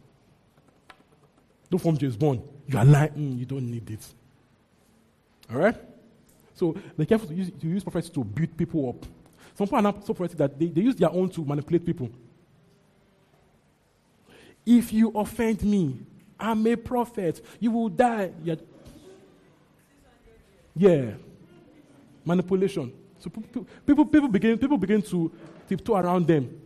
[1.69, 2.43] Don't form James Bond.
[2.69, 3.11] You are lying.
[3.11, 4.07] Mm, you don't need it.
[5.53, 5.75] All right?
[6.55, 9.07] So be careful to use, to use prophecy to build people up.
[9.57, 12.11] Some people are not so prophetic that they, they use their own to manipulate people.
[14.65, 15.99] If you offend me,
[16.39, 17.45] I'm a prophet.
[17.61, 18.31] You will die.
[20.77, 21.13] Yeah.
[22.25, 22.93] Manipulation.
[23.19, 25.31] So people, people, people, begin, people begin to
[25.69, 26.61] tiptoe around them.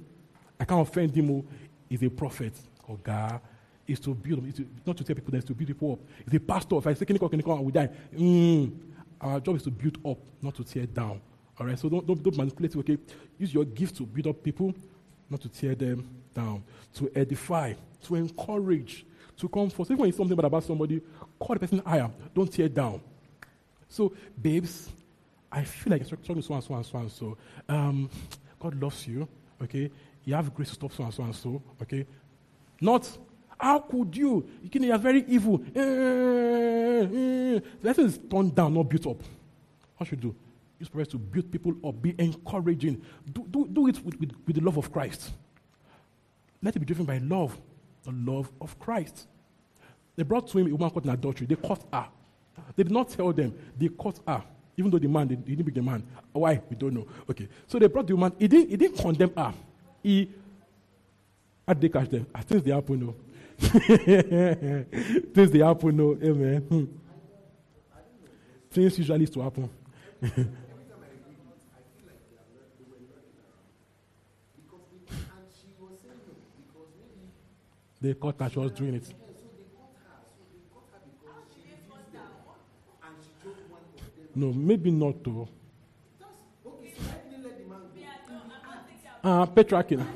[0.59, 1.31] I can't offend him.
[1.31, 1.45] Oh,
[1.89, 2.53] he's a prophet.
[2.87, 3.41] Or God
[3.87, 5.99] is to build, is to, not to tell people that, it's to build people up.
[6.25, 6.79] He's a pastor.
[6.79, 7.91] If I say, can you I will die.
[8.17, 8.73] Mm.
[9.21, 11.21] Our job is to build up, not to tear down.
[11.59, 12.99] All right, so don't, don't, don't manipulate it, okay?
[13.39, 14.73] Use your gift to build up people,
[15.29, 16.63] not to tear them down,
[16.95, 17.75] to edify,
[18.05, 19.05] to encourage,
[19.37, 19.87] to comfort.
[19.87, 21.01] Even when it's something bad about somebody,
[21.39, 22.11] call the person higher.
[22.35, 23.01] Don't tear down.
[23.89, 24.89] So, babes,
[25.51, 27.37] I feel like you're talking so and so and so and so.
[27.69, 28.11] Um,
[28.61, 29.27] God loves you,
[29.63, 29.91] okay?
[30.25, 32.07] You have grace to stop so and so and so, okay?
[32.81, 33.11] Not,
[33.59, 34.49] how could you?
[34.73, 35.61] You are very evil.
[35.75, 39.23] Uh, uh, the lesson is turned down, not built up.
[39.97, 40.37] What should you do?
[40.79, 43.03] Use prayers to build people up, be encouraging.
[43.33, 45.33] Do, do, do it with, with, with the love of Christ.
[46.63, 47.59] Let it be driven by love,
[48.05, 49.27] the love of Christ.
[50.15, 51.47] They brought to him a woman caught in adultery.
[51.47, 52.07] They caught her.
[52.77, 53.55] They did not tell them.
[53.77, 54.43] They caught her.
[54.77, 56.05] Even though the man, they, he didn't be the man.
[56.33, 56.61] Why?
[56.71, 57.07] We don't know.
[57.29, 57.49] Okay.
[57.67, 58.33] So they brought the woman.
[58.39, 59.55] He didn't, he didn't condemn her.
[60.03, 60.31] He,
[61.67, 62.27] how did they catch them?
[62.35, 63.15] I think they happen, no.
[65.35, 66.17] Things they happen, no.
[66.23, 66.61] Amen.
[66.63, 66.85] Hmm.
[68.71, 69.69] Things usually used to happen.
[78.01, 79.13] they caught her, she was doing it.
[84.35, 85.49] No, maybe not though.
[89.25, 90.07] Ah, uh, Petrakin.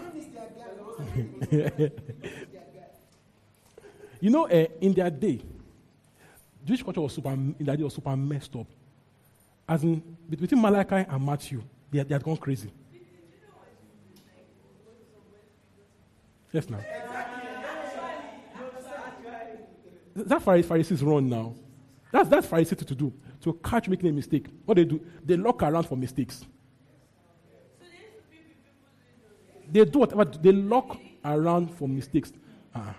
[4.23, 5.41] you know, uh, in their day,
[6.65, 8.69] Jewish culture was super, in their day was super messed up.
[9.69, 10.01] As in,
[10.31, 12.71] between Malachi and Matthew, they, they had gone crazy.
[16.53, 16.79] Yes, now.
[20.15, 21.55] That Pharisees run now.
[22.13, 24.47] That's that's Pharisee to do to catch making a mistake.
[24.65, 26.45] What they do, they look around for mistakes.
[29.69, 32.33] They do whatever they look around for mistakes.
[32.73, 32.93] Uh-huh.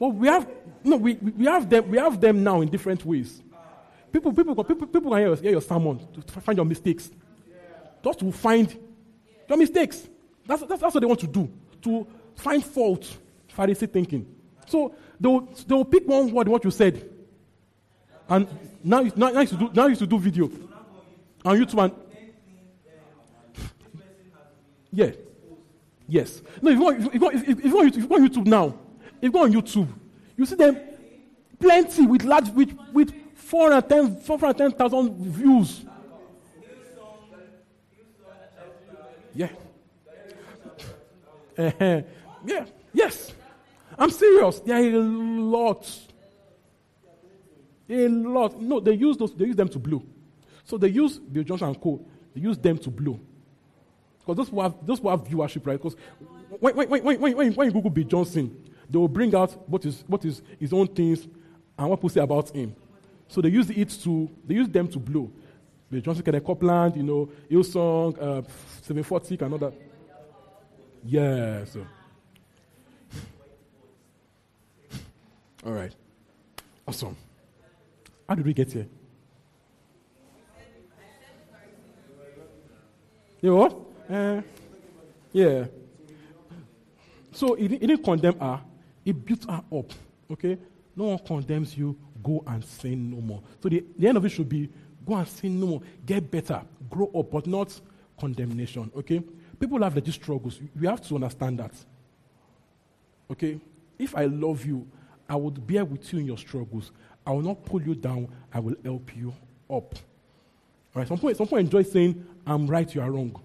[0.00, 0.48] Well, we have
[0.82, 3.42] no, we, we have them we have them now in different ways.
[4.10, 7.10] People, people, people, people can hear, hear your sermon to find your mistakes.
[8.02, 8.76] Just to find
[9.46, 10.08] your mistakes.
[10.46, 11.48] That's, that's, that's what they want to do.
[11.82, 13.18] To find fault,
[13.54, 14.26] Pharisee thinking.
[14.66, 17.08] So they will, they will pick one word, what you said.
[18.28, 18.48] And
[18.82, 20.50] now, now, now, you to do, now you to do video.
[21.44, 21.92] On YouTube and.
[24.92, 25.10] Yeah.
[26.08, 26.42] Yes.
[26.60, 28.74] No, if you, want, if, you want, if, you want, if you want YouTube now,
[29.20, 29.88] if you go on YouTube,
[30.36, 30.78] you see them
[31.58, 35.84] plenty with large, with, with 410,000 views.
[39.34, 39.48] Yeah.
[42.42, 42.64] Yeah.
[42.94, 43.34] Yes.
[43.98, 44.60] I'm serious.
[44.60, 45.86] There are a lot.
[47.90, 48.58] A lot.
[48.58, 50.02] No, they use those, they use them to blow.
[50.64, 52.00] So they use Bill Johnson and Co.
[52.34, 53.20] They use them to blow.
[54.20, 55.76] Because those who have those who have viewership, right?
[55.76, 55.96] Because
[56.60, 59.84] when, when, when, when, when, when you Google Bill Johnson, they will bring out what
[59.84, 61.26] is what is his own things
[61.78, 62.74] and what people say about him.
[63.28, 65.30] So they use it to, they use them to blow.
[65.88, 68.42] The Johnson Kenneth Copeland, you know, Hillsong, uh,
[68.82, 69.72] 740 and all that.
[71.04, 71.64] Yeah.
[71.72, 71.86] So.
[75.64, 75.94] All right.
[76.88, 77.16] Awesome.
[78.28, 78.88] How did we get here?
[83.42, 83.76] You know what?
[84.10, 84.42] Uh,
[85.32, 85.66] yeah.
[87.32, 88.60] So he didn't condemn her.
[89.04, 89.92] He built her up.
[90.30, 90.58] Okay?
[90.96, 91.96] No one condemns you.
[92.22, 93.42] Go and sin no more.
[93.62, 94.68] So the, the end of it should be
[95.06, 95.82] go and sin no more.
[96.04, 96.62] Get better.
[96.88, 97.78] Grow up, but not
[98.18, 98.90] condemnation.
[98.96, 99.22] Okay?
[99.58, 100.60] People have legit struggles.
[100.78, 101.72] We have to understand that.
[103.30, 103.58] Okay?
[103.98, 104.86] If I love you,
[105.28, 106.92] I would bear with you in your struggles.
[107.26, 108.28] I will not pull you down.
[108.52, 109.28] I will help you
[109.68, 109.94] up.
[109.94, 109.94] All
[110.94, 111.08] right?
[111.08, 113.40] Some point, some point enjoy saying, I'm right, you are wrong.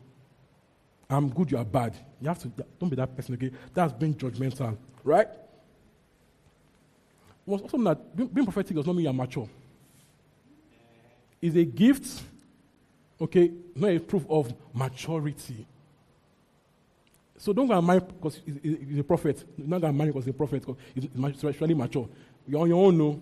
[1.10, 1.96] I'm good, you are bad.
[2.20, 3.52] You have to, don't be that person, okay?
[3.74, 5.28] That's being judgmental, right?
[7.46, 9.48] Was also that being, prophetic does not mean you're mature.
[11.42, 12.24] It's a gift,
[13.22, 15.68] okay, not a proof of maturity.
[17.38, 19.44] So don't go and marry because he's, a prophet.
[19.58, 22.10] Not going to marry because he's a prophet because he's spiritually mature.
[22.48, 23.22] You're on your own, no.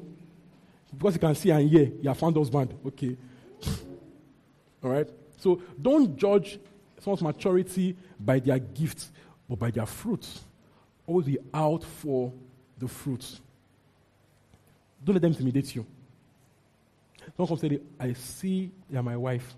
[0.96, 2.74] Because you can see and hear, you have found husband.
[2.86, 3.18] Okay.
[4.84, 5.10] All right?
[5.38, 6.60] So don't judge
[7.00, 9.12] someone's maturity by their gifts,
[9.50, 10.42] but by their fruits.
[11.06, 12.32] Always be out for
[12.78, 13.42] the fruits.
[15.04, 15.86] Don't let them intimidate you.
[17.38, 19.54] Comes and say, I see you're my wife.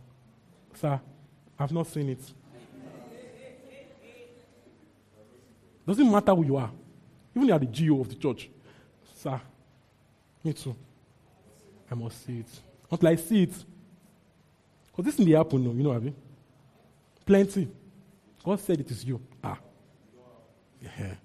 [0.73, 0.99] Sir,
[1.57, 2.19] I've not seen it.
[5.87, 6.71] Doesn't matter who you are.
[7.35, 8.49] Even you are the GO of the church.
[9.15, 9.39] Sir,
[10.43, 10.75] me too.
[11.91, 12.47] I must see it.
[12.89, 13.53] Until I see it.
[14.87, 16.13] Because this thing dey happen, no, you know, Abby?
[17.25, 17.67] Plenty.
[18.43, 19.19] God said it is you.
[19.43, 19.57] Ah.
[20.81, 21.15] Yeah.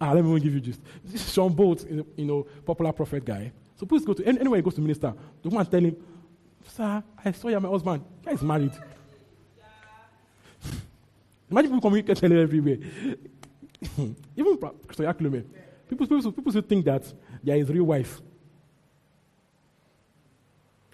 [0.00, 0.60] Ah, let me give you.
[0.60, 0.78] This
[1.14, 1.84] is Shawn Bolz,
[2.16, 3.52] you know, popular prophet guy.
[3.76, 5.96] So please go to, any- anywhere he goes to minister, the woman tell him,
[6.66, 8.02] Sir, I saw you my husband.
[8.24, 8.72] Guy is married.
[11.50, 12.76] Imagine people communicate everywhere.
[14.36, 15.44] Even Pastor Yakulome.
[15.88, 17.12] People, people, people still think that
[17.42, 18.20] they are his real wife.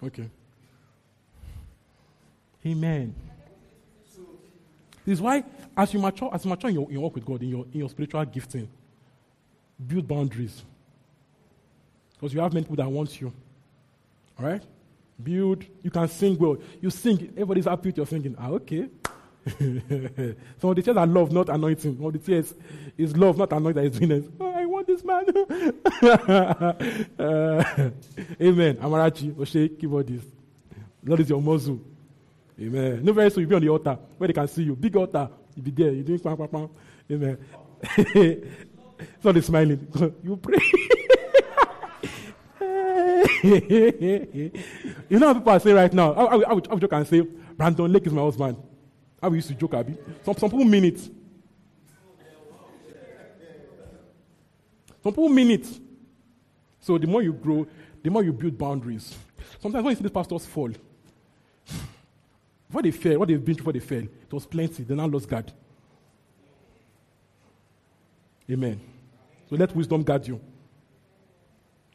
[0.03, 0.29] Okay.
[2.65, 3.15] Amen.
[5.05, 5.43] This is why,
[5.75, 7.65] as you mature, as you mature in your, in your walk with God, in your,
[7.71, 8.67] in your spiritual gifting,
[9.87, 10.63] build boundaries.
[12.13, 13.33] Because you have many people that want you.
[14.39, 14.63] All right?
[15.21, 15.65] Build.
[15.81, 16.57] You can sing well.
[16.79, 17.29] You sing.
[17.31, 18.35] Everybody's happy with your singing.
[18.39, 18.89] Ah, okay.
[19.57, 21.95] Some of the tears are love, not anointing.
[21.97, 22.53] Some of the tears
[22.97, 23.83] is love, not anointing.
[23.83, 24.25] Is venus.
[24.39, 25.25] Oh, I want this man.
[27.17, 27.63] Uh,
[28.41, 28.77] amen.
[28.77, 30.25] Amarachi, Oshe, keyboardist.
[31.03, 31.79] Lord is your muzzle.
[32.59, 33.03] Amen.
[33.03, 34.75] No very soon you'll be on the altar where they can see you.
[34.75, 35.27] Big altar.
[35.55, 35.91] You'll be there.
[35.91, 36.69] You're doing pam, pam, pam.
[37.09, 37.37] Amen.
[39.21, 39.87] Somebody smiling.
[40.23, 40.59] you pray.
[43.43, 46.13] you know how people are saying right now?
[46.13, 48.57] I, I, I, would, I would joke and say, Brandon Lake is my husband.
[49.21, 49.97] I used to joke, Abby.
[50.23, 50.99] Some, some people mean it.
[55.03, 55.67] Some people mean it.
[56.79, 57.67] So the more you grow,
[58.03, 59.15] the more you build boundaries.
[59.59, 60.71] Sometimes when you see these pastors fall,
[62.71, 64.83] what they fell, what they've been through before they fell, it was plenty.
[64.83, 65.51] They now lost God.
[68.49, 68.90] Amen.
[69.51, 70.39] So let wisdom guide you.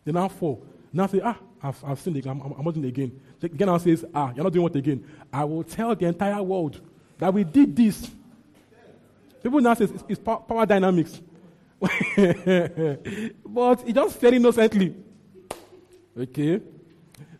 [0.05, 0.62] They now fall.
[0.93, 2.39] Now say, ah, I've, I've sinned again.
[2.45, 3.19] I'm, I'm, not doing it again.
[3.41, 5.03] The guy now says, ah, you're not doing what again?
[5.33, 6.78] I will tell the entire world
[7.16, 8.11] that we did this.
[9.43, 11.19] People now say it's, it's power, dynamics.
[11.81, 11.97] but
[13.87, 14.95] he just fell innocently.
[16.19, 16.61] Okay?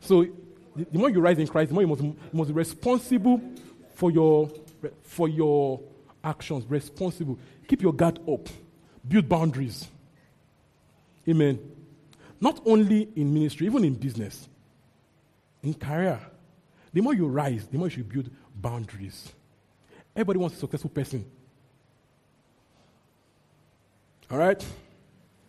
[0.01, 0.27] So
[0.75, 3.39] the, the more you rise in Christ, the more you must, you must be responsible
[3.95, 4.51] for your,
[5.03, 5.83] for your
[6.25, 6.65] actions.
[6.71, 7.39] Responsible.
[7.69, 8.49] Keep your guard up.
[9.07, 9.89] Build boundaries.
[11.29, 11.59] Amen.
[12.41, 14.49] Not only in ministry, even in business,
[15.63, 16.21] in career.
[16.93, 19.33] The more you rise, the more you should build boundaries.
[20.15, 21.25] Everybody wants a successful person.
[24.31, 24.65] All right?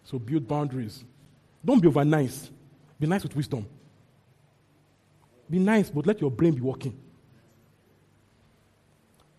[0.04, 1.04] So build boundaries.
[1.64, 2.49] Don't be over nice.
[2.99, 3.66] Be nice with wisdom.
[5.49, 6.98] Be nice, but let your brain be working.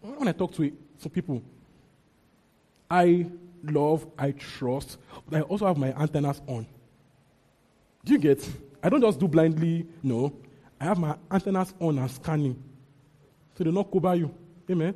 [0.01, 1.43] When I talk to some people,
[2.91, 3.27] I
[3.63, 4.99] love, I trust,
[5.29, 6.67] but I also have my antennas on.
[8.05, 8.49] Do you get?
[8.83, 10.33] I don't just do blindly, no.
[10.81, 12.63] I have my antennas on and scanning.
[13.57, 14.35] So they not cover you.
[14.71, 14.95] Amen.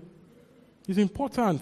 [0.87, 1.61] It's important.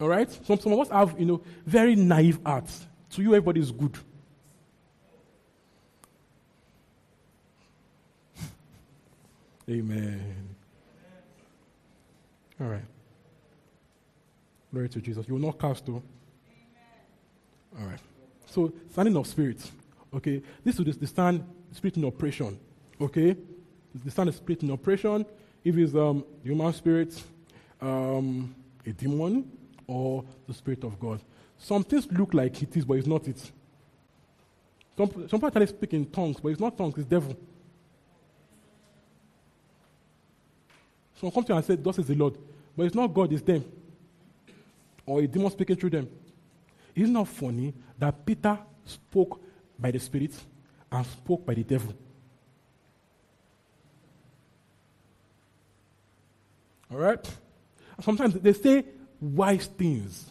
[0.00, 0.30] All right?
[0.44, 2.86] Some, some of us have, you know, very naive hearts.
[3.10, 3.96] To you, everybody is good.
[9.68, 10.56] Amen.
[12.60, 12.93] All right.
[14.74, 15.28] Glory to Jesus.
[15.28, 16.02] You will not cast, though.
[17.78, 18.00] All right.
[18.46, 19.70] So, standing of spirits.
[20.12, 20.42] Okay.
[20.64, 22.58] This is the stand spirit in operation.
[23.00, 23.36] Okay.
[24.04, 25.24] The stand of spirit in operation.
[25.62, 27.22] If it's um, human spirit,
[27.80, 28.52] um,
[28.84, 29.48] a demon
[29.86, 31.20] or the Spirit of God.
[31.56, 33.38] Some things look like it is, but it's not it.
[34.96, 37.36] Some, some people actually speak in tongues, but it's not tongues, it's devil.
[41.20, 42.36] Some come to you and say, Thus is the Lord.
[42.76, 43.64] But it's not God, it's them.
[45.06, 46.08] Or a demon speaking through them.
[46.94, 49.40] It's not funny that Peter spoke
[49.78, 50.32] by the Spirit
[50.90, 51.94] and spoke by the devil.
[56.90, 57.30] All right?
[58.00, 58.84] Sometimes they say
[59.20, 60.30] wise things,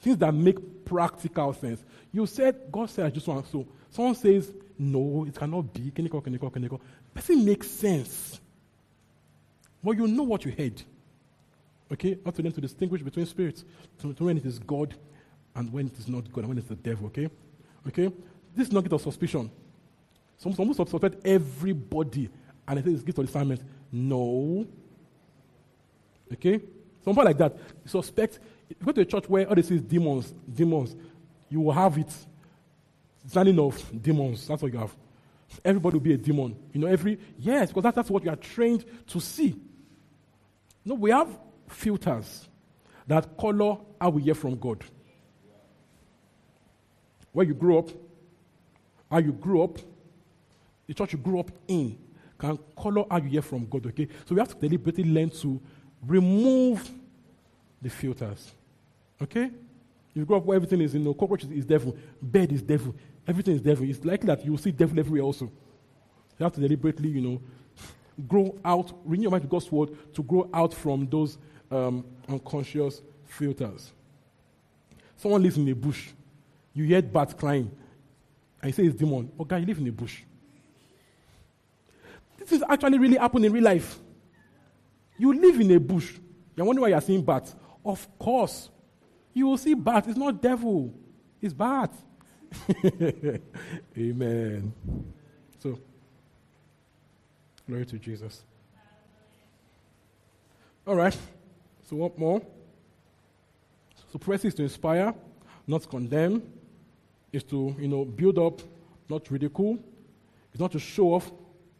[0.00, 1.82] things that make practical sense.
[2.12, 3.66] You said, God said, I just want so.
[3.90, 5.90] Someone says, no, it cannot be.
[5.90, 6.80] Can you call, can you call, can you call?
[7.14, 8.40] Person makes sense.
[9.82, 10.82] But you know what you heard.
[11.92, 12.18] Okay?
[12.24, 13.64] Not to them to distinguish between spirits,
[14.00, 14.94] to, to when it is God
[15.54, 17.06] and when it is not God, and when it's the devil.
[17.06, 17.28] Okay?
[17.86, 18.10] Okay?
[18.54, 19.50] This is gift of suspicion.
[20.38, 22.28] Some, some suspect everybody,
[22.66, 23.62] and say it's gift of discernment.
[23.90, 24.66] No.
[26.32, 26.60] Okay?
[27.04, 27.56] Somebody like that.
[27.84, 28.38] Suspect,
[28.82, 30.96] go to a church where all they see is demons, demons,
[31.48, 32.12] you will have it.
[33.28, 34.48] Standing of demons.
[34.48, 34.96] That's what you have.
[35.64, 36.56] Everybody will be a demon.
[36.72, 39.54] You know, every, yes, because that, that's what you are trained to see.
[40.84, 41.28] No, we have
[41.72, 42.48] filters
[43.06, 44.84] that color how we hear from God.
[47.32, 47.88] Where you grew up,
[49.10, 49.78] how you grew up,
[50.86, 51.98] the church you grew up in
[52.38, 54.08] can color how you hear from God, okay?
[54.26, 55.60] So we have to deliberately learn to
[56.04, 56.90] remove
[57.80, 58.50] the filters.
[59.20, 59.50] Okay?
[60.12, 62.94] You grow up where everything is, you know, cockroach is, devil, bed is devil,
[63.26, 63.88] everything is devil.
[63.88, 65.44] It's likely that you will see devil everywhere also.
[65.44, 67.42] You have to deliberately, you know,
[68.26, 71.38] grow out, renew your mind to God's word to grow out from those
[71.72, 73.92] um, unconscious filters.
[75.16, 76.08] Someone lives in a bush.
[76.74, 77.70] You hear bats crying.
[78.60, 79.30] And you say it's demon.
[79.38, 80.22] Oh, guy, you live in a bush.
[82.38, 83.98] This is actually really happening in real life.
[85.18, 86.14] You live in a bush.
[86.56, 87.54] You're wondering why you're seeing bats.
[87.84, 88.68] Of course.
[89.32, 90.08] You will see bats.
[90.08, 90.92] It's not devil.
[91.40, 91.96] It's bats.
[93.96, 94.72] Amen.
[95.58, 95.78] So,
[97.66, 98.42] glory to Jesus.
[100.86, 101.16] All right.
[101.88, 102.42] So, what more?
[104.12, 105.14] So, prophecy is to inspire,
[105.66, 106.42] not condemn.
[107.32, 108.60] Is to, you know, build up,
[109.08, 109.78] not ridicule.
[110.52, 111.32] It's not to show off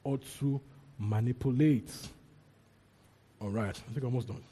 [0.03, 0.61] or to
[0.99, 1.91] manipulate.
[3.39, 4.43] All right, I think I'm almost done.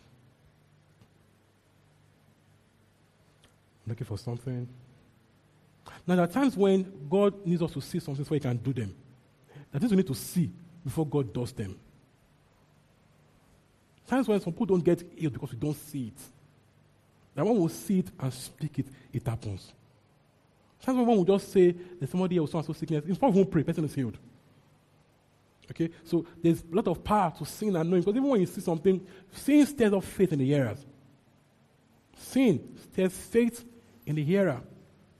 [3.86, 4.68] Looking for something.
[6.06, 8.72] Now, there are times when God needs us to see something so He can do
[8.72, 8.94] them.
[9.70, 10.50] There are things we need to see
[10.84, 11.78] before God does them.
[14.10, 16.20] Times when some people don't get healed because we don't see it.
[17.36, 19.72] That one will see it and speak it, it happens.
[20.82, 23.04] Times when one will just say, there's somebody else has sickness.
[23.04, 24.18] In fact, won't pray, person is healed.
[25.70, 25.90] Okay?
[26.02, 28.02] So there's a lot of power to seeing and knowing.
[28.02, 30.84] Because even when you see something, seeing stirs up faith in the hearers.
[32.16, 33.64] Seeing stirs faith
[34.06, 34.60] in the hearer.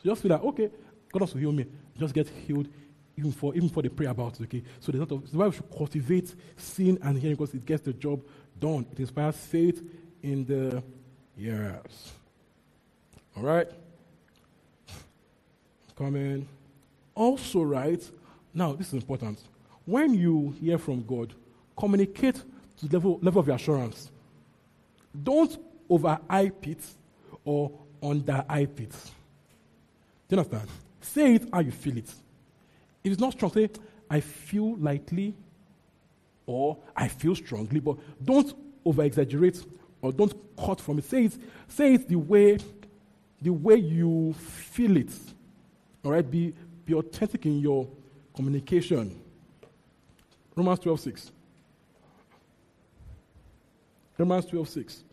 [0.02, 0.68] So just feel like, okay,
[1.12, 1.64] God wants to heal me.
[1.96, 2.66] Just get healed
[3.20, 4.44] even for even for the prayer about it.
[4.44, 4.62] Okay.
[4.80, 8.22] So there's of why we should cultivate seeing and hearing because it gets the job
[8.60, 8.86] done.
[8.92, 9.82] It inspires faith
[10.22, 10.82] in the
[11.36, 12.12] hearers.
[13.36, 13.68] All right.
[15.96, 16.46] Coming.
[17.14, 18.02] Also, right
[18.54, 19.38] now, this is important
[19.84, 21.34] when you hear from God,
[21.76, 22.36] communicate
[22.78, 24.10] to the level, level of your assurance.
[25.22, 25.58] Don't
[25.88, 26.84] over overhype it
[27.44, 27.72] or
[28.02, 28.92] under underhype it.
[30.28, 30.68] Do you understand?
[31.00, 32.08] Say it how you feel it.
[33.02, 33.68] If it's not strong, say,
[34.08, 35.34] I feel lightly
[36.50, 38.52] or I feel strongly, but don't
[38.84, 39.64] over exaggerate
[40.02, 41.04] or don't cut from it.
[41.04, 42.58] Say it, say it the way
[43.42, 45.12] the way you feel it.
[46.04, 46.28] All right?
[46.28, 46.52] Be,
[46.84, 47.88] be authentic in your
[48.34, 49.18] communication.
[50.54, 51.30] Romans 12 6.
[54.18, 55.04] Romans 12 6.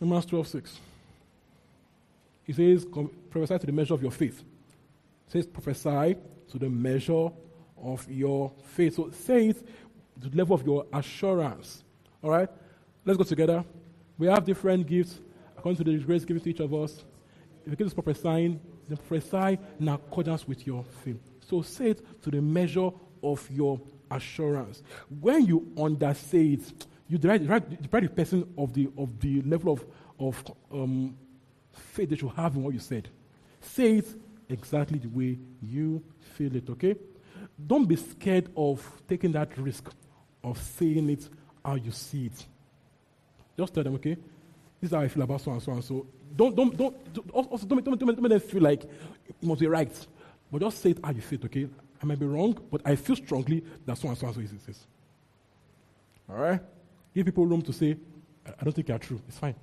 [0.00, 0.78] Romans 12 6.
[2.44, 2.86] He says,
[3.30, 4.40] prophesy to the measure of your faith.
[5.26, 6.16] It says, prophesy
[6.50, 7.30] to the measure
[7.82, 8.96] of your faith.
[8.96, 9.66] So say it
[10.22, 11.84] to the level of your assurance.
[12.22, 12.48] All right?
[13.04, 13.64] Let's go together.
[14.18, 15.20] We have different gifts
[15.56, 17.04] according to the grace given to each of us.
[17.64, 21.20] If you give us prophesying, then prophesy in accordance with your faith.
[21.40, 22.90] So say it to the measure
[23.22, 23.80] of your
[24.10, 24.82] assurance.
[25.20, 29.84] When you undersay it, you deprive, the person of the, of the level of,
[30.18, 31.16] of um,
[31.72, 33.08] faith that you have in what you said.
[33.60, 34.06] Say it
[34.48, 36.96] exactly the way you feel it, okay?
[37.66, 39.90] Don't be scared of taking that risk
[40.42, 41.28] of saying it
[41.64, 42.46] how you see it.
[43.58, 44.16] Just tell them, okay?
[44.80, 46.06] This is how I feel about so and so and so.
[46.34, 46.96] Don't, don't, don't,
[47.32, 49.92] also don't, don't, don't, don't make them feel like it must be right.
[50.50, 51.68] But just say it how you feel it, okay?
[52.02, 54.52] I might be wrong, but I feel strongly that so and so and so is
[54.64, 54.86] this.
[56.28, 56.60] All right?
[57.14, 57.96] Give people room to say,
[58.46, 59.20] I don't think you're true.
[59.28, 59.54] It's fine.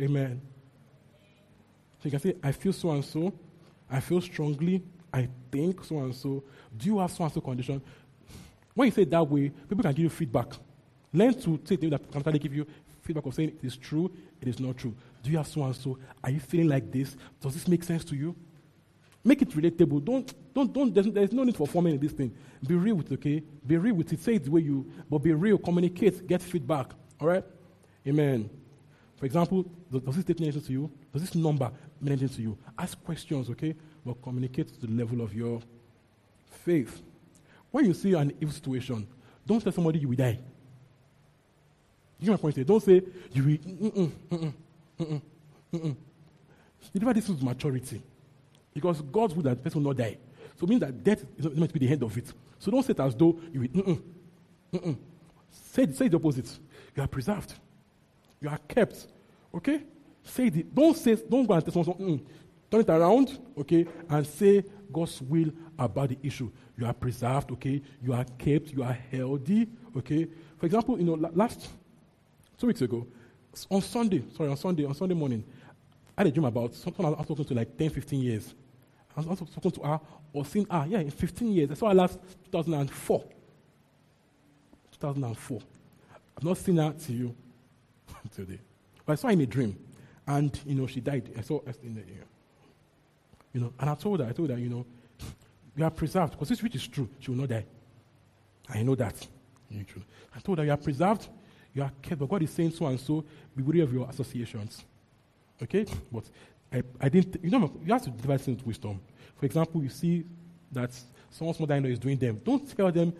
[0.00, 0.40] Amen.
[1.98, 3.32] So you can say, I feel so and so.
[3.90, 4.82] I feel strongly.
[5.12, 6.44] I think so and so.
[6.76, 7.80] Do you have so and so condition?
[8.74, 10.52] When you say that way, people can give you feedback.
[11.12, 12.66] Learn to say things that can actually give you
[13.02, 14.10] feedback of saying it is true,
[14.40, 14.94] it is not true.
[15.22, 15.98] Do you have so and so?
[16.22, 17.16] Are you feeling like this?
[17.40, 18.34] Does this make sense to you?
[19.24, 20.04] Make it relatable.
[20.04, 22.34] Don't, don't, don't, there's, there's no need for forming in this thing.
[22.66, 23.42] Be real with it, okay?
[23.66, 24.20] Be real with it.
[24.20, 25.58] Say it the way you, but be real.
[25.58, 26.26] Communicate.
[26.26, 26.92] Get feedback.
[27.20, 27.44] All right?
[28.06, 28.48] Amen.
[29.16, 30.90] For example, does, this state mean anything to you?
[31.12, 32.58] Does this number mean anything to you?
[32.78, 33.74] Ask questions, okay?
[34.06, 35.60] But communicate to the level of your
[36.64, 37.02] faith.
[37.72, 39.04] When you see an evil situation,
[39.44, 40.38] don't tell somebody you will die.
[42.20, 42.64] You get my point?
[42.64, 43.02] Don't say
[43.32, 43.58] you will.
[43.58, 44.52] Mm-mm, mm-mm,
[45.00, 45.22] mm-mm,
[45.74, 45.96] mm-mm.
[46.92, 48.00] Deliver this with maturity.
[48.72, 50.18] Because God's will that the person will not die.
[50.54, 52.32] So it means that death is meant to be the end of it.
[52.60, 53.68] So don't say it as though you will.
[53.68, 54.02] Mm-mm,
[54.72, 54.96] mm-mm.
[55.50, 56.58] Say, say the opposite.
[56.94, 57.54] You are preserved.
[58.40, 59.08] You are kept.
[59.52, 59.82] Okay?
[60.22, 62.24] Say the, don't say, don't go and tell someone, mm,
[62.84, 66.50] turn it around, okay, and say God's will about the issue.
[66.76, 67.82] You are preserved, okay?
[68.02, 70.26] You are kept, you are healthy, okay?
[70.58, 71.68] For example, you know, last
[72.58, 73.06] two weeks ago,
[73.70, 75.44] on Sunday, sorry, on Sunday, on Sunday morning,
[76.16, 78.54] I had a dream about someone I was talking to like 10, 15 years.
[79.16, 80.00] I was talking to her
[80.32, 81.70] or seeing her, yeah, in 15 years.
[81.70, 82.18] I saw her last
[82.50, 83.24] 2004.
[84.92, 85.60] 2004.
[86.36, 87.34] I've not seen her till you
[88.34, 88.60] today.
[89.04, 89.78] But I saw her in a dream.
[90.26, 91.30] And, you know, she died.
[91.38, 92.24] I saw her in the ear.
[93.56, 94.84] You know, and I told her, I told her, you know,
[95.74, 96.32] you are preserved.
[96.32, 97.64] Because this which is true, she will not die.
[98.68, 99.14] I know that.
[99.72, 101.26] I told her, you are preserved,
[101.72, 102.18] you are kept.
[102.18, 103.24] But God is saying so and so,
[103.56, 104.84] be wary of your associations.
[105.62, 105.86] Okay?
[106.12, 106.24] But
[106.70, 109.00] I, I didn't, you know, you have to divide things with wisdom.
[109.36, 110.26] For example, you see
[110.70, 110.90] that
[111.30, 112.38] someone's mother in law is doing them.
[112.44, 113.14] Don't tell them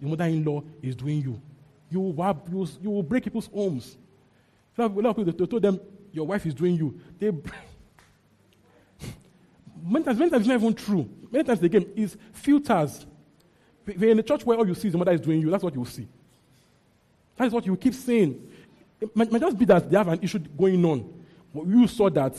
[0.00, 1.42] your mother in law is doing you.
[1.90, 3.96] You will, you will, break people's homes.
[4.78, 5.80] A lot of- people, they told them
[6.12, 7.00] your wife is doing you.
[7.18, 7.32] They.
[9.82, 11.08] Many times, many times it's not even true.
[11.30, 13.06] Many times the game is filters.
[13.86, 15.64] You're in a church where all you see is your mother is doing you, that's
[15.64, 16.06] what you see.
[17.36, 18.48] That is what you keep saying.
[19.00, 21.24] It might, might just be that they have an issue going on.
[21.54, 22.36] But you saw that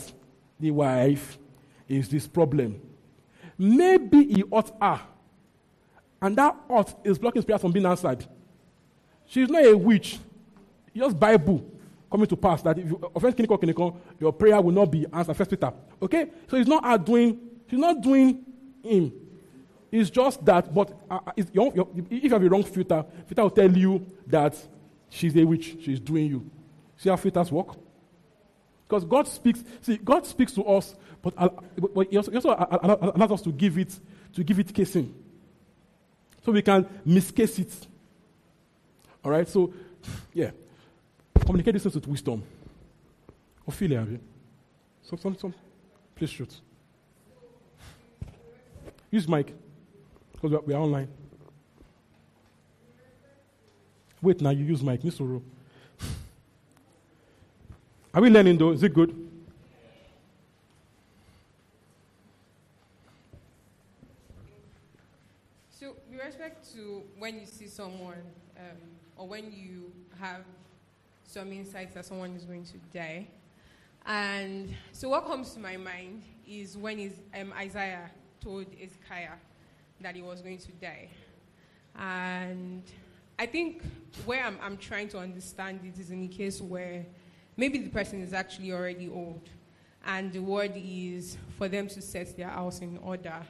[0.58, 1.38] the wife
[1.88, 2.80] is this problem.
[3.58, 5.00] Maybe he ought her.
[6.20, 8.24] And that ought is blocking prayer from being answered.
[9.26, 10.18] She's not a witch.
[10.94, 11.71] Just Bible
[12.12, 15.34] coming to pass that if you offend clinical clinical, your prayer will not be answered.
[15.34, 15.72] First Peter.
[16.00, 16.30] Okay?
[16.48, 18.44] So it's not her doing, she's not doing
[18.84, 19.12] him.
[19.90, 23.76] It's just that, but uh, uh, if you have a wrong filter, filter will tell
[23.76, 24.56] you that
[25.10, 26.50] she's a witch, she's doing you.
[26.96, 27.76] See how filters work?
[28.86, 31.48] Because God speaks, see, God speaks to us, but, uh,
[31.94, 33.98] but, He also, also uh, uh, allows us to give it,
[34.34, 35.14] to give it casing.
[36.44, 37.72] So we can miscase it.
[39.24, 39.72] All right, so,
[40.34, 40.50] yeah.
[41.44, 42.42] Communicate this with wisdom.
[43.66, 44.20] Ophelia, have you?
[45.02, 45.54] Some, some.
[46.14, 46.60] Please shoot.
[49.10, 49.54] Use mic,
[50.32, 51.08] because we are, online.
[54.22, 55.42] Wait, now you use mic, Misoro.
[58.14, 58.70] Are we learning though?
[58.72, 59.10] Is it good?
[65.70, 68.22] So, with respect to when you see someone,
[68.56, 68.76] um,
[69.16, 70.44] or when you have
[71.32, 73.26] some insights that someone is going to die,
[74.04, 78.10] and so what comes to my mind is when is, um, Isaiah
[78.40, 79.38] told Hezekiah
[80.00, 81.08] that he was going to die,
[81.98, 82.82] and
[83.38, 83.82] I think
[84.26, 87.06] where I'm, I'm trying to understand it is in the case where
[87.56, 89.48] maybe the person is actually already old,
[90.04, 93.40] and the word is for them to set their house in order.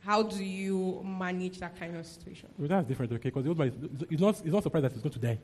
[0.00, 2.48] How do you manage that kind of situation?
[2.56, 3.30] Well, that's different, okay?
[3.30, 3.44] Because
[4.10, 5.38] is not, he's not surprised that he's going to die.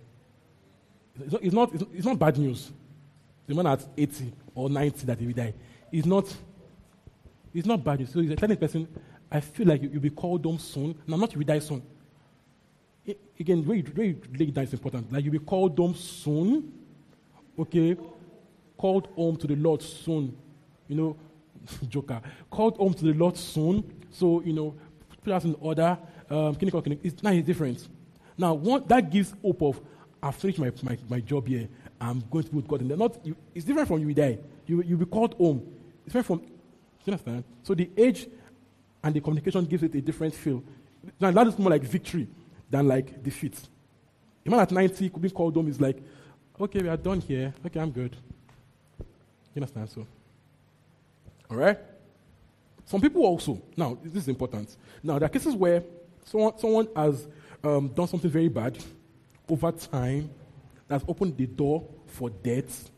[1.20, 2.72] It's not, it's, it's not bad news.
[3.46, 5.54] The man at 80 or 90 that he will die.
[5.92, 6.34] It's not,
[7.52, 8.12] it's not bad news.
[8.12, 8.88] So he's telling the person,
[9.30, 10.98] I feel like you, you'll be called home soon.
[11.06, 11.82] No, not you will die soon.
[13.06, 15.12] I- again, the way you, the way you lay it down is important.
[15.12, 16.72] Like you'll be called home soon.
[17.58, 17.96] Okay?
[18.76, 20.36] Called home to the Lord soon.
[20.88, 21.16] You know,
[21.88, 22.20] Joker.
[22.50, 23.84] Called home to the Lord soon.
[24.10, 24.74] So, you know,
[25.22, 25.96] put us in order.
[26.30, 27.00] Um, clinical, clinic.
[27.02, 27.86] It's, now it's different.
[28.36, 29.80] Now, one, that gives hope of,
[30.24, 31.68] I've finished my, my, my job here.
[32.00, 32.80] I'm going to be with God.
[32.80, 34.38] And they're not, you, it's different from you die.
[34.66, 35.62] You, you'll be called home.
[36.06, 36.46] It's different from, do
[37.04, 37.44] you understand?
[37.62, 38.26] So the age
[39.02, 40.64] and the communication gives it a different feel.
[41.20, 42.26] Now, that is more like victory
[42.70, 43.60] than like defeat.
[44.46, 46.02] A man at 90 could be called home is like,
[46.58, 47.52] okay, we are done here.
[47.66, 48.16] Okay, I'm good.
[49.54, 49.90] You understand?
[49.90, 50.06] So,
[51.50, 51.78] all right?
[52.86, 54.74] Some people also, now, this is important.
[55.02, 55.82] Now, there are cases where
[56.24, 57.28] someone, someone has
[57.62, 58.78] um, done something very bad,
[59.48, 60.30] over time
[60.88, 62.90] that's opened the door for death,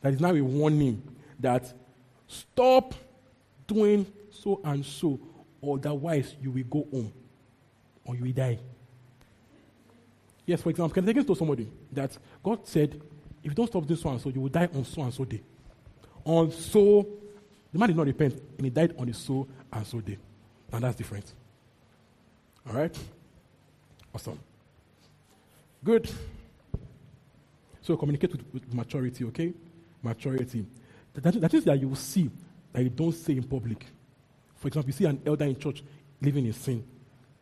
[0.00, 1.02] that is now a warning
[1.40, 1.72] that
[2.26, 2.94] stop
[3.66, 5.18] doing so and so,
[5.62, 7.12] otherwise you will go home
[8.04, 8.58] or you will die.
[10.46, 13.00] Yes, for example, can I take it to somebody that God said,
[13.42, 15.24] if you don't stop doing so and so, you will die on so and so
[15.24, 15.42] day.
[16.24, 17.06] On so,
[17.72, 20.16] the man did not repent, and he died on the so and so day.
[20.72, 21.32] And that's different.
[22.66, 22.98] All right?
[24.14, 24.38] Awesome.
[25.84, 26.10] Good.
[27.82, 29.52] So communicate with, with maturity, okay?
[30.02, 30.66] Maturity.
[31.14, 32.30] That, that is that you will see
[32.72, 33.84] that you don't say in public.
[34.56, 35.82] For example, you see an elder in church
[36.20, 36.84] living in sin.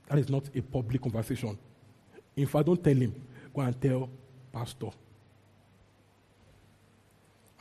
[0.09, 1.59] That is not a public conversation.
[2.35, 3.15] If I don't tell him,
[3.55, 4.09] go and tell
[4.53, 4.91] pastor.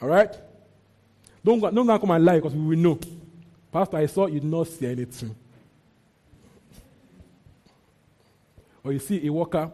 [0.01, 0.33] All right?
[1.43, 2.99] Don't, go, don't come and lie because we will know.
[3.71, 5.35] Pastor, I saw you not say anything.
[8.83, 9.71] Or you see a worker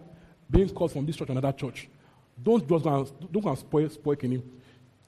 [0.51, 1.87] being called from this church to another church.
[2.43, 4.43] Don't just go and, don't go and spoil, spoil him.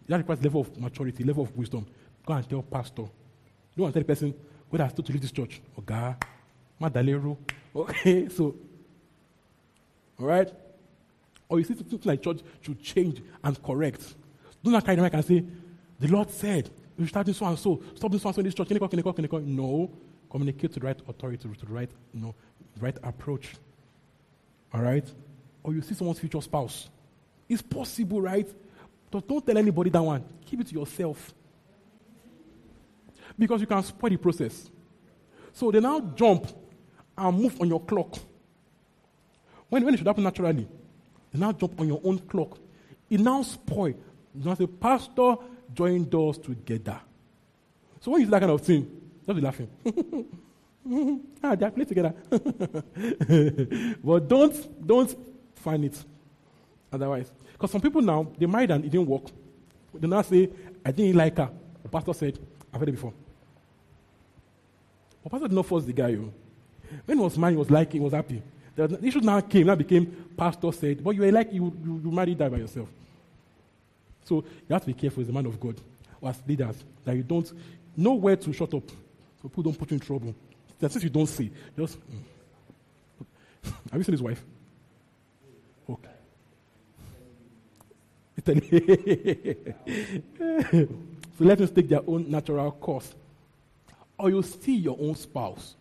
[0.07, 1.86] That requires level of maturity, level of wisdom.
[2.26, 3.06] Go and tell pastor.
[3.78, 4.34] Don't tell the person
[4.70, 5.61] whether I still to leave this church.
[5.80, 6.15] Oga,
[6.80, 7.38] Madalero.
[7.76, 8.56] Okay, so,
[10.20, 10.52] all right?
[11.49, 14.15] Or you see something like church should change and correct.
[14.64, 15.44] Don't carry the mic and say,
[15.99, 17.82] the Lord said, you start so and so.
[17.95, 18.68] Stop so and so in this church.
[18.68, 19.91] Can you can you can you No.
[20.30, 22.34] Communicate to the right authority, to the right, you know,
[22.80, 23.53] right approach.
[24.74, 25.06] All right?
[25.64, 26.90] Or you see someone's future spouse.
[27.48, 28.48] It's possible, right?
[29.10, 30.23] But don't tell anybody that one.
[30.45, 31.34] Keep it to yourself.
[33.38, 34.69] Because you can spoil the process.
[35.53, 36.48] So they now jump
[37.18, 38.18] and move on your clock.
[39.69, 40.68] When, when it should happen naturally,
[41.31, 42.57] they now jump on your own clock.
[43.10, 43.94] It now spoil.
[44.35, 45.35] You now say, Pastor,
[45.73, 46.99] join doors together.
[48.02, 48.90] So when you do that kind of thing,
[49.26, 49.69] don't be laughing.
[51.44, 52.14] ah, they are playing together.
[54.03, 55.32] but don't don't
[55.64, 56.03] find it
[56.91, 57.31] otherwise.
[57.53, 59.23] Because some people now, they married and it didn't work.
[59.94, 60.49] They now say,
[60.85, 61.49] I didn't like her.
[61.81, 62.40] The pastor said,
[62.73, 63.14] I've heard it before.
[65.23, 66.10] But pastor did not force the guy.
[66.10, 66.34] You.
[67.06, 68.41] When he was married, he was liking, he was happy.
[68.76, 72.11] The issue now came, now became, pastor said, but you were like, you, you, you
[72.11, 72.90] married that by yourself.
[74.26, 75.76] So you have to be careful as a man of God
[76.19, 77.52] or as leaders that you don't
[77.95, 78.90] know where to shut up.
[79.41, 80.34] So people don't put you in trouble.
[80.80, 81.99] That since you don't see, just.
[81.99, 82.23] Mm.
[83.91, 84.44] Have you seen his wife?
[88.45, 88.55] so
[91.39, 93.14] let us take their own natural course.
[94.18, 95.76] Or you see your own spouse.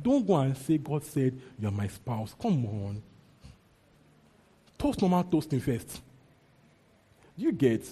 [0.00, 2.34] Don't go and say, God said, You're my spouse.
[2.40, 3.02] Come on.
[4.78, 6.00] Toast normal toasting first.
[7.36, 7.86] You get?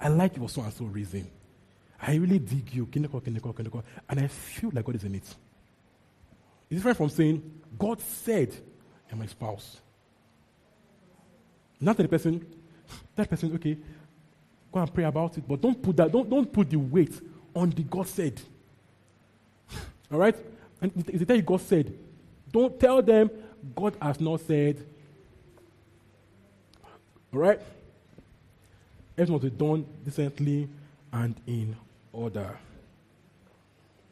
[0.00, 1.30] I like you for so and so reason.
[2.00, 2.88] I really dig you.
[2.94, 5.22] And I feel like God is in it.
[6.70, 8.54] It's different from saying, God said,
[9.08, 9.80] You're my spouse.
[11.80, 12.46] Not to the person,
[13.20, 13.76] that person, okay,
[14.72, 17.20] go and pray about it, but don't put that, don't, don't put the weight
[17.54, 18.40] on the God said.
[20.12, 20.36] All right?
[20.80, 21.92] And if they tell you God said,
[22.50, 23.30] don't tell them
[23.74, 24.84] God has not said.
[27.32, 27.60] All right?
[29.16, 30.68] Everything must be done decently
[31.12, 31.76] and in
[32.12, 32.58] order.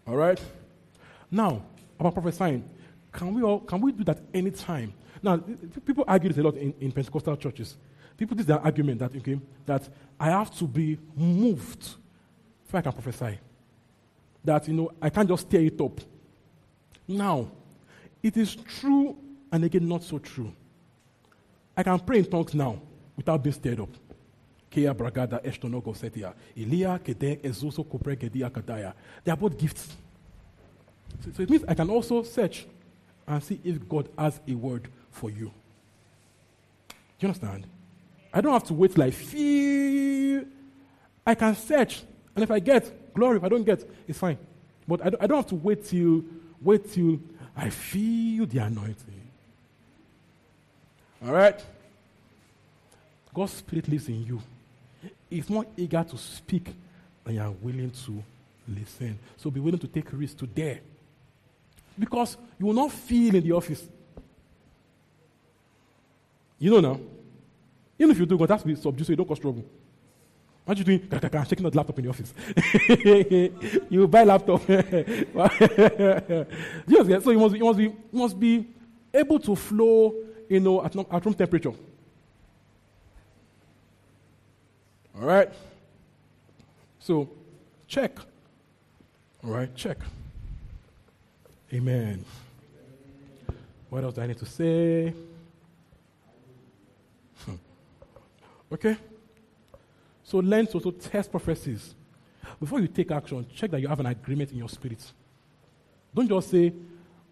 [0.06, 0.40] All right?
[1.30, 1.62] Now,
[1.98, 2.68] about prophesying,
[3.12, 4.92] can we all can we do that anytime?
[5.22, 5.38] Now,
[5.84, 7.76] people argue this a lot in, in Pentecostal churches.
[8.18, 9.88] People this their argument that okay, that
[10.18, 11.94] I have to be moved
[12.64, 13.38] before I can prophesy.
[14.44, 16.00] That you know I can't just tear it up.
[17.06, 17.48] Now,
[18.22, 19.16] it is true
[19.50, 20.52] and again not so true.
[21.76, 22.80] I can pray in tongues now
[23.16, 23.90] without being stirred up.
[24.68, 26.34] Kea bragada eshtonogo setia.
[26.56, 28.94] Ilia kede ezoso kopre gedia kadaya.
[29.22, 29.96] They are both gifts.
[31.24, 32.66] So, so it means I can also search
[33.28, 35.52] and see if God has a word for you.
[36.88, 37.66] Do you understand?
[38.32, 40.44] I don't have to wait like feel.
[41.26, 42.02] I can search,
[42.34, 44.38] and if I get glory, if I don't get, it's fine.
[44.86, 46.24] But I don't, I don't have to wait till
[46.60, 47.20] wait till
[47.56, 49.20] I feel the anointing.
[51.24, 51.64] All right.
[53.34, 54.42] God's spirit lives in you.
[55.28, 56.74] He's more eager to speak
[57.24, 58.24] than you are willing to
[58.66, 59.18] listen.
[59.36, 60.80] So be willing to take risks to dare.
[61.98, 63.86] Because you will not feel in the office.
[66.58, 67.00] You know now.
[67.98, 69.64] Even if you do, God has to be subdued so you don't cause trouble.
[70.64, 71.08] What are you doing?
[71.10, 72.34] Shaking the laptop in the office.
[73.88, 74.68] you buy laptop.
[76.86, 78.68] yes, so you must, you must be must be
[79.14, 80.14] able to flow,
[80.48, 81.72] you know, at, at room temperature.
[85.18, 85.48] All right.
[87.00, 87.28] So,
[87.86, 88.18] check.
[89.42, 89.98] All right, check.
[91.72, 92.24] Amen.
[93.88, 95.14] What else do I need to say?
[98.72, 98.96] Okay?
[100.22, 101.94] So learn to also test prophecies.
[102.60, 105.00] Before you take action, check that you have an agreement in your spirit.
[106.14, 106.72] Don't just say,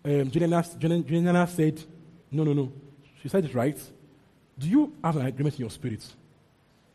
[0.04, 1.82] um, Juliana, Juliana said,
[2.30, 2.72] no, no, no.
[3.20, 3.78] She said it right.
[4.58, 6.04] Do you have an agreement in your spirit?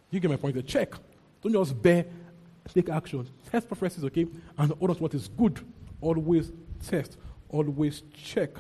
[0.10, 0.66] You get my point?
[0.68, 0.94] Check.
[1.42, 2.06] Don't just bear,
[2.74, 3.28] take action.
[3.50, 4.28] Test prophecies, okay?
[4.58, 5.60] And hold what is good.
[6.00, 6.52] Always
[6.88, 7.18] test.
[7.50, 8.52] Always check.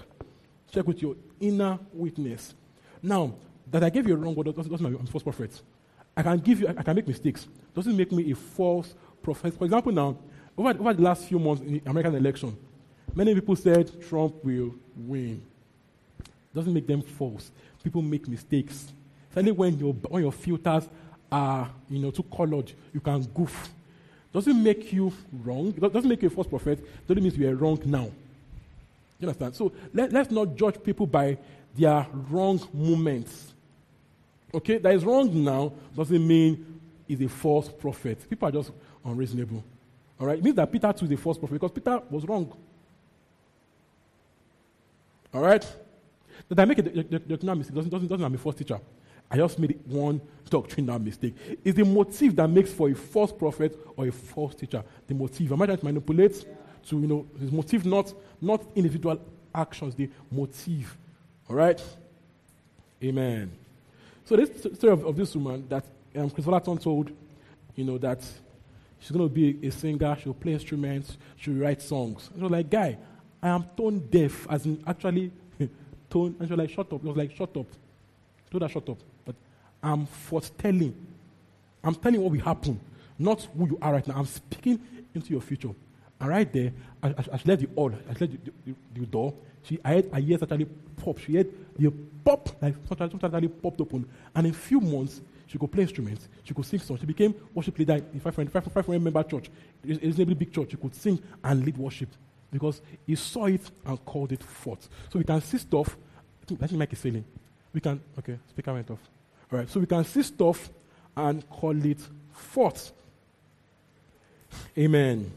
[0.72, 2.53] Check with your inner witness.
[3.02, 3.34] Now,
[3.70, 5.62] that I gave you a wrong word doesn't mean I'm false prophet.
[6.22, 7.48] I can give you, I can make mistakes.
[7.76, 8.93] Doesn't make me a false
[9.23, 9.57] prophet.
[9.57, 10.18] For example, now,
[10.57, 12.56] over, over the last few months in the American election,
[13.15, 15.41] many people said Trump will win.
[16.53, 17.52] Doesn't make them false.
[17.84, 18.91] People make mistakes.
[19.30, 20.88] Especially when your, when your filters
[21.31, 23.69] are, you know, too colored, you can goof.
[24.34, 25.11] Doesn't make you
[25.43, 25.72] wrong.
[25.72, 27.07] Doesn't make you a false prophet.
[27.07, 28.11] Doesn't mean you are wrong now.
[29.19, 29.56] You understand?
[29.56, 31.38] So let, let's not judge people by
[31.76, 33.53] their wrong moments.
[34.53, 38.30] Okay, that is wrong now doesn't mean he's a false prophet.
[38.30, 38.72] People are just
[39.06, 39.64] unreasonable.
[40.19, 42.52] All right, it means that Peter too is a false prophet because Peter was wrong.
[45.34, 45.65] All right,
[46.49, 47.76] did I make a doctrinal mistake?
[47.76, 48.80] Doesn't, doesn't, doesn't I'm a false teacher.
[49.30, 50.19] I just made one
[50.49, 51.34] doctrinal mistake.
[51.64, 54.84] It's the motive that makes for a false prophet or a false teacher.
[55.07, 55.53] The motive.
[55.53, 56.45] Am I trying to manipulate?
[56.90, 59.22] To you know, his motive, not not individual
[59.56, 59.95] actions.
[59.95, 60.98] The motive.
[61.49, 61.82] All right.
[63.02, 63.52] Amen.
[64.32, 65.84] So this story of, of this woman that
[66.16, 67.12] um, Kris Vallotton told,
[67.76, 68.24] you know, that
[68.98, 72.30] she's going to be a singer, she'll play instruments, she'll write songs.
[72.34, 72.98] I was like, guy,
[73.44, 75.34] I am tone deaf, as in actually
[76.10, 76.38] tone.
[76.40, 77.02] And she was like, shut up.
[77.02, 77.66] He was like, shut up.
[78.49, 78.99] Told her, shut up.
[79.26, 79.36] But
[79.84, 80.95] I'm foretelling.
[81.84, 82.80] I'm telling what will happen,
[83.20, 84.16] not who you are right now.
[84.16, 84.80] I'm speaking
[85.14, 85.72] into your future.
[86.22, 86.72] And right there,
[87.03, 89.34] I, I, I left the hall, I left the, the, the, door.
[89.64, 90.66] She, had her ears actually
[90.98, 91.20] pop.
[91.20, 91.48] She had
[91.78, 91.92] the
[92.24, 94.08] pop, like something actually popped open.
[94.36, 96.30] And in a few months, she could play instruments.
[96.44, 97.02] She could sing songs.
[97.02, 99.50] She became worship leader in 500, 500 member church.
[99.84, 100.72] It's a reasonably big church.
[100.72, 102.10] She could sing and lead worship
[102.52, 104.88] because he saw it and called it forth.
[105.12, 105.98] So we can see stuff.
[106.44, 107.24] I think Mike is saying.
[107.74, 109.00] We can, okay, speaker went off.
[109.52, 110.70] All right, so we can see stuff
[111.16, 112.00] and call it
[112.32, 112.92] forth.
[114.78, 115.32] Amen.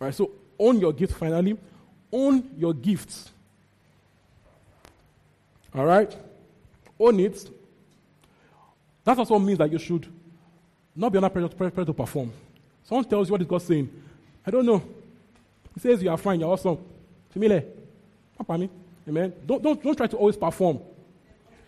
[0.00, 1.56] All right, so own your gift finally.
[2.16, 3.30] Own your gifts.
[5.74, 6.16] All right?
[6.98, 7.50] Own it.
[9.04, 10.06] That also means that you should
[10.94, 12.32] not be under pressure, to perform.
[12.84, 13.90] Someone tells you what is God saying.
[14.46, 14.82] I don't know.
[15.74, 16.78] He says you are fine, you're awesome.
[17.34, 17.62] Me.
[19.06, 19.32] Amen.
[19.44, 20.80] Don't, don't, don't try to always perform.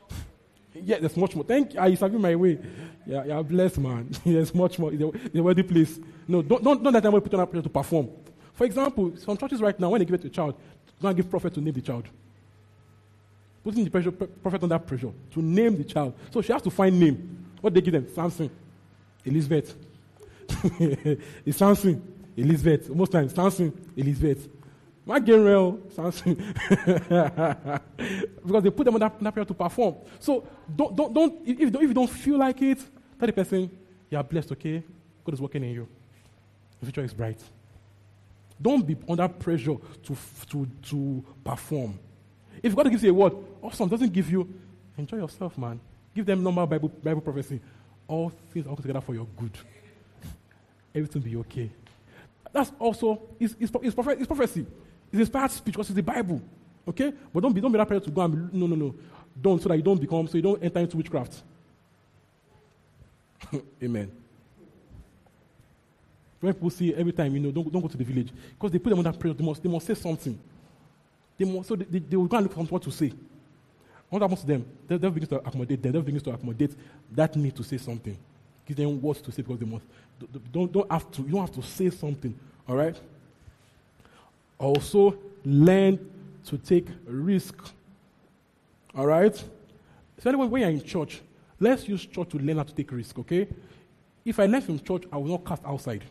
[0.74, 1.44] yeah, there's much more.
[1.44, 1.80] Thank you.
[1.80, 2.58] Ah, I serving my way.
[3.04, 4.08] Yeah, you're blessed, man.
[4.24, 4.94] there's much more.
[4.94, 6.00] It's a, wealthy place.
[6.26, 8.08] No, don't, don't, don't let them put on a pressure to perform.
[8.58, 10.56] For example, some churches right now, when they give it to a child,
[11.00, 12.08] they don't give prophet to name the child.
[13.62, 16.12] Putting the pressure, prophet under pressure to name the child.
[16.32, 17.46] So she has to find name.
[17.60, 18.08] What they give them?
[18.12, 18.50] Samson,
[19.24, 19.76] Elizabeth.
[21.46, 22.02] it's Samson,
[22.36, 22.90] Elizabeth.
[22.90, 24.48] Most times, Samson, Elizabeth.
[25.06, 26.34] My real, Samson.
[26.68, 29.94] because they put them under, under pressure to perform.
[30.18, 32.78] So don't, don't, don't if, if you don't feel like it,
[33.20, 33.70] tell the person,
[34.10, 34.82] you are blessed, okay?
[35.24, 35.88] God is working in you.
[36.80, 37.40] The future is bright.
[38.60, 40.16] Don't be under pressure to,
[40.50, 41.98] to, to perform.
[42.62, 43.32] If God gives you a word,
[43.62, 44.48] awesome, doesn't give you,
[44.96, 45.80] enjoy yourself, man.
[46.14, 47.60] Give them normal Bible, Bible prophecy.
[48.06, 49.56] All things are together for your good.
[50.94, 51.70] Everything will be okay.
[52.52, 54.66] That's also, it's, it's, it's, prophet, it's prophecy.
[55.12, 56.42] It's inspired speech because it's the Bible.
[56.88, 57.12] Okay?
[57.32, 58.94] But don't be, don't be that pressure to go and be, no, no, no.
[59.40, 61.42] Don't, so that you don't become, so you don't enter into witchcraft.
[63.82, 64.10] Amen.
[66.40, 68.30] When people see every time, you know, don't, don't go to the village.
[68.50, 70.38] Because they put them under pressure, they must, they must say something.
[71.36, 73.12] They must, so they, they, they will go and look for what to say.
[74.08, 74.64] What happens to them?
[74.86, 75.92] They, they'll begin to accommodate them.
[75.92, 76.74] They'll begin to accommodate
[77.12, 78.16] that need to say something.
[78.66, 79.84] Give them words to say because they must.
[80.52, 82.38] Don't, don't have to, you don't have to say something.
[82.68, 82.98] All right?
[84.58, 85.98] Also, learn
[86.46, 87.56] to take risk.
[88.94, 89.34] All right?
[90.20, 91.20] So anyway, when you're in church,
[91.60, 93.46] let's use church to learn how to take risk, okay?
[94.24, 96.02] If I left from church, I will not cast outside.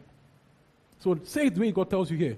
[0.99, 2.37] So say it the way God tells you here.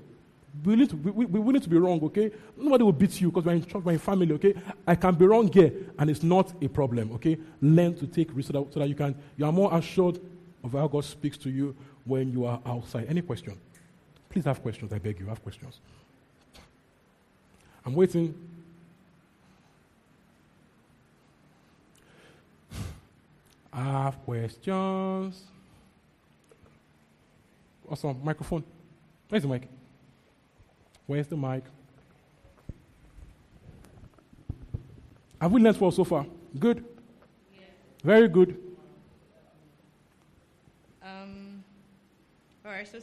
[0.66, 2.32] We need to, be, be willing to be wrong, okay?
[2.58, 4.56] Nobody will beat you because we're in church, we're in family, okay?
[4.86, 7.38] I can be wrong here, and it's not a problem, okay?
[7.62, 10.20] Learn to take risks so that, so that you can you are more assured
[10.64, 13.06] of how God speaks to you when you are outside.
[13.08, 13.58] Any question?
[14.30, 15.80] Please have questions, I beg you, have questions.
[17.86, 18.34] I'm waiting.
[23.74, 25.44] I have questions
[27.90, 28.64] awesome um microphone.
[29.30, 29.68] Where's the um mic?
[31.08, 31.64] Where's the mic?
[35.42, 36.26] Have we learned well so far?
[36.58, 36.84] Good?
[37.54, 37.62] Yeah.
[38.04, 38.58] Very good.
[41.02, 41.64] Um,
[42.66, 43.00] all right, so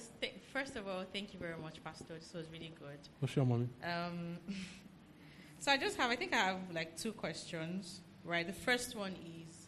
[0.53, 2.15] first of all, thank you very much, Pastor.
[2.15, 2.99] This was really good.
[3.21, 3.69] For sure, Mommy.
[3.83, 4.37] Um,
[5.59, 8.47] so I just have, I think I have like two questions, right?
[8.47, 9.67] The first one is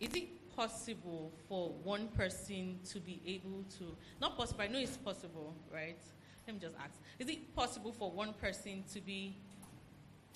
[0.00, 4.96] Is it possible for one person to be able to, not possible, I know it's
[4.96, 5.98] possible, right?
[6.46, 6.94] Let me just ask.
[7.18, 9.36] Is it possible for one person to be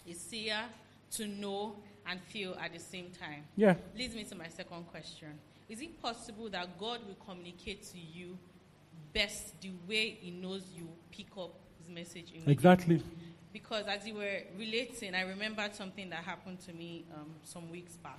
[0.09, 0.59] a seer,
[1.13, 1.77] to know,
[2.07, 3.45] and feel at the same time?
[3.57, 3.75] Yeah.
[3.97, 5.39] Leads me to my second question.
[5.69, 8.39] Is it possible that God will communicate to you
[9.13, 12.53] best the way He knows you pick up His message immediately?
[12.53, 13.03] Exactly.
[13.53, 17.97] Because as you were relating, I remembered something that happened to me um, some weeks
[17.97, 18.19] back.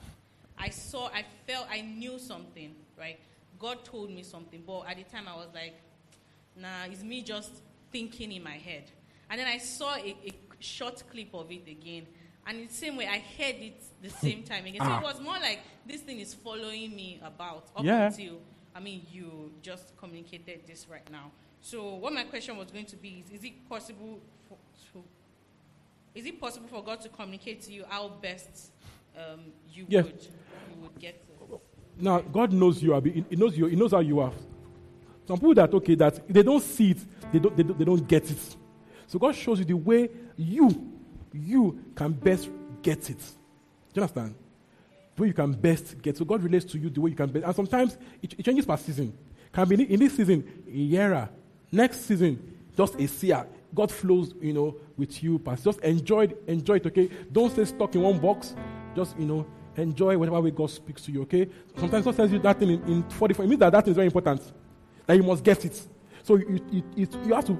[0.57, 3.19] I saw, I felt, I knew something, right?
[3.59, 5.75] God told me something, but at the time I was like,
[6.55, 7.51] nah, it's me just
[7.91, 8.83] thinking in my head.
[9.29, 12.05] And then I saw a, a short clip of it again.
[12.47, 14.81] And in the same way, I heard it the same time again.
[14.81, 14.99] So Ah.
[14.99, 18.07] it was more like this thing is following me about up Yeah.
[18.07, 18.39] until,
[18.75, 21.31] I mean, you just communicated this right now.
[21.61, 24.57] So what my question was going to be is, is it possible for,
[24.93, 25.03] to,
[26.13, 28.69] is it possible for God to communicate to you how best
[29.17, 29.39] um,
[29.71, 30.05] you Yes.
[30.05, 31.59] would you would get to?
[31.97, 32.93] Now, God knows you.
[32.93, 33.25] Abi.
[33.29, 33.65] He- knows you.
[33.67, 34.33] He knows how you are.
[35.27, 36.97] Some people that okay that they don't see it,
[37.31, 38.55] they don't, they don't, they don't get it.
[39.07, 40.91] So God shows you the way you,
[41.33, 42.49] you can best
[42.81, 43.17] get it.
[43.17, 44.35] Do you understand?
[45.15, 46.17] The way you can best get.
[46.17, 47.45] So God relates to you the way you can best.
[47.45, 49.17] And sometimes it, it changes per season.
[49.53, 51.29] Can be in- this season a year,
[51.71, 53.47] next season just a seer.
[53.73, 55.41] God flows, you know, with you.
[55.63, 56.85] Just enjoy it, enjoy it.
[56.87, 58.53] Okay, don't stay stuck in one box.
[58.95, 59.45] Just you know,
[59.75, 61.21] enjoy whatever way God speaks to you.
[61.23, 61.47] Okay.
[61.77, 63.45] Sometimes God tells you that thing in, in 44.
[63.45, 64.41] It means that that thing is very important.
[65.05, 65.81] That you must get it.
[66.23, 67.59] So you, you, you, you have to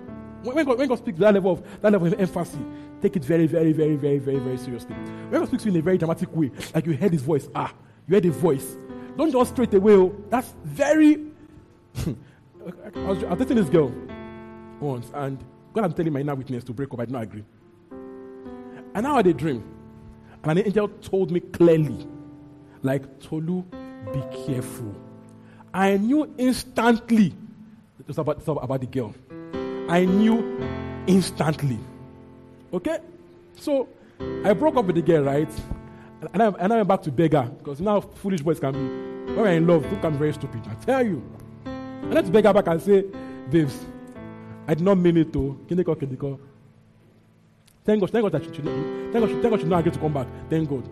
[0.53, 2.59] when God, when God speaks that level of that level of emphasis,
[3.01, 4.95] take it very, very, very, very, very, very seriously.
[4.95, 7.49] When God speaks to you in a very dramatic way, like you heard his voice,
[7.55, 7.73] ah,
[8.07, 8.77] you heard his voice.
[9.17, 9.93] Don't just straight away.
[9.93, 11.25] Oh, that's very.
[12.05, 13.91] I was, I was dating this girl
[14.79, 15.43] once, and
[15.73, 16.99] God, I'm telling my inner witness to break up.
[16.99, 17.43] I did not agree.
[17.91, 19.63] And now I had a dream,
[20.45, 22.07] and an angel told me clearly,
[22.83, 23.63] like Tolu,
[24.13, 24.95] be careful.
[25.73, 27.33] I knew instantly
[27.99, 29.13] it was about, about the girl.
[29.89, 30.59] I knew
[31.07, 31.79] instantly.
[32.71, 32.99] Okay?
[33.55, 33.89] So
[34.43, 35.49] I broke up with the girl, right?
[36.33, 39.33] And I, and I went back to beg her because now foolish boys can be,
[39.33, 40.61] when we're in love, people can be very stupid.
[40.69, 41.23] I tell you.
[41.65, 43.03] And let's beg her back and say,
[43.49, 43.85] babes,
[44.67, 45.59] I did not mean it to.
[47.85, 49.91] Thank God, thank God that she, she, thank God, she, thank God she not agree
[49.91, 50.27] to come back.
[50.49, 50.89] Thank God.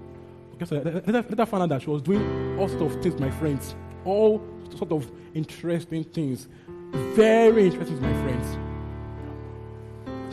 [0.56, 3.32] Okay, so later, later found out that she was doing all sorts of things my
[3.32, 3.76] friends.
[4.06, 4.42] All
[4.78, 6.48] sort of interesting things.
[6.92, 8.58] Very interesting my friends.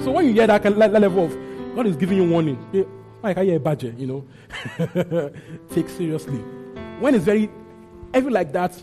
[0.04, 2.84] So when you hear that, level of God is giving you warning, hey,
[3.22, 5.30] I can hear a badger, you know?
[5.70, 6.38] Take seriously.
[7.00, 7.50] When it's very
[8.12, 8.82] heavy like that,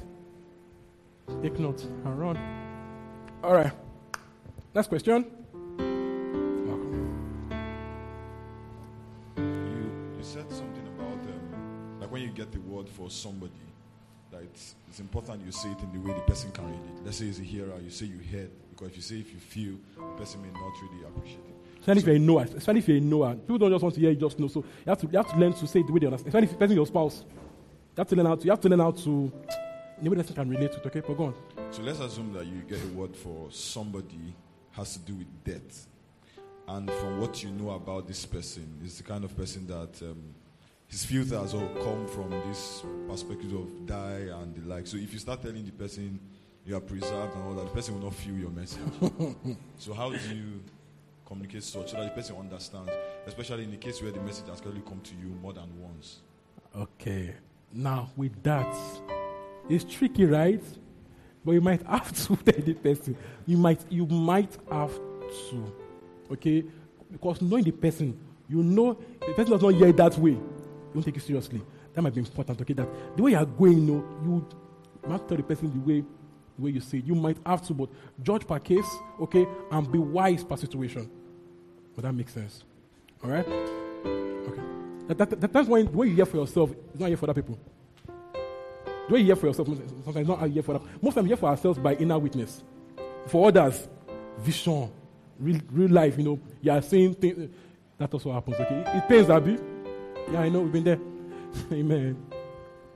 [1.44, 2.38] take note and run.
[3.44, 3.72] All right.
[4.74, 5.37] Next question.
[12.88, 13.52] Word for somebody,
[14.32, 17.06] that it's, it's important you say it in the way the person can read it.
[17.06, 19.40] Let's say it's a hearer, you say you heard, because if you say if you
[19.40, 21.80] feel, the person may not really appreciate it.
[21.80, 22.42] Especially if you're a knower.
[22.44, 23.36] Especially if you're a knower.
[23.36, 24.48] People don't just want to hear you just know.
[24.48, 26.28] So you have to, you have to learn to say it the way they understand.
[26.28, 27.24] Especially if person your spouse.
[27.24, 29.32] You have to learn how to, you have to learn how to,
[30.02, 30.86] the way the person can relate to it.
[30.86, 31.34] Okay, but go on.
[31.72, 34.36] So let's assume that you get a word for somebody
[34.72, 35.88] has to do with death.
[36.68, 40.36] And from what you know about this person, is the kind of person that um,
[40.88, 44.88] his filters all come from this perspective of die and the like.
[44.88, 46.20] So if you start telling the person
[46.66, 48.80] you are preserved and all that, the person will not feel your message.
[49.78, 50.64] so how do you
[51.26, 52.92] communicate such so that the person understands,
[53.26, 56.20] especially in the case where the message has clearly come to you more than once?
[56.76, 57.36] Okay.
[57.74, 58.74] Now, with that,
[59.70, 60.64] it's tricky, right?
[61.44, 63.18] But you might have to tell the person.
[63.46, 64.94] You might, you might have
[65.50, 65.76] to.
[66.32, 66.64] Okay?
[67.12, 68.18] Because knowing the person,
[68.50, 70.38] you know the person does not hear it that way.
[70.98, 71.62] You don't take it seriously.
[71.94, 72.60] That might be important.
[72.60, 74.48] Okay, that the way you are going, you know, you
[75.08, 76.02] might tell the person the way,
[76.58, 76.98] the way you say.
[76.98, 77.06] it.
[77.06, 77.90] You might have to, but
[78.24, 78.88] judge per case,
[79.22, 81.08] okay, and be wise per situation.
[81.96, 82.64] But that makes sense.
[83.24, 83.48] All right?
[83.48, 84.62] Okay.
[85.08, 87.30] That, that, that, that's when the way you hear for yourself is not here for
[87.30, 87.60] other people.
[89.08, 89.68] The way you hear for yourself,
[90.04, 92.64] sometimes not you hear for other Most times we hear for ourselves by inner witness.
[93.28, 93.88] For others,
[94.40, 94.90] vision,
[95.40, 97.52] real, real life, you know, you are saying things.
[98.00, 98.80] That also happens, okay?
[98.80, 99.60] It, it pains, Abby.
[100.32, 101.00] Yeah, I know, we've been there.
[101.72, 102.18] Amen.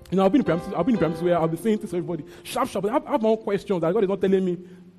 [0.09, 1.91] You know, I've been in premises, I've been in premises where I'll be saying things
[1.91, 2.85] to everybody, sharp, sharp.
[2.85, 4.57] I have, I have my own questions that God is not telling me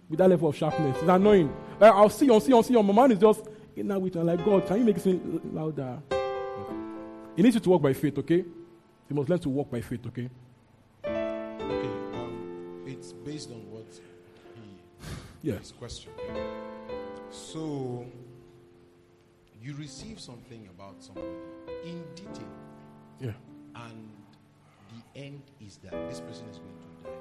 [0.08, 0.96] with that level of sharpness.
[0.98, 1.54] It's annoying.
[1.80, 2.86] Uh, I'll see on, see, I'll see on.
[2.86, 3.42] My mind is just
[3.76, 4.24] inner witness.
[4.24, 5.98] Like, God, can you make it seem louder?
[7.36, 8.44] It needs you to walk by faith, okay?
[9.08, 10.30] You must learn to walk by faith, okay?
[11.04, 13.86] Okay, um, it's based on what
[14.54, 15.56] he Yeah.
[15.58, 16.10] This question.
[17.30, 18.06] So,
[19.62, 21.28] you receive something about somebody
[21.84, 22.48] in detail,
[23.20, 23.32] Yeah.
[23.76, 24.10] and
[24.90, 27.16] the end is that this person is going to die.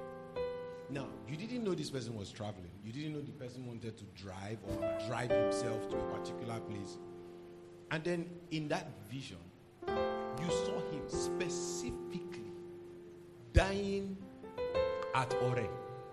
[0.90, 2.72] Now, you didn't know this person was traveling.
[2.84, 6.98] You didn't know the person wanted to drive or drive himself to a particular place.
[7.92, 9.38] And then in that vision,
[9.88, 12.52] you saw him specifically
[13.54, 14.18] dying
[15.16, 15.68] at Ore.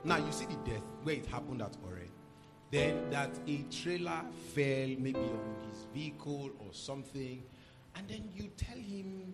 [0.05, 1.97] Now you see the death where it happened at Ore.
[2.70, 4.22] Then that a trailer
[4.54, 7.42] fell maybe on his vehicle or something,
[7.96, 9.32] and then you tell him,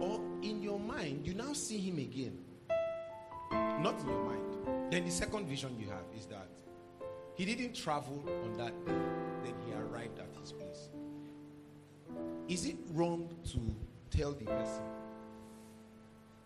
[0.00, 2.38] or in your mind, you now see him again.
[3.50, 4.92] Not in your mind.
[4.92, 6.48] Then the second vision you have is that
[7.34, 8.92] he didn't travel on that day,
[9.44, 10.90] then he arrived at his place.
[12.48, 14.84] Is it wrong to tell the person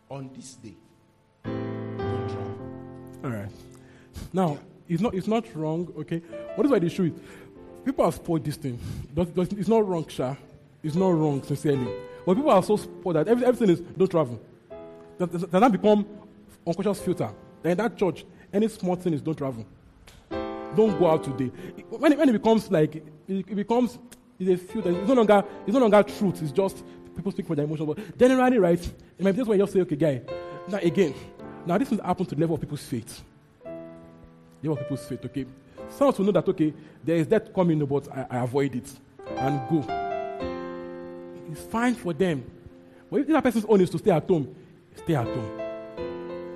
[0.09, 0.77] on this day,
[1.45, 2.59] don't travel?
[3.25, 3.51] All right.
[4.33, 4.59] Now,
[4.91, 6.19] it's not it's not wrong, okay?
[6.57, 7.13] What is why the issue is?
[7.85, 8.79] People have spoiled this thing.
[9.17, 10.35] It's not wrong, Sha.
[10.83, 11.93] It's not wrong, sincerely.
[12.27, 14.41] But people are so spoiled that everything is don't travel.
[15.19, 16.07] That, that, become
[16.67, 17.31] unconscious filter.
[17.63, 19.65] Then in that church, any small thing is don't travel.
[20.75, 21.53] Don't go out today.
[21.89, 22.97] When it, when it becomes like
[23.29, 23.99] it, becomes
[24.39, 24.91] it's a filter.
[24.91, 26.43] It's no longer it's no longer truth.
[26.43, 26.83] It's just
[27.15, 27.95] people speak for their emotions.
[27.95, 28.93] But generally, right?
[29.21, 30.23] Might be just when you just say, okay, guy.
[30.69, 31.15] Now again,
[31.65, 33.23] now this thing happens to the level of people's faith.
[34.63, 35.25] Level of people's faith.
[35.25, 35.47] Okay,
[35.89, 36.73] some of will know that okay,
[37.05, 38.93] there is death coming, but I, I avoid it
[39.37, 39.85] and go.
[41.51, 42.45] It's fine for them.
[43.11, 44.55] But if that person's own is to stay at home,
[44.95, 45.57] stay at home.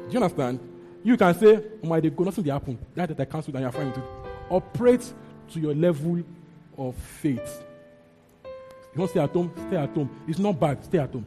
[0.08, 0.60] Do you understand?
[1.02, 2.78] You can say, oh my, they go, nothing will happen.
[2.94, 4.04] That that I cancel and you're fine with it.
[4.50, 5.12] Operate
[5.50, 6.22] to your level
[6.78, 7.64] of faith.
[8.94, 9.52] You want to stay at home?
[9.68, 10.10] Stay at home.
[10.28, 10.84] It's not bad.
[10.84, 11.26] Stay at home.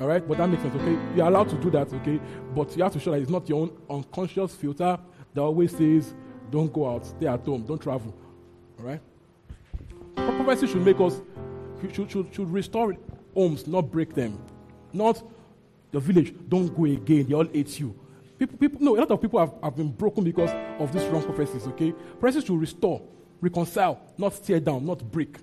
[0.00, 0.26] All right?
[0.26, 0.98] But that makes sense, okay?
[1.14, 2.20] You're allowed to do that, okay?
[2.54, 4.98] But you have to show that it's not your own unconscious filter
[5.36, 6.14] that always says,
[6.50, 8.14] don't go out, stay at home, don't travel.
[8.78, 9.00] All right?
[10.14, 11.20] Prophecy should make us,
[11.92, 12.96] should, should, should restore
[13.34, 14.38] homes, not break them.
[14.92, 15.22] Not
[15.92, 17.94] the village, don't go again, they all hate you.
[18.38, 21.22] People, people, no, a lot of people have, have been broken because of these wrong
[21.22, 21.92] prophecies, okay?
[22.18, 23.02] Prophecies should restore,
[23.42, 25.36] reconcile, not tear down, not break.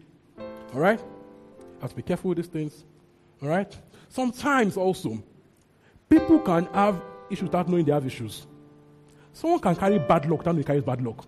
[0.74, 1.00] All right?
[1.82, 2.84] Have to be careful with these things.
[3.44, 3.76] All right?
[4.10, 5.24] Sometimes also,
[6.10, 7.00] people can have
[7.30, 8.48] issues without knowing they have issues.
[9.34, 11.26] Someone can carry bad luck he carries bad luck.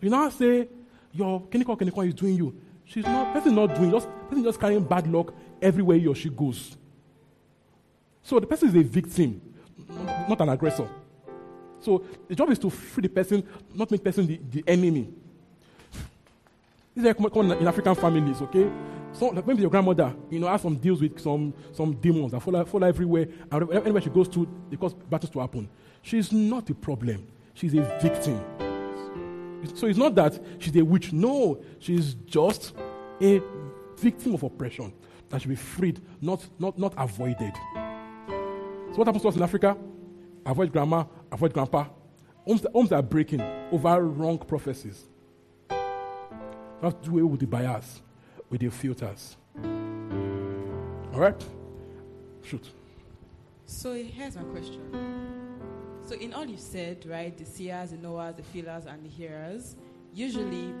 [0.00, 0.68] You now say,
[1.12, 2.54] your Keniko Keniko is doing you.
[2.84, 5.32] She's not, person not doing, just person just carrying bad luck
[5.62, 6.76] everywhere he or she goes.
[8.22, 9.40] So the person is a victim,
[9.88, 10.88] not not an aggressor.
[11.78, 13.44] So the job is to free the person,
[13.74, 15.08] not make person the, the enemy.
[16.94, 18.70] Very common- common in African families, okay?
[19.12, 22.64] So maybe your grandmother, you know, has some deals with some some demons that follow,
[22.64, 25.68] follow everywhere, and anywhere she goes to, they cause battles to happen.
[26.02, 27.26] She's not a problem.
[27.54, 28.40] She's a victim.
[29.74, 31.12] So it's not that she's a witch.
[31.12, 32.74] No, she's just
[33.20, 33.40] a
[33.98, 34.92] victim of oppression
[35.28, 37.54] that should be freed, not not not avoided.
[38.92, 39.76] So what happens to us in Africa?
[40.44, 41.84] Avoid grandma, avoid grandpa.
[42.46, 43.40] Homes, homes are breaking
[43.70, 45.04] over wrong prophecies.
[46.82, 48.02] Have to do away with the bias,
[48.50, 49.36] with the filters.
[51.14, 51.44] All right?
[52.42, 52.68] Shoot.
[53.66, 54.80] So here's my question.
[56.04, 59.76] So in all you said, right, the seers, the knowers, the feelers, and the hearers,
[60.12, 60.74] usually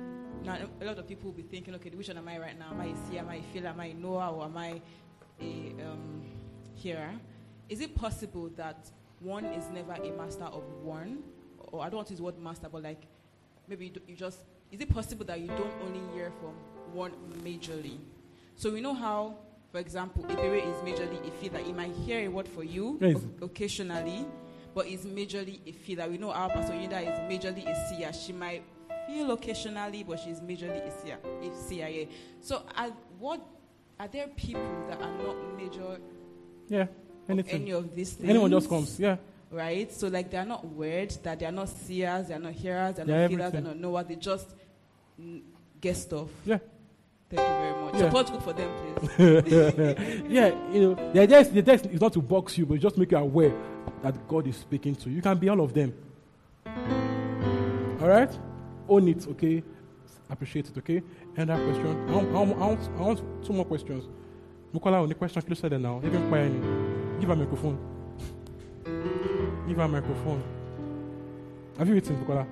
[0.44, 2.70] now a lot of people will be thinking, okay, which one am I right now?
[2.70, 3.20] Am I a seer?
[3.20, 3.68] Am I a feeler?
[3.68, 4.26] Am I a knower?
[4.34, 4.80] Or am I
[5.40, 6.22] a um,
[6.74, 7.12] hearer?
[7.68, 11.22] Is it possible that one is never a master of one?
[11.70, 13.02] Or I don't want to use the word master, but like
[13.68, 14.40] maybe you, you just,
[14.72, 16.52] is it possible that you don't only hear from
[16.94, 17.12] one
[17.44, 17.98] majorly?
[18.56, 19.36] So we know how,
[19.70, 21.58] for example, Ibere is majorly a feeler.
[21.60, 23.16] He might hear a word for you Yes.
[23.40, 24.26] o- occasionally,
[24.74, 26.08] but is majorly a feeler.
[26.08, 28.12] We know our Pastor Yinda is majorly a seer.
[28.12, 28.62] She might
[29.06, 31.18] feel occasionally, but she's majorly a seer.
[31.24, 32.04] A yeah.
[32.40, 33.40] So are, what,
[34.00, 35.98] are there people that are not major
[36.68, 36.82] Yeah.
[36.82, 36.88] of
[37.28, 37.62] Anything.
[37.62, 38.30] any of these things?
[38.30, 38.98] Anyone just comes.
[38.98, 39.16] Yeah.
[39.50, 39.92] Right?
[39.92, 43.30] So like they're not weird, that they're not seers, they're not hearers, they're, They're not
[43.30, 43.80] feelers, they're everything.
[43.82, 44.48] not knowers, they just
[45.80, 46.28] get stuff.
[46.44, 46.58] Yeah.
[47.30, 47.94] Thank you very much.
[47.94, 48.00] Yeah.
[48.00, 50.24] Support good for them, please.
[50.28, 52.98] yeah, you know, the idea, is, the idea is not to box you, but just
[52.98, 53.52] make you aware
[54.02, 55.16] that God is speaking to you.
[55.16, 55.94] You can be all of them.
[58.00, 58.30] All right?
[58.88, 59.62] Own it, okay?
[60.28, 61.02] Appreciate it, okay?
[61.36, 62.08] And that question.
[62.08, 64.04] I want, I want, I want, two more questions.
[64.74, 65.42] Mukola, any question?
[65.42, 66.00] Closer there now.
[66.04, 66.52] Even quiet.
[67.20, 67.78] Give her a microphone.
[69.68, 70.42] Give her a microphone.
[71.78, 72.46] Have you eaten, Mukola?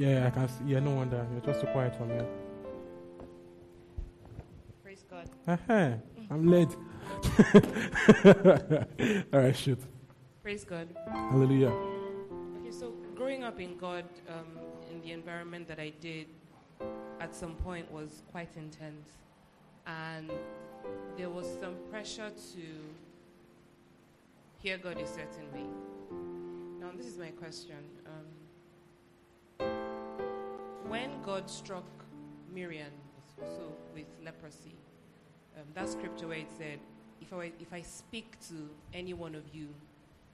[0.00, 0.64] Yeah, I can see.
[0.64, 1.26] Yeah, no wonder.
[1.30, 2.18] You're just too quiet for me.
[4.82, 5.28] Praise God.
[5.46, 5.90] Uh-huh.
[6.30, 6.74] I'm late.
[9.30, 9.78] All right, shoot.
[10.42, 10.88] Praise God.
[11.06, 11.68] Hallelujah.
[11.68, 14.46] Okay, so growing up in God, um,
[14.90, 16.28] in the environment that I did,
[17.20, 19.18] at some point was quite intense,
[19.86, 20.30] and
[21.18, 22.62] there was some pressure to
[24.62, 25.66] hear God a certain way.
[26.80, 27.76] Now, this is my question.
[28.06, 28.29] Um,
[30.88, 31.84] when God struck
[32.52, 32.92] Miriam,
[33.38, 34.76] so with leprosy,
[35.56, 36.78] um, that scripture where it said,
[37.20, 39.68] if I, if I speak to any one of you,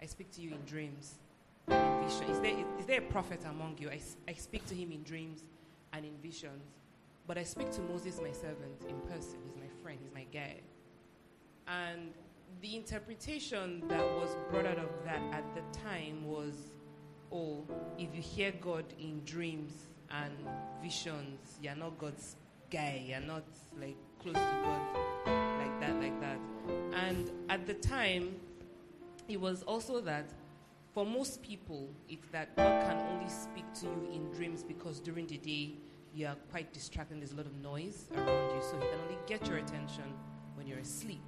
[0.01, 1.15] I speak to you in dreams
[1.69, 2.31] and in vision.
[2.31, 3.91] Is there, is there a prophet among you?
[3.91, 5.41] I, I speak to him in dreams
[5.93, 6.63] and in visions.
[7.27, 9.39] But I speak to Moses, my servant, in person.
[9.45, 10.61] He's my friend, he's my guy.
[11.67, 12.13] And
[12.61, 16.55] the interpretation that was brought out of that at the time was
[17.33, 17.65] oh,
[17.99, 19.73] if you hear God in dreams
[20.11, 20.33] and
[20.83, 22.37] visions, you're not God's
[22.71, 23.45] guy, you're not
[23.81, 24.81] like close to God
[25.59, 26.39] like that, like that.
[26.95, 28.37] And at the time,
[29.29, 30.27] it was also that
[30.93, 35.27] for most people, it's that God can only speak to you in dreams because during
[35.27, 35.73] the day
[36.15, 37.21] you are quite distracted.
[37.21, 40.05] There's a lot of noise around you, so He can only get your attention
[40.55, 41.21] when you're asleep.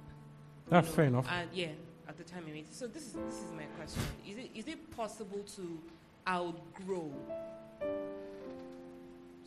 [0.69, 1.27] That's fair enough.
[1.31, 1.67] And yeah,
[2.07, 2.73] at the time I it.
[2.73, 5.79] So this is this is my question: Is it is it possible to
[6.27, 7.13] outgrow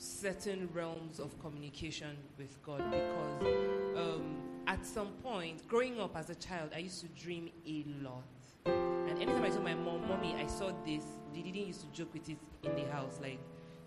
[0.03, 2.83] certain realms of communication with God?
[2.91, 3.55] Because
[3.97, 8.25] um, at some point, growing up as a child, I used to dream a lot.
[8.67, 11.05] And anytime I told my mom, "Mommy, I saw this,"
[11.35, 13.19] they didn't used to joke with it in the house.
[13.21, 13.39] Like,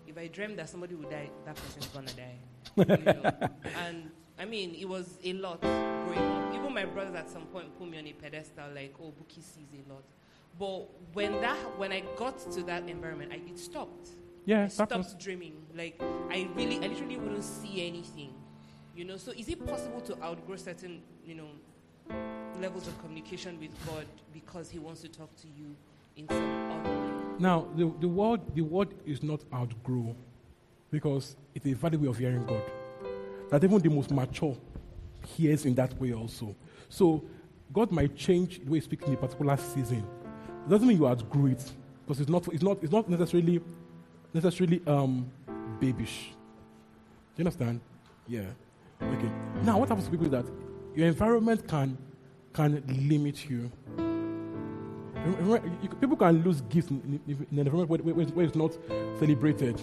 [0.06, 2.38] if I dreamed that somebody would die, that person's gonna die.
[2.76, 3.32] You know?
[3.86, 6.54] and I mean, it was a lot growing up.
[6.54, 9.68] Even my brothers at some point put me on a pedestal, like, "Oh, Buki sees
[9.72, 10.04] a lot."
[10.58, 14.10] But when that, when I got to that environment, I it stopped.
[14.46, 15.54] Yeah, I stopped was- dreaming.
[15.74, 16.00] Like,
[16.30, 18.32] I really, I literally wouldn't see anything.
[18.94, 21.48] You know, so is it possible to outgrow certain, you know,
[22.60, 25.76] levels of communication with God because He wants to talk to you
[26.16, 27.12] in some other way?
[27.38, 30.16] Now, the, the word the word is not outgrow
[30.90, 32.62] because it's a valid way of hearing God.
[33.50, 34.56] That even the most mature
[35.26, 36.54] hears in that way also.
[36.88, 37.22] So
[37.72, 40.06] God might change the way He speaks in a particular season.
[40.66, 41.70] It doesn't mean you outgrew it
[42.06, 43.60] because it's not it's not it's not necessarily
[44.36, 45.30] necessarily um
[45.80, 46.30] babyish.
[47.34, 47.80] Do you understand?
[48.28, 48.42] Yeah.
[49.02, 49.30] Okay.
[49.62, 50.46] Now what happens to people is that
[50.94, 51.98] your environment can
[52.52, 53.70] can limit you.
[56.00, 58.72] People can lose gifts in, in, in an environment where, where, where it's not
[59.18, 59.80] celebrated.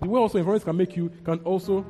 [0.00, 1.86] The way also environments can make you can also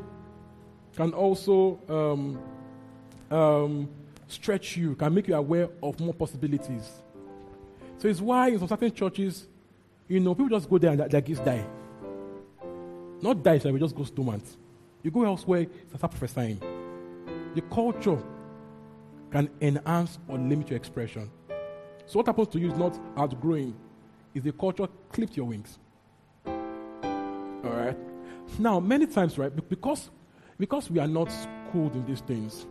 [0.97, 3.89] can also um, um,
[4.27, 7.03] stretch you, can make you aware of more possibilities.
[7.99, 9.47] So it's why in some certain churches,
[10.11, 11.65] you know, people just go there and their, gifts die.
[13.23, 14.45] Not die, so we just go dormant.
[15.05, 16.61] You go elsewhere, it's a start prophesying.
[17.55, 18.21] The culture
[19.31, 21.31] can enhance or limit your expression.
[22.07, 23.77] So what happens to you is not outgrowing,
[24.35, 25.79] is the culture clipped your wings.
[26.45, 26.53] All
[27.63, 27.97] right.
[28.59, 30.11] Now, many times, right, because
[30.59, 32.67] because we are not schooled in these things,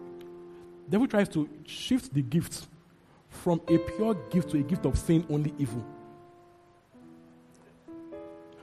[0.90, 2.68] devil tries to shift the gift
[3.30, 5.86] from a pure gift to a gift of saying only evil.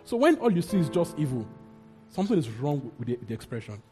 [0.06, 1.44] So when all you see is just evil,
[2.10, 3.82] something is wrong with the, the expression.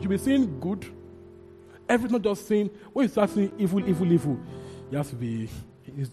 [0.00, 0.86] You'll be saying good,
[1.88, 4.40] every not just saying when you start saying evil, evil, evil,
[4.90, 5.48] you have to be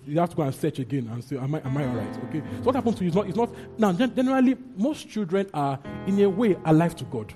[0.06, 2.18] you have to go and search again and say, Am I am I alright?
[2.26, 2.44] Okay.
[2.58, 6.20] So what happens to you is not it's not now generally most children are in
[6.20, 7.34] a way alive to God.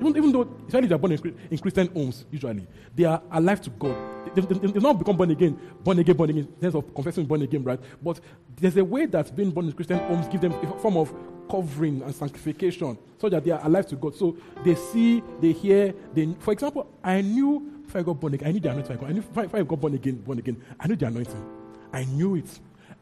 [0.00, 3.70] Even, even though, if they're born in, in Christian homes, usually, they are alive to
[3.70, 3.96] God.
[4.34, 6.94] They, they, they, they've not become born again, born again, born again, in terms of
[6.94, 7.80] confessing born again, right?
[8.02, 8.20] But
[8.56, 11.12] there's a way that being born in Christian homes gives them a form of
[11.50, 14.14] covering and sanctification so that they are alive to God.
[14.14, 18.48] So they see, they hear, they, for example, I knew before I got born again,
[18.48, 18.98] I knew the anointing.
[19.04, 21.46] I knew I got born again, born again, I knew the anointing.
[21.92, 22.60] I knew it.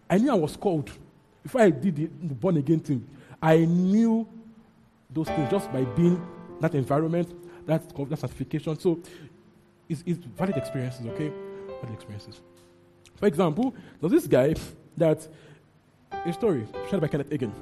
[0.08, 0.90] I knew I was called.
[1.42, 3.06] Before I did the born again thing,
[3.42, 4.26] I knew
[5.10, 6.24] those things just by being
[6.60, 7.28] that environment,
[7.66, 8.78] that, that certification.
[8.78, 9.00] So
[9.88, 11.30] it's, it's valid experiences, okay?
[11.82, 12.40] Valid experiences.
[13.16, 14.54] For example, there's this guy
[14.96, 15.26] that
[16.12, 17.52] a story shared by Kenneth Hagin.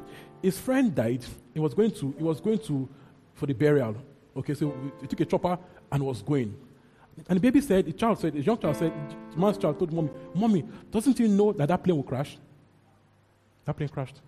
[0.43, 1.25] His friend died.
[1.53, 2.89] He was going to he was going to
[3.35, 3.97] for the burial.
[4.37, 5.59] Okay, so he took a chopper
[5.93, 6.57] and was going.
[7.29, 8.93] And the baby said, the child said, the young child said,
[9.31, 12.37] the man's child told mommy, Mommy, doesn't he know that that plane will crash?
[13.65, 14.21] That plane crashed.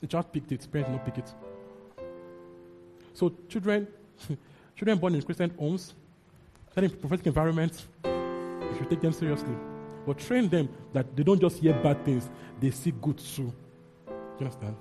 [0.00, 1.32] The child picked it, parents did not pick it.
[3.14, 3.86] So children,
[4.76, 5.94] children born in Christian homes,
[6.76, 9.54] in prophetic environments, you should take them seriously.
[10.06, 12.28] But train them that they don't just hear bad things,
[12.60, 13.52] they see good too.
[14.06, 14.76] Do you understand?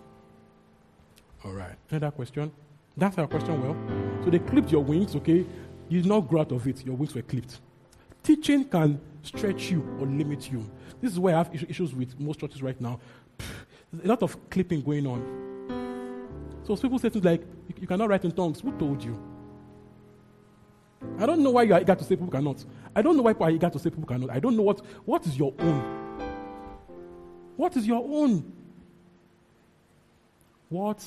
[1.46, 1.76] All right.
[1.90, 2.52] Another question.
[2.96, 4.24] That's our question well.
[4.24, 5.46] So they clipped your wings, okay?
[5.90, 6.86] You did not grow out of it.
[6.86, 7.60] Your wings were clipped.
[8.24, 10.70] Teaching can stretch you or limit you.
[11.02, 13.00] This is where I have issues with most churches right now.
[14.04, 15.53] A lot of clipping going on.
[16.64, 18.62] So people say things like, you, you cannot write in tongues.
[18.62, 19.20] Who told you?
[21.20, 22.64] I don't know why you are eager to say people cannot.
[22.96, 24.30] I don't know why people are eager to say people cannot.
[24.30, 26.04] I don't know what, what is your own.
[27.56, 28.52] What is your own?
[30.70, 31.04] What?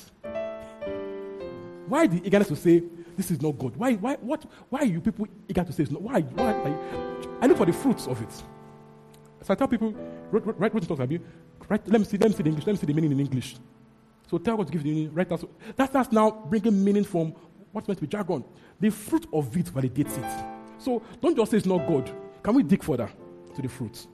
[1.87, 2.83] Why the eagerness to say
[3.15, 3.75] this is not God?
[3.75, 6.01] Why, why, what, why are you people eager to say it's not?
[6.01, 6.21] Why?
[6.21, 7.37] why you?
[7.41, 8.31] I look for the fruits of it.
[9.43, 9.93] So I tell people,
[10.31, 11.19] write, write, write talks, Abi.
[11.67, 13.19] Write, let me see, let me see the English, let me see the meaning in
[13.19, 13.55] English.
[14.29, 15.43] So tell God to give the meaning, write that.
[15.75, 17.33] That's, now bringing meaning from
[17.71, 18.43] what's meant to be jargon.
[18.79, 20.45] The fruit of it validates it.
[20.79, 22.11] So don't just say it's not God.
[22.43, 23.09] Can we dig further
[23.55, 24.05] to the fruit?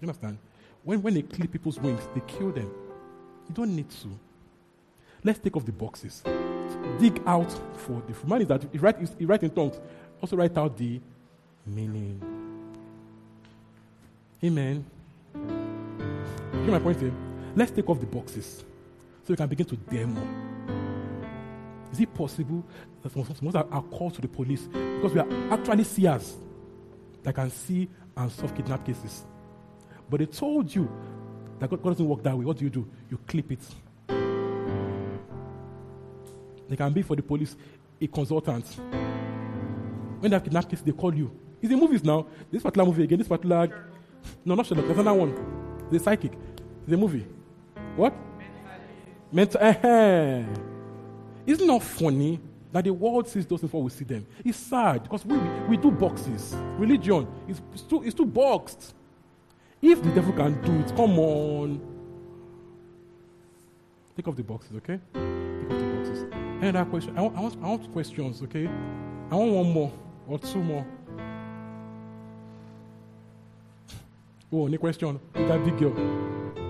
[0.00, 0.38] You understand?
[0.82, 2.70] When, when they clip people's wings, they kill them.
[3.48, 4.08] You don't need to.
[5.22, 6.22] Let's take off the boxes.
[6.98, 8.28] Dig out for the fruit.
[8.28, 9.80] Man is that you write, write in tongues,
[10.20, 11.00] also write out the
[11.66, 12.20] meaning.
[14.42, 14.84] Amen.
[15.32, 17.12] Get my point here?
[17.56, 18.64] Let's take off the boxes
[19.22, 20.20] so we can begin to demo.
[21.92, 22.64] Is it possible
[23.02, 26.36] that some of us are called to the police because we are actually seers
[27.22, 29.24] that can see and solve kidnap cases?
[30.10, 30.90] But they told you
[31.60, 32.44] that God, doesn't work that way.
[32.44, 32.90] What do you do?
[33.08, 33.60] You clip it.
[36.68, 37.56] They can be for the police
[38.00, 38.66] a consultant.
[40.18, 41.30] When they have kidnap cases, they call you.
[41.62, 42.26] It's in movies now.
[42.50, 43.88] This particular movie again, this particular.
[44.44, 44.86] No, not Sherlock.
[44.86, 45.88] There's another one.
[45.90, 46.32] The psychic.
[46.82, 47.24] It's a movie.
[47.96, 48.12] What?
[49.30, 49.60] Mental.
[51.46, 52.40] Isn't it funny
[52.72, 54.26] that the world sees those before we see them?
[54.44, 55.36] It's sad because we,
[55.68, 56.54] we do boxes.
[56.78, 58.94] Religion is too, it's too boxed.
[59.82, 61.80] If the devil can do it, come on.
[64.16, 64.98] Take off the boxes, okay?
[65.12, 66.22] Take off the boxes.
[66.62, 67.18] Another question.
[67.18, 68.68] I want, I want, I want questions, okay?
[69.30, 69.92] I want one more
[70.26, 70.86] or two more.
[74.50, 75.20] Oh, any question?
[75.34, 76.63] That big girl.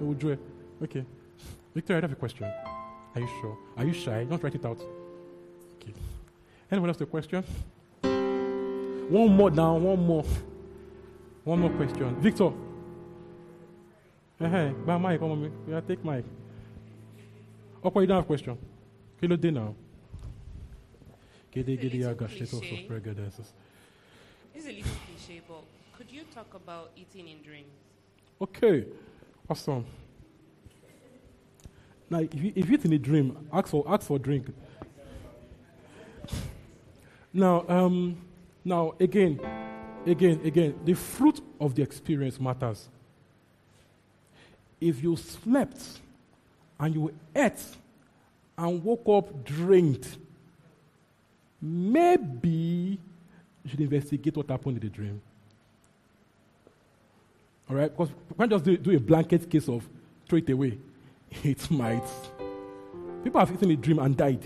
[0.00, 1.04] Okay.
[1.74, 2.46] Victor, I have a question.
[3.14, 3.58] Are you sure?
[3.76, 4.24] Are you shy?
[4.24, 4.78] Don't write it out.
[5.80, 5.94] Okay.
[6.70, 7.42] Anyone else a question?
[9.08, 10.24] One more now, one more.
[11.44, 12.14] One more question.
[12.16, 12.50] Victor.
[14.38, 15.50] Hey, by mic, come on me.
[15.68, 16.24] Yeah, take mic.
[17.84, 18.58] Okay, you don't have a question.
[19.22, 19.74] Ló dé now?
[21.50, 23.40] Gede gede agash, let us pray This
[24.54, 25.64] is a little cliche, but
[25.96, 27.72] could you talk about eating in dreams?
[28.40, 28.84] Okay,
[29.48, 29.84] awesome.
[32.08, 34.46] Now, if you, if eat in a dream, ask for ask for drink.
[37.32, 38.16] Now, um,
[38.64, 39.40] now again,
[40.06, 42.88] again, again, the fruit of the experience matters.
[44.80, 45.82] If you slept
[46.78, 47.62] and you ate
[48.56, 50.06] and woke up drained,
[51.60, 52.98] maybe
[53.64, 55.20] you should investigate what happened in the dream.
[57.68, 57.90] All right?
[57.90, 59.88] Because we can't just do, do a blanket case of
[60.28, 60.78] throw it away.
[61.42, 62.06] It might.
[63.24, 64.42] People have eaten a dream and died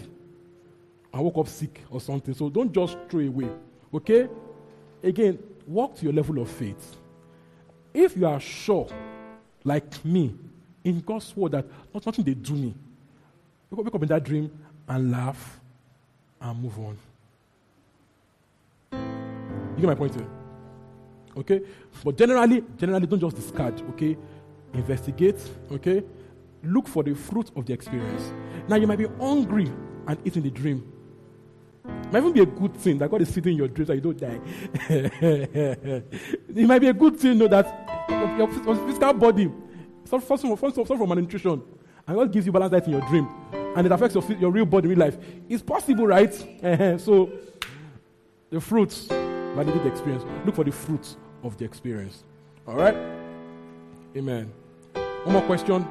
[1.13, 2.35] and woke up sick or something.
[2.35, 3.49] So don't just throw away.
[3.93, 4.29] Okay?
[5.03, 6.97] Again, walk to your level of faith.
[7.93, 8.89] If you are sure,
[9.65, 10.35] like me,
[10.85, 12.75] in God's word that not nothing they do me,
[13.71, 14.51] wake up, wake up in that dream
[14.89, 15.61] and laugh
[16.41, 16.99] and move on.
[18.93, 20.40] You get my point here?
[21.41, 21.63] Okay?
[22.05, 24.17] But generally, generally don't just discard, okay?
[24.75, 25.37] Investigate,
[25.73, 26.05] okay?
[26.63, 28.33] Look for the fruit of the experience.
[28.69, 29.73] Now you might be hungry
[30.07, 30.93] and eating the dream.
[31.85, 33.95] It might even be a good thing that God is sitting in your dreams that
[33.95, 34.39] you don't die.
[34.91, 39.51] it might be a good thing, you know, that your, your physical body
[40.05, 41.63] suffers from, from, from malnutrition.
[42.07, 43.29] And God gives you balance diet in your dream.
[43.53, 45.17] And it affects your, your real body, real life.
[45.49, 46.35] It's possible, right?
[47.01, 47.31] so,
[48.51, 50.25] the fruits validate the experience.
[50.45, 52.25] Look for the fruits of the experience.
[52.67, 52.95] All right?
[54.17, 54.53] Amen.
[55.25, 55.87] One more question.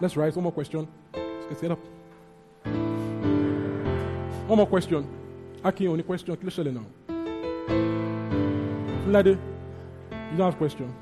[0.00, 0.36] Let's rise.
[0.36, 0.86] One more question.
[1.48, 1.78] Let's get up.
[4.46, 5.08] One more question.
[5.64, 6.36] Aki, only question.
[6.42, 6.84] Let's now.
[9.06, 10.94] Lady, you don't have a question.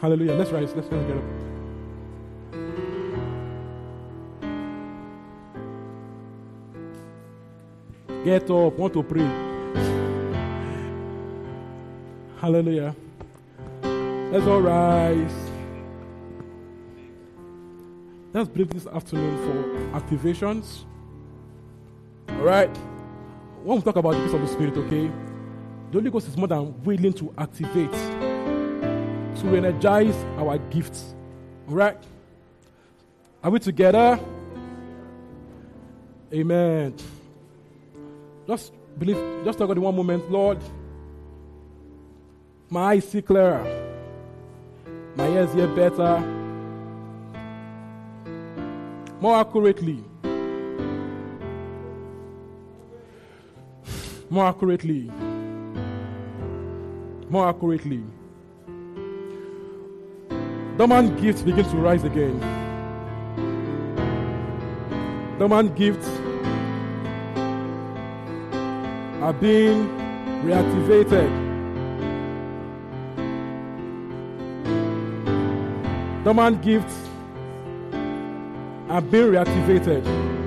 [0.00, 0.34] Hallelujah.
[0.34, 0.74] Let's rise.
[0.74, 1.24] Let's, let's get up.
[8.24, 8.78] Get up.
[8.78, 9.51] Want to pray.
[12.42, 12.92] Hallelujah.
[14.32, 15.32] Let's all rise.
[18.32, 20.84] Let's break this afternoon for activations.
[22.30, 22.76] All right.
[23.62, 26.48] When we talk about the peace of the Spirit, okay, the Holy Ghost is more
[26.48, 31.14] than willing to activate, to energize our gifts.
[31.68, 31.96] All right.
[33.44, 34.18] Are we together?
[36.34, 36.96] Amen.
[38.48, 40.58] Just Believe, just talk about one moment, Lord,
[42.72, 43.62] my eyes see clearer,
[45.14, 46.20] my ears hear better,
[49.20, 50.02] more accurately.
[54.30, 55.10] More accurately.
[57.28, 58.02] More accurately.
[60.78, 62.40] Dormant gifts begin to rise again.
[65.38, 66.08] Dormant gifts
[69.20, 69.86] are being
[70.46, 71.51] reactivated.
[76.24, 77.08] Dormant gifts
[78.88, 80.41] are being reactivated.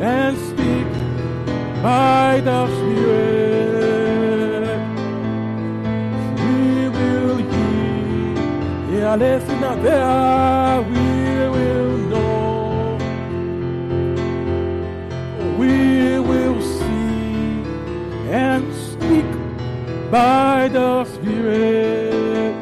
[0.00, 0.90] And speak
[1.80, 3.84] by the Spirit.
[6.40, 7.36] We will
[8.90, 9.16] hear.
[9.16, 10.82] Listen up there.
[10.90, 12.98] We will know.
[15.56, 17.62] We will see
[18.28, 19.30] and speak
[20.10, 22.54] by the Spirit.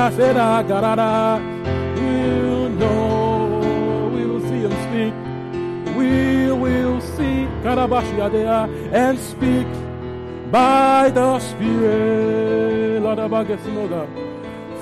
[0.00, 1.36] Ila seda garada.
[1.94, 4.08] We will know.
[4.14, 5.12] We will see and speak.
[5.94, 9.66] We will see Karabashiadea and speak
[10.50, 13.02] by the Spirit.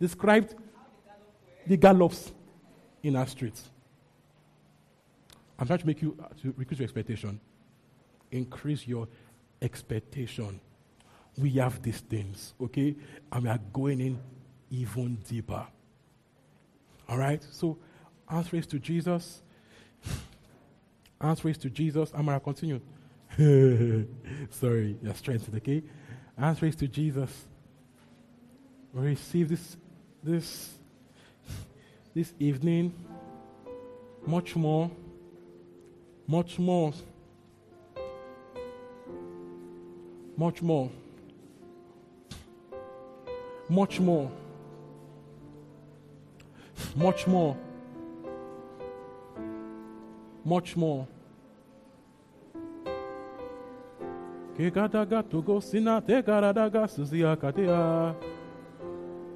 [0.00, 0.54] described
[1.66, 2.32] the gallops
[3.02, 3.68] in our streets.
[5.58, 7.40] I'm trying to make you to increase your expectation.
[8.30, 9.08] Increase your
[9.60, 10.58] expectation.
[11.36, 12.96] We have these things, okay?
[13.30, 14.18] And we are going in
[14.70, 15.66] even deeper.
[17.08, 17.44] All right?
[17.50, 17.76] So,
[18.52, 19.42] is to Jesus.
[21.22, 22.12] Is to Jesus.
[22.14, 22.80] I'm going to continue.
[24.50, 25.82] Sorry, you're strengthened, okay?
[26.38, 27.46] Answer is to Jesus.
[28.92, 29.76] We receive this,
[30.22, 30.74] this,
[32.14, 32.92] this evening
[34.26, 34.90] much more,
[36.26, 36.92] much more,
[40.36, 40.90] much more,
[43.68, 44.30] much more,
[46.96, 47.56] much more,
[50.50, 51.06] much more.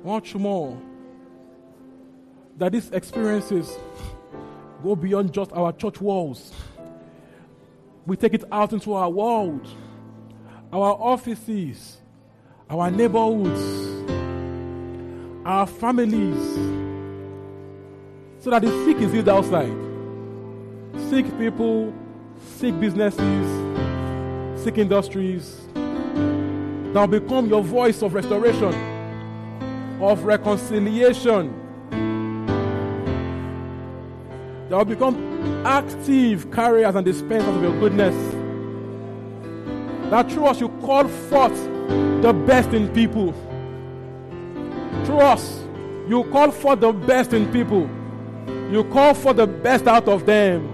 [0.04, 0.76] Much more.
[2.58, 3.78] That these experiences
[4.82, 6.52] go beyond just our church walls.
[8.06, 9.66] We take it out into our world,
[10.72, 11.98] our offices,
[12.68, 13.62] our neighborhoods,
[15.46, 16.44] our families,
[18.40, 19.93] so that the sick is healed outside.
[21.10, 21.92] Sick people,
[22.56, 28.72] sick businesses, sick industries that become your voice of restoration,
[30.00, 31.60] of reconciliation
[34.68, 38.14] that will become active carriers and dispensers of your goodness.
[40.10, 41.64] That through us you call forth
[42.22, 43.32] the best in people.
[45.04, 45.62] Through us,
[46.08, 47.88] you call for the best in people.
[48.70, 50.73] You call for the best out of them.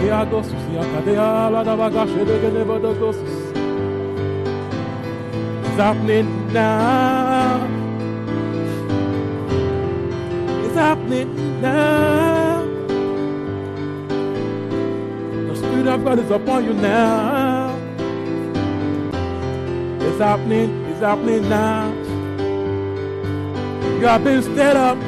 [0.00, 3.34] giago susiakadea, la dabagashe degedebodogosus.
[5.64, 7.66] It's happening now.
[10.64, 12.64] It's happening now.
[15.48, 17.76] The Spirit of God is upon you now.
[20.00, 21.92] It's happening, it's happening now.
[24.00, 25.07] You have been stirred up.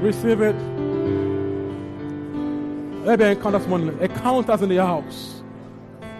[0.00, 0.56] Receive it.
[3.06, 3.98] Let me encounter morning.
[4.00, 5.42] Encounters in the house.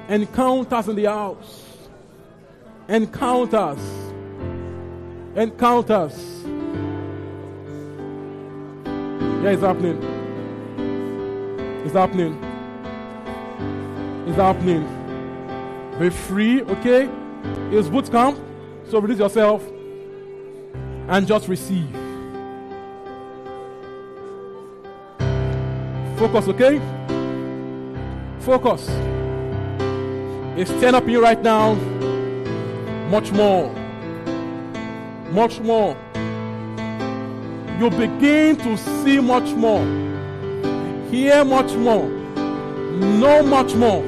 [0.08, 1.64] Encounters in the house.
[2.88, 3.78] Encounters.
[5.34, 6.44] Encounters.
[9.42, 10.02] Yeah, it's happening.
[11.84, 12.42] It's happening.
[14.26, 14.86] It's happening.
[15.98, 17.08] Be free, okay?
[17.70, 18.38] It's boot camp.
[18.88, 19.62] So release yourself
[21.08, 22.05] and just receive.
[26.16, 26.80] Focus, okay?
[28.40, 28.88] Focus.
[30.58, 31.74] It's stand up you right now.
[33.10, 33.70] Much more.
[35.30, 35.94] Much more.
[37.78, 39.84] You begin to see much more.
[41.10, 42.08] Hear much more.
[42.08, 44.02] Know much more.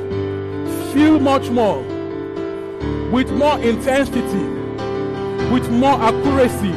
[0.94, 1.82] Feel much more.
[3.12, 4.46] With more intensity.
[5.52, 6.72] With more accuracy.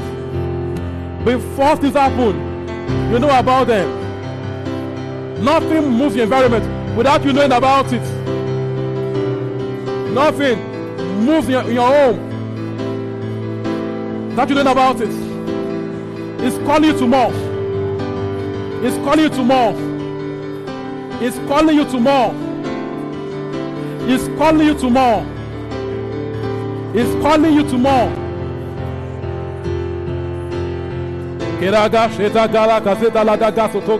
[1.24, 2.36] Before this happen,
[3.10, 4.01] you know about them.
[5.42, 8.02] Nothing moves the environment without you knowing about it.
[10.14, 10.60] Nothing
[11.26, 12.32] moves in your, in your home
[14.36, 15.10] That you know about it.
[16.44, 17.32] It's calling you to more.
[18.84, 19.74] It's calling you to more.
[21.22, 22.34] It's calling you to more.
[24.10, 25.26] It's calling you to more.
[26.96, 28.10] It's calling you to more.
[31.60, 34.00] Keraga sheta gala kaseta la daga soto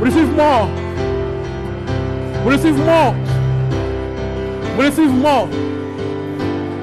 [0.00, 0.68] Receive more.
[2.44, 3.14] Receive more.
[4.78, 5.48] Receive more.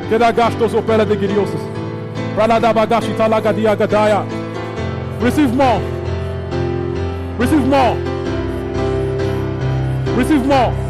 [0.10, 1.62] Kedagashtos opera de giriosos.
[5.22, 5.82] Receive more.
[7.40, 7.96] Receive more.
[10.18, 10.85] Receive more.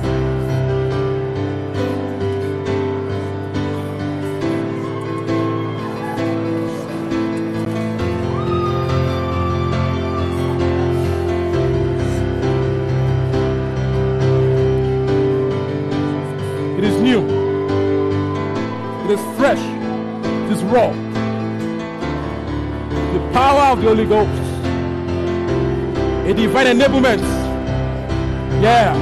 [23.86, 24.42] The Holy Ghost.
[26.28, 27.22] A divine enablement.
[28.62, 28.96] Yeah.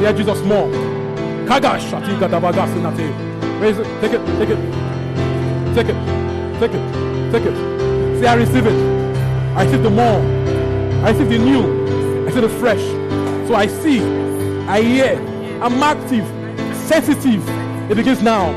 [0.00, 0.68] Dear Jesus, more.
[1.46, 3.86] Kagash, Atika Dabagas in Raise it.
[4.00, 4.26] Take it.
[4.38, 4.58] Take it.
[5.74, 5.98] Take it.
[6.58, 7.32] Take it.
[7.32, 8.20] Take it.
[8.20, 9.56] Say, I receive it.
[9.56, 10.20] I receive the more.
[11.04, 11.62] I receive the new.
[11.62, 12.82] I receive the fresh.
[13.46, 14.00] So I see.
[14.66, 15.18] I hear.
[15.62, 16.26] I'm active.
[16.88, 17.48] Sensitive.
[17.90, 18.50] It begins now.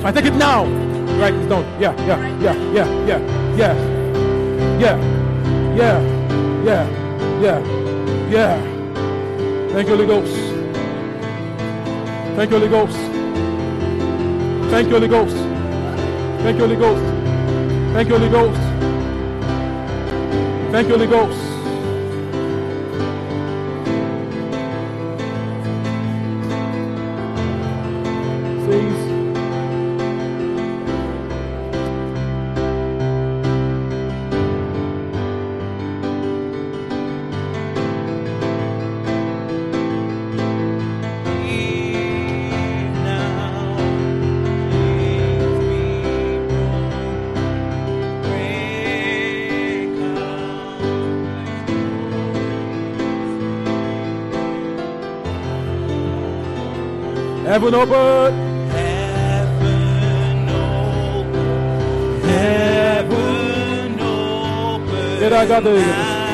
[0.00, 0.83] So I take it now
[1.24, 1.80] righteous, don't you?
[1.80, 3.20] Yeah, yeah, yeah, yeah, yeah,
[3.56, 3.76] yes.
[4.82, 4.96] Yeah,
[5.80, 5.98] yeah,
[6.68, 6.84] yeah,
[7.40, 7.58] yeah,
[8.28, 8.54] yeah.
[9.72, 10.34] Thank you, Holy Ghost.
[12.36, 12.96] Thank you, Holy Ghost.
[14.70, 15.36] Thank you, Holy Ghost.
[16.42, 17.04] Thank you, Holy Ghost.
[17.94, 18.60] Thank you, Holy Ghost.
[20.72, 21.43] Thank you, Holy Ghost.
[57.54, 58.34] Heaven open.
[58.70, 62.20] Heaven open.
[62.22, 65.20] Heaven open.
[65.20, 66.24] Did I got the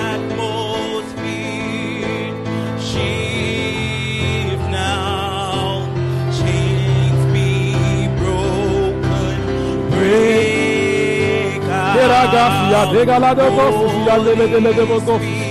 [12.92, 15.49] Dega la de bosu, ya lebe de le de bosu.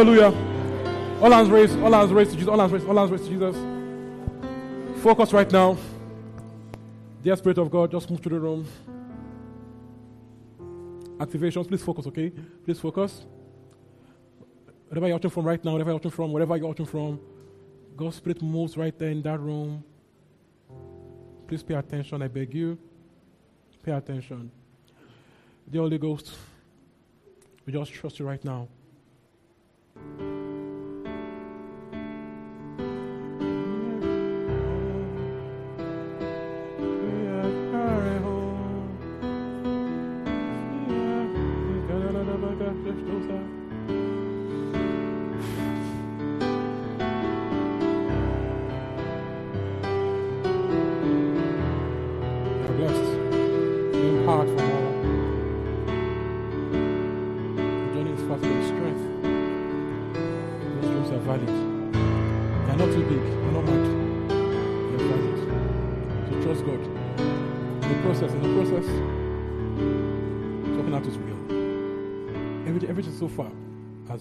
[0.00, 0.32] Hallelujah.
[1.20, 3.30] All hands raised, all hands raised to Jesus, all hands raised, all hands raised to
[3.30, 3.54] Jesus.
[5.02, 5.76] Focus right now.
[7.22, 8.66] Dear Spirit of God, just move to the room.
[11.18, 12.30] Activations, please focus, okay?
[12.64, 13.26] Please focus.
[14.88, 17.20] Wherever you're watching from right now, wherever you're watching from, wherever you're watching from,
[17.94, 19.84] God's Spirit moves right there in that room.
[21.46, 22.78] Please pay attention, I beg you.
[23.82, 24.50] Pay attention.
[25.68, 26.38] The Holy Ghost,
[27.66, 28.66] we just trust you right now.
[30.00, 30.39] You're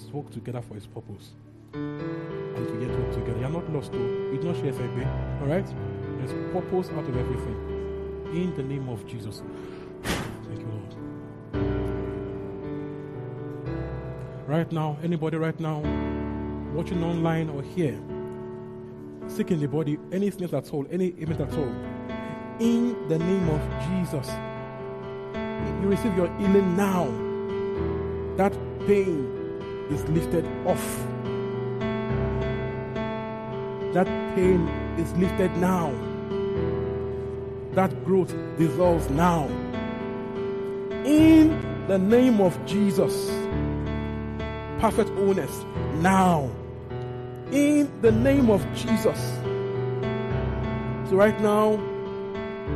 [0.10, 1.30] has worked together for His purpose.
[1.74, 3.40] And to yet work together.
[3.40, 4.32] You're not lost, though.
[4.42, 5.08] don't share SIB.
[5.42, 5.68] Alright?
[6.18, 7.56] There's purpose out of everything.
[8.34, 9.44] In the name of Jesus.
[10.04, 10.96] Thank you, Lord.
[14.48, 15.80] Right now, anybody right now
[16.74, 18.00] watching online or here,
[19.28, 21.72] sick in the body, any at all, any ailment at all,
[22.60, 24.28] in the name of Jesus,
[25.82, 27.06] you receive your healing now.
[28.38, 28.54] That
[28.88, 29.39] pain
[29.90, 31.06] is lifted off.
[33.93, 35.92] That pain is lifted now.
[37.74, 39.48] That growth dissolves now.
[41.06, 43.30] In the name of Jesus.
[44.80, 46.50] Perfect wholeness now.
[47.51, 49.19] In the name of Jesus.
[51.09, 51.80] So, right now,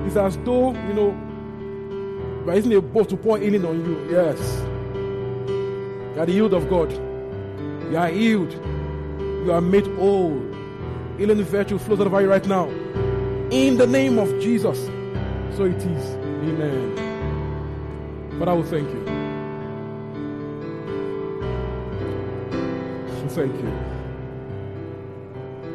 [0.07, 4.09] it's as though, you know, isn't a boat to pour healing on you.
[4.11, 4.72] Yes.
[6.13, 6.91] You are the healed of God.
[6.91, 8.53] You are healed.
[9.45, 10.39] You are made whole.
[11.17, 12.69] Healing virtue flows out of you right now.
[13.49, 14.77] In the name of Jesus.
[15.55, 16.15] So it is.
[16.15, 16.95] Amen.
[18.39, 19.03] But I will thank you.
[23.29, 23.73] Thank you.